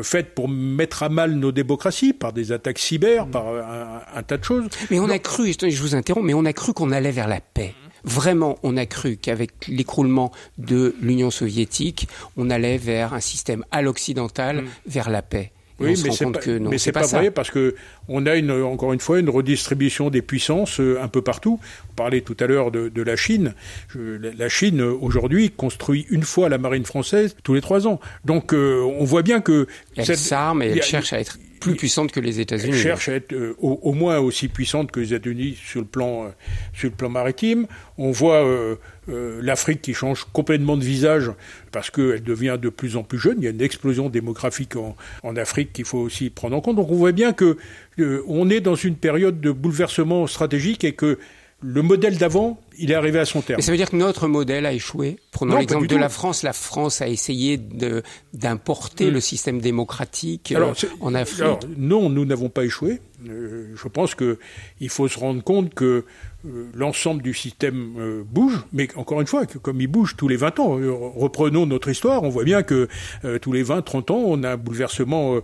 faites 0.02 0.34
pour 0.34 0.48
mettre 0.48 1.02
à 1.02 1.08
mal 1.08 1.32
nos 1.34 1.52
démocraties 1.52 2.12
par 2.12 2.32
des 2.32 2.52
attaques 2.52 2.78
cyber, 2.78 3.26
par 3.26 3.48
un, 3.48 4.02
un, 4.14 4.22
tas 4.22 4.36
de 4.36 4.44
choses. 4.44 4.66
Mais 4.90 5.00
on 5.00 5.08
a 5.08 5.18
cru, 5.18 5.52
je 5.52 5.82
vous 5.82 5.94
interromps, 5.94 6.26
mais 6.26 6.34
on 6.34 6.44
a 6.44 6.52
cru 6.52 6.72
qu'on 6.72 6.92
allait 6.92 7.10
vers 7.10 7.28
la 7.28 7.40
paix. 7.40 7.74
Vraiment, 8.04 8.58
on 8.62 8.76
a 8.76 8.86
cru 8.86 9.16
qu'avec 9.16 9.68
l'écroulement 9.68 10.32
de 10.58 10.94
l'Union 11.00 11.30
soviétique, 11.30 12.08
on 12.36 12.50
allait 12.50 12.78
vers 12.78 13.14
un 13.14 13.20
système 13.20 13.64
à 13.70 13.82
l'occidental, 13.82 14.62
mm. 14.62 14.68
vers 14.86 15.10
la 15.10 15.22
paix. 15.22 15.52
oui, 15.78 15.94
mais 16.02 16.10
c'est 16.10 16.26
pas, 16.26 16.40
mais 16.60 16.78
c'est 16.78 16.92
pas, 16.92 17.06
vrai 17.06 17.30
parce 17.30 17.50
que 17.50 17.76
on 18.08 18.26
a 18.26 18.36
une, 18.36 18.50
encore 18.50 18.92
une 18.92 19.00
fois 19.00 19.18
une 19.20 19.30
redistribution 19.30 20.10
des 20.10 20.22
puissances 20.22 20.80
euh, 20.80 21.00
un 21.02 21.08
peu 21.08 21.22
partout. 21.22 21.60
On 21.90 21.94
parlait 21.94 22.20
tout 22.20 22.36
à 22.40 22.46
l'heure 22.46 22.70
de, 22.70 23.02
la 23.02 23.16
Chine. 23.16 23.54
la 23.94 24.48
Chine 24.48 24.80
aujourd'hui 24.80 25.50
construit 25.50 26.06
une 26.10 26.22
fois 26.22 26.48
la 26.48 26.58
marine 26.58 26.84
française 26.84 27.36
tous 27.42 27.54
les 27.54 27.60
trois 27.60 27.86
ans. 27.86 28.00
Donc 28.24 28.52
euh, 28.52 28.80
on 28.98 29.04
voit 29.04 29.22
bien 29.22 29.40
que 29.40 29.66
elle 29.96 30.16
s'arme 30.16 30.62
et 30.62 30.66
elle 30.66 30.82
cherche 30.82 31.12
à 31.12 31.20
être 31.20 31.38
plus 31.62 31.76
puissante 31.76 32.12
que 32.12 32.20
les 32.20 32.40
États-Unis. 32.40 32.76
cherche 32.76 33.08
à 33.08 33.14
être 33.14 33.32
euh, 33.32 33.54
au, 33.58 33.92
moins 33.92 34.18
aussi 34.18 34.48
puissante 34.48 34.90
que 34.90 35.00
les 35.00 35.14
États-Unis 35.14 35.56
sur 35.62 35.80
le 35.80 35.86
plan 35.86 36.24
euh, 36.24 36.28
sur 36.72 36.90
le 36.90 36.94
plan 36.94 37.08
maritime. 37.08 37.66
On 37.98 38.10
voit 38.10 38.44
euh, 38.44 38.76
l'Afrique 39.08 39.82
qui 39.82 39.94
change 39.94 40.26
complètement 40.32 40.76
de 40.76 40.84
visage 40.84 41.30
parce 41.70 41.90
qu'elle 41.90 42.22
devient 42.22 42.58
de 42.60 42.68
plus 42.68 42.96
en 42.96 43.02
plus 43.02 43.18
jeune. 43.18 43.36
Il 43.38 43.44
y 43.44 43.46
a 43.46 43.50
une 43.50 43.62
explosion 43.62 44.08
démographique 44.08 44.76
en, 44.76 44.96
en 45.22 45.36
Afrique 45.36 45.72
qu'il 45.72 45.84
faut 45.84 45.98
aussi 45.98 46.30
prendre 46.30 46.56
en 46.56 46.60
compte. 46.60 46.76
Donc 46.76 46.90
on 46.90 46.96
voit 46.96 47.12
bien 47.12 47.32
que 47.32 47.56
on 47.98 48.50
est 48.50 48.60
dans 48.60 48.74
une 48.74 48.96
période 48.96 49.40
de 49.40 49.50
bouleversement 49.50 50.26
stratégique 50.26 50.84
et 50.84 50.92
que 50.92 51.18
le 51.62 51.82
modèle 51.82 52.18
d'avant, 52.18 52.60
il 52.76 52.90
est 52.90 52.94
arrivé 52.94 53.20
à 53.20 53.24
son 53.24 53.40
terme. 53.40 53.58
Mais 53.58 53.62
ça 53.62 53.70
veut 53.70 53.76
dire 53.76 53.90
que 53.90 53.96
notre 53.96 54.26
modèle 54.26 54.66
a 54.66 54.72
échoué 54.72 55.18
Prenons 55.30 55.58
l'exemple 55.58 55.86
de 55.86 55.96
la 55.96 56.08
France. 56.08 56.42
La 56.42 56.52
France 56.52 57.00
a 57.00 57.08
essayé 57.08 57.58
d'importer 58.32 59.06
mm. 59.06 59.14
le 59.14 59.20
système 59.20 59.60
démocratique 59.60 60.52
euh, 60.56 60.74
en 61.00 61.14
Afrique. 61.14 61.46
non, 61.76 62.08
nous 62.08 62.24
n'avons 62.24 62.48
pas 62.48 62.64
échoué. 62.64 63.00
Euh, 63.28 63.74
je 63.74 63.88
pense 63.88 64.14
qu'il 64.14 64.88
faut 64.88 65.08
se 65.08 65.18
rendre 65.18 65.42
compte 65.42 65.74
que 65.74 66.04
euh, 66.44 66.66
l'ensemble 66.74 67.22
du 67.22 67.34
système 67.34 68.24
bouge, 68.24 68.64
mais 68.72 68.88
encore 68.96 69.20
une 69.20 69.26
fois, 69.26 69.46
comme 69.46 69.80
il 69.80 69.86
bouge 69.86 70.16
tous 70.16 70.28
les 70.28 70.36
20 70.36 70.60
ans, 70.60 70.78
reprenons 71.16 71.66
notre 71.66 71.88
histoire, 71.88 72.22
on 72.22 72.28
voit 72.28 72.44
bien 72.44 72.62
que 72.62 72.88
tous 73.40 73.52
les 73.52 73.62
20, 73.62 73.82
30 73.82 74.10
ans, 74.10 74.22
on 74.26 74.42
a 74.42 74.52
un 74.52 74.56
bouleversement 74.56 75.40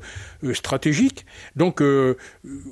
stratégique. 0.52 1.24
Donc 1.54 1.82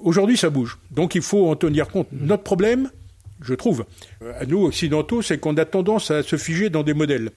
aujourd'hui, 0.02 0.36
ça 0.36 0.50
bouge. 0.50 0.78
Donc 0.90 1.14
il 1.14 1.22
faut 1.22 1.48
en 1.48 1.56
tenir 1.56 1.88
compte. 1.88 2.08
Notre 2.12 2.42
problème, 2.42 2.90
je 3.40 3.54
trouve, 3.54 3.84
euh, 4.22 4.32
à 4.38 4.46
nous 4.46 4.64
occidentaux, 4.64 5.22
c'est 5.22 5.38
qu'on 5.38 5.56
a 5.56 5.64
tendance 5.64 6.10
à 6.10 6.22
se 6.22 6.36
figer 6.36 6.70
dans 6.70 6.82
des 6.82 6.94
modèles. 6.94 7.30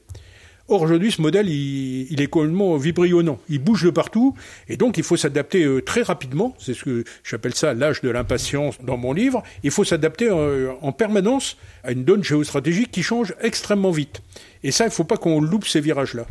Or, 0.70 0.84
aujourd'hui, 0.84 1.12
ce 1.12 1.20
modèle, 1.20 1.50
il, 1.50 2.22
est 2.22 2.28
complètement 2.28 2.78
vibrionnant. 2.78 3.40
Il 3.50 3.58
bouge 3.58 3.84
de 3.84 3.90
partout, 3.90 4.36
et 4.68 4.78
donc 4.78 4.98
il 5.00 5.04
faut 5.04 5.18
s'adapter 5.18 5.64
euh, 5.64 5.82
très 5.82 6.04
rapidement. 6.04 6.56
C'est 6.60 6.76
ce 6.76 6.84
que 6.84 7.04
j'appelle 7.24 7.56
ça 7.56 7.74
l'âge 7.74 8.02
de 8.02 8.10
l'impatience 8.10 8.78
dans 8.84 8.96
mon 8.96 9.12
livre. 9.12 9.42
Il 9.64 9.72
faut 9.72 9.84
s'adapter 9.84 10.30
euh, 10.30 10.72
en 10.82 10.92
permanence 10.92 11.58
à 11.84 11.92
une 11.92 12.04
donne 12.04 12.24
géostratégique 12.24 12.92
qui 12.92 13.02
change 13.02 13.34
extrêmement 13.42 13.90
vite. 13.90 14.22
Et 14.64 14.72
ça, 14.72 14.84
il 14.86 14.90
ne 14.90 14.94
faut 14.94 15.06
pas 15.06 15.18
qu'on 15.18 15.42
loupe 15.42 15.66
ces 15.66 15.82
virages-là. 15.82 16.28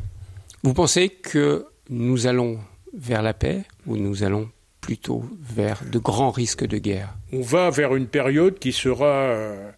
Vous 0.63 0.73
pensez 0.73 1.09
que 1.09 1.67
nous 1.91 2.29
allons 2.29 2.59
vers 2.95 3.23
la 3.23 3.35
paix 3.35 3.65
ou 3.87 3.97
nous 3.97 4.23
allons 4.23 4.49
plutôt 4.81 5.25
vers 5.41 5.83
de 5.85 5.99
grands 5.99 6.31
risques 6.31 6.65
de 6.65 6.79
guerre? 6.79 7.17
On 7.33 7.43
va 7.43 7.71
vers 7.71 7.97
une 7.97 8.07
période 8.07 8.61
qui 8.61 8.73
sera 8.73 9.07
euh, 9.07 9.71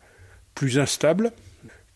plus 0.55 0.79
instable, 0.79 1.33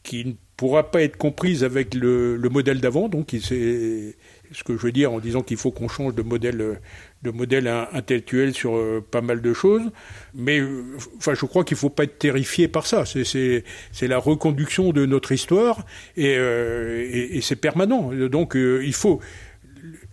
qui 0.02 0.24
ne 0.24 0.32
pourra 0.56 0.90
pas 0.90 1.02
être 1.02 1.16
comprise 1.16 1.64
avec 1.64 1.94
le, 1.94 2.38
modèle 2.50 2.80
d'avant. 2.80 3.08
Donc, 3.08 3.30
c'est 3.30 4.16
ce 4.52 4.62
que 4.64 4.76
je 4.76 4.82
veux 4.82 4.92
dire 4.92 5.12
en 5.12 5.18
disant 5.18 5.42
qu'il 5.42 5.56
faut 5.56 5.70
qu'on 5.70 5.88
change 5.88 6.14
de 6.14 6.22
modèle, 6.22 6.80
de 7.22 7.30
modèle 7.30 7.66
intellectuel 7.92 8.54
sur 8.54 8.76
euh, 8.76 9.04
pas 9.08 9.20
mal 9.20 9.40
de 9.40 9.52
choses. 9.52 9.90
Mais 10.34 10.60
euh, 10.60 10.84
enfin, 11.16 11.34
je 11.34 11.44
crois 11.46 11.64
qu'il 11.64 11.76
faut 11.76 11.90
pas 11.90 12.04
être 12.04 12.18
terrifié 12.18 12.68
par 12.68 12.86
ça. 12.86 13.04
C'est 13.04 13.64
la 14.02 14.18
reconduction 14.18 14.92
de 14.92 15.06
notre 15.06 15.32
histoire 15.32 15.84
et, 16.16 16.32
et, 16.34 17.36
et 17.36 17.40
c'est 17.40 17.56
permanent. 17.56 18.10
Donc, 18.28 18.54
il 18.56 18.94
faut. 18.94 19.20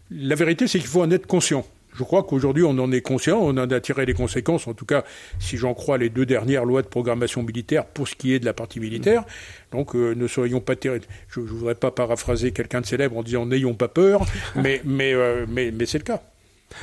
La 0.09 0.35
vérité, 0.35 0.67
c'est 0.67 0.79
qu'il 0.79 0.89
faut 0.89 1.01
en 1.01 1.11
être 1.11 1.27
conscient. 1.27 1.65
Je 1.93 2.03
crois 2.03 2.23
qu'aujourd'hui, 2.23 2.63
on 2.63 2.77
en 2.79 2.91
est 2.91 3.01
conscient, 3.01 3.37
on 3.39 3.49
en 3.49 3.69
a 3.69 3.79
tiré 3.79 4.05
les 4.05 4.13
conséquences, 4.13 4.67
en 4.67 4.73
tout 4.73 4.85
cas, 4.85 5.03
si 5.39 5.57
j'en 5.57 5.73
crois 5.73 5.97
les 5.97 6.09
deux 6.09 6.25
dernières 6.25 6.65
lois 6.65 6.81
de 6.81 6.87
programmation 6.87 7.43
militaire 7.43 7.85
pour 7.85 8.07
ce 8.07 8.15
qui 8.15 8.33
est 8.33 8.39
de 8.39 8.45
la 8.45 8.53
partie 8.53 8.79
militaire. 8.79 9.25
Donc, 9.71 9.95
euh, 9.95 10.13
ne 10.15 10.27
soyons 10.27 10.61
pas 10.61 10.75
terribles. 10.75 11.05
Je 11.29 11.41
ne 11.41 11.45
voudrais 11.45 11.75
pas 11.75 11.91
paraphraser 11.91 12.51
quelqu'un 12.51 12.81
de 12.81 12.85
célèbre 12.85 13.17
en 13.17 13.23
disant 13.23 13.45
n'ayons 13.45 13.73
pas 13.73 13.87
peur, 13.87 14.25
mais, 14.55 14.81
mais, 14.85 15.13
euh, 15.13 15.45
mais, 15.49 15.71
mais 15.71 15.85
c'est 15.85 15.97
le 15.97 16.03
cas. 16.03 16.21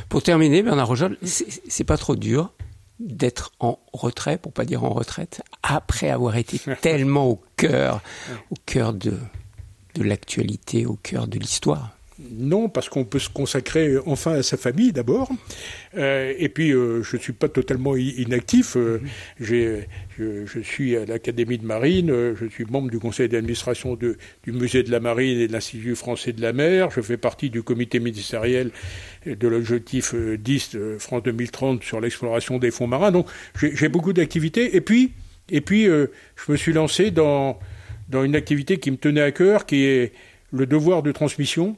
Pour 0.09 0.23
terminer, 0.23 0.63
Bernard 0.63 0.89
Rojol, 0.89 1.17
c'est 1.23 1.85
pas 1.85 1.97
trop 1.97 2.15
dur 2.15 2.53
d'être 3.01 3.53
en 3.61 3.79
retrait, 3.93 4.39
pour 4.39 4.53
pas 4.53 4.65
dire 4.65 4.85
en 4.85 4.91
retraite, 4.91 5.43
après 5.63 6.11
avoir 6.11 6.37
été 6.37 6.61
tellement 6.83 7.29
au 7.29 7.41
cœur, 7.57 8.03
au 8.51 8.57
cœur 8.67 8.93
de, 8.93 9.15
de 9.95 10.03
l'actualité, 10.03 10.85
au 10.85 10.97
cœur 10.97 11.27
de 11.27 11.39
l'histoire. 11.39 11.98
Non, 12.19 12.69
parce 12.69 12.89
qu'on 12.89 13.05
peut 13.05 13.21
se 13.21 13.31
consacrer 13.31 13.97
enfin 14.05 14.33
à 14.33 14.43
sa 14.43 14.57
famille 14.57 14.93
d'abord. 14.93 15.31
Euh, 15.97 16.35
et 16.37 16.49
puis, 16.49 16.73
euh, 16.73 17.01
je 17.05 17.17
ne 17.17 17.23
suis 17.23 17.33
pas 17.33 17.49
totalement 17.49 17.95
inactif. 17.95 18.77
Euh, 18.77 19.01
je, 19.39 19.83
je, 20.19 20.61
suis 20.61 20.97
à 20.97 21.05
l'Académie 21.05 21.59
de 21.59 21.65
Marine, 21.65 22.09
je 22.09 22.47
suis 22.47 22.65
membre 22.65 22.91
du 22.91 22.99
conseil 22.99 23.29
d'administration 23.29 23.95
du 23.95 24.17
Musée 24.49 24.83
de 24.83 24.91
la 24.91 24.99
Marine 24.99 25.39
et 25.39 25.47
de 25.47 25.53
l'Institut 25.53 25.95
français 25.95 26.33
de 26.33 26.43
la 26.43 26.53
mer. 26.53 26.91
Je 26.91 27.03
fais 27.03 27.17
partie 27.17 27.51
du 27.51 27.63
comité 27.63 28.01
ministériel 28.01 28.73
de 29.25 29.49
l'objectif 29.49 30.13
10 30.13 30.77
France 30.99 31.23
2030 31.23 31.85
sur 31.85 32.01
l'exploration 32.01 32.59
des 32.59 32.73
fonds 32.73 32.89
marins. 32.89 33.13
Donc, 33.13 33.29
j'ai 33.61 33.89
beaucoup 33.89 34.13
d'activités. 34.13 34.75
Et 34.75 34.81
puis, 34.81 35.13
et 35.51 35.61
puis 35.61 35.85
je 35.85 36.09
me 36.49 36.57
suis 36.57 36.73
lancé 36.73 37.13
dans, 37.13 37.61
dans 38.09 38.25
une 38.25 38.35
activité 38.35 38.79
qui 38.79 38.91
me 38.91 38.97
tenait 38.97 39.23
à 39.23 39.31
cœur, 39.31 39.67
qui 39.67 39.85
est 39.85 40.13
le 40.51 40.67
devoir 40.67 41.05
de 41.05 41.13
transmission 41.13 41.77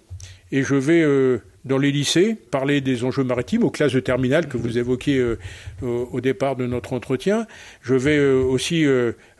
et 0.52 0.62
je 0.62 0.74
vais 0.74 1.02
euh, 1.02 1.38
dans 1.64 1.78
les 1.78 1.92
lycées 1.92 2.36
parler 2.50 2.80
des 2.80 3.04
enjeux 3.04 3.22
maritimes 3.22 3.62
aux 3.62 3.70
classes 3.70 3.92
de 3.92 4.00
terminale 4.00 4.48
que 4.48 4.56
vous 4.56 4.78
évoquiez 4.78 5.18
euh, 5.18 5.36
au 5.82 6.20
départ 6.20 6.56
de 6.56 6.66
notre 6.66 6.92
entretien. 6.92 7.46
Je 7.82 7.94
vais 7.94 8.16
euh, 8.16 8.42
aussi 8.42 8.84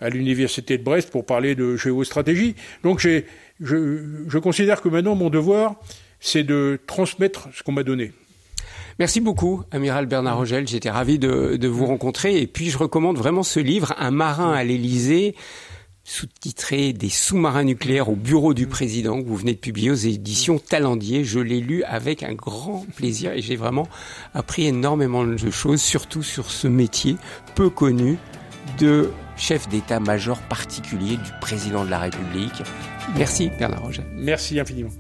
à 0.01 0.09
l'université 0.09 0.79
de 0.79 0.85
Brest 0.85 1.11
pour 1.11 1.27
parler 1.27 1.55
de 1.55 1.77
géostratégie. 1.77 2.55
Donc 2.83 3.01
je, 3.01 3.23
je 3.61 4.39
considère 4.39 4.83
que 4.83 4.89
maintenant 4.89 5.15
mon 5.15 5.31
devoir, 5.31 5.75
c'est 6.21 6.45
de 6.45 6.79
transmettre 6.87 7.49
ce 7.55 7.63
qu'on 7.63 7.73
m'a 7.73 7.83
donné. 7.83 8.13
Merci 8.99 9.21
beaucoup, 9.21 9.63
Amiral 9.71 10.05
Bernard 10.05 10.37
Rogel. 10.37 10.69
J'étais 10.69 10.91
ravi 10.91 11.19
de, 11.19 11.57
de, 11.57 11.69
vous 11.69 11.87
rencontrer. 11.87 12.39
Et 12.39 12.47
puis, 12.47 12.69
je 12.69 12.77
recommande 12.77 13.17
vraiment 13.17 13.43
ce 13.43 13.59
livre, 13.59 13.95
Un 13.99 14.11
marin 14.11 14.53
à 14.53 14.63
l'Élysée 14.63 15.35
sous-titré 16.11 16.93
Des 16.93 17.09
sous-marins 17.09 17.63
nucléaires 17.63 18.09
au 18.09 18.17
bureau 18.17 18.53
du 18.53 18.67
président 18.67 19.23
que 19.23 19.29
vous 19.29 19.37
venez 19.37 19.55
de 19.55 19.59
publier 19.59 19.93
aux 19.93 19.95
éditions 19.95 20.59
Talendier. 20.59 21.23
Je 21.23 21.39
l'ai 21.39 21.61
lu 21.61 21.85
avec 21.85 22.25
un 22.25 22.35
grand 22.35 22.85
plaisir 22.97 23.33
et 23.33 23.41
j'ai 23.41 23.55
vraiment 23.55 23.87
appris 24.35 24.67
énormément 24.67 25.25
de 25.25 25.51
choses, 25.51 25.81
surtout 25.81 26.25
sur 26.25 26.51
ce 26.51 26.67
métier 26.67 27.17
peu 27.55 27.71
connu 27.71 28.19
de 28.79 29.13
chef 29.37 29.69
d'état-major 29.69 30.39
particulier 30.43 31.17
du 31.17 31.31
président 31.41 31.85
de 31.85 31.91
la 31.91 32.01
République. 32.01 32.63
Merci 33.17 33.51
Bernard 33.57 33.83
Roger. 33.83 34.03
Merci 34.13 34.59
infiniment. 34.59 34.91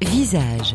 Visage 0.00 0.74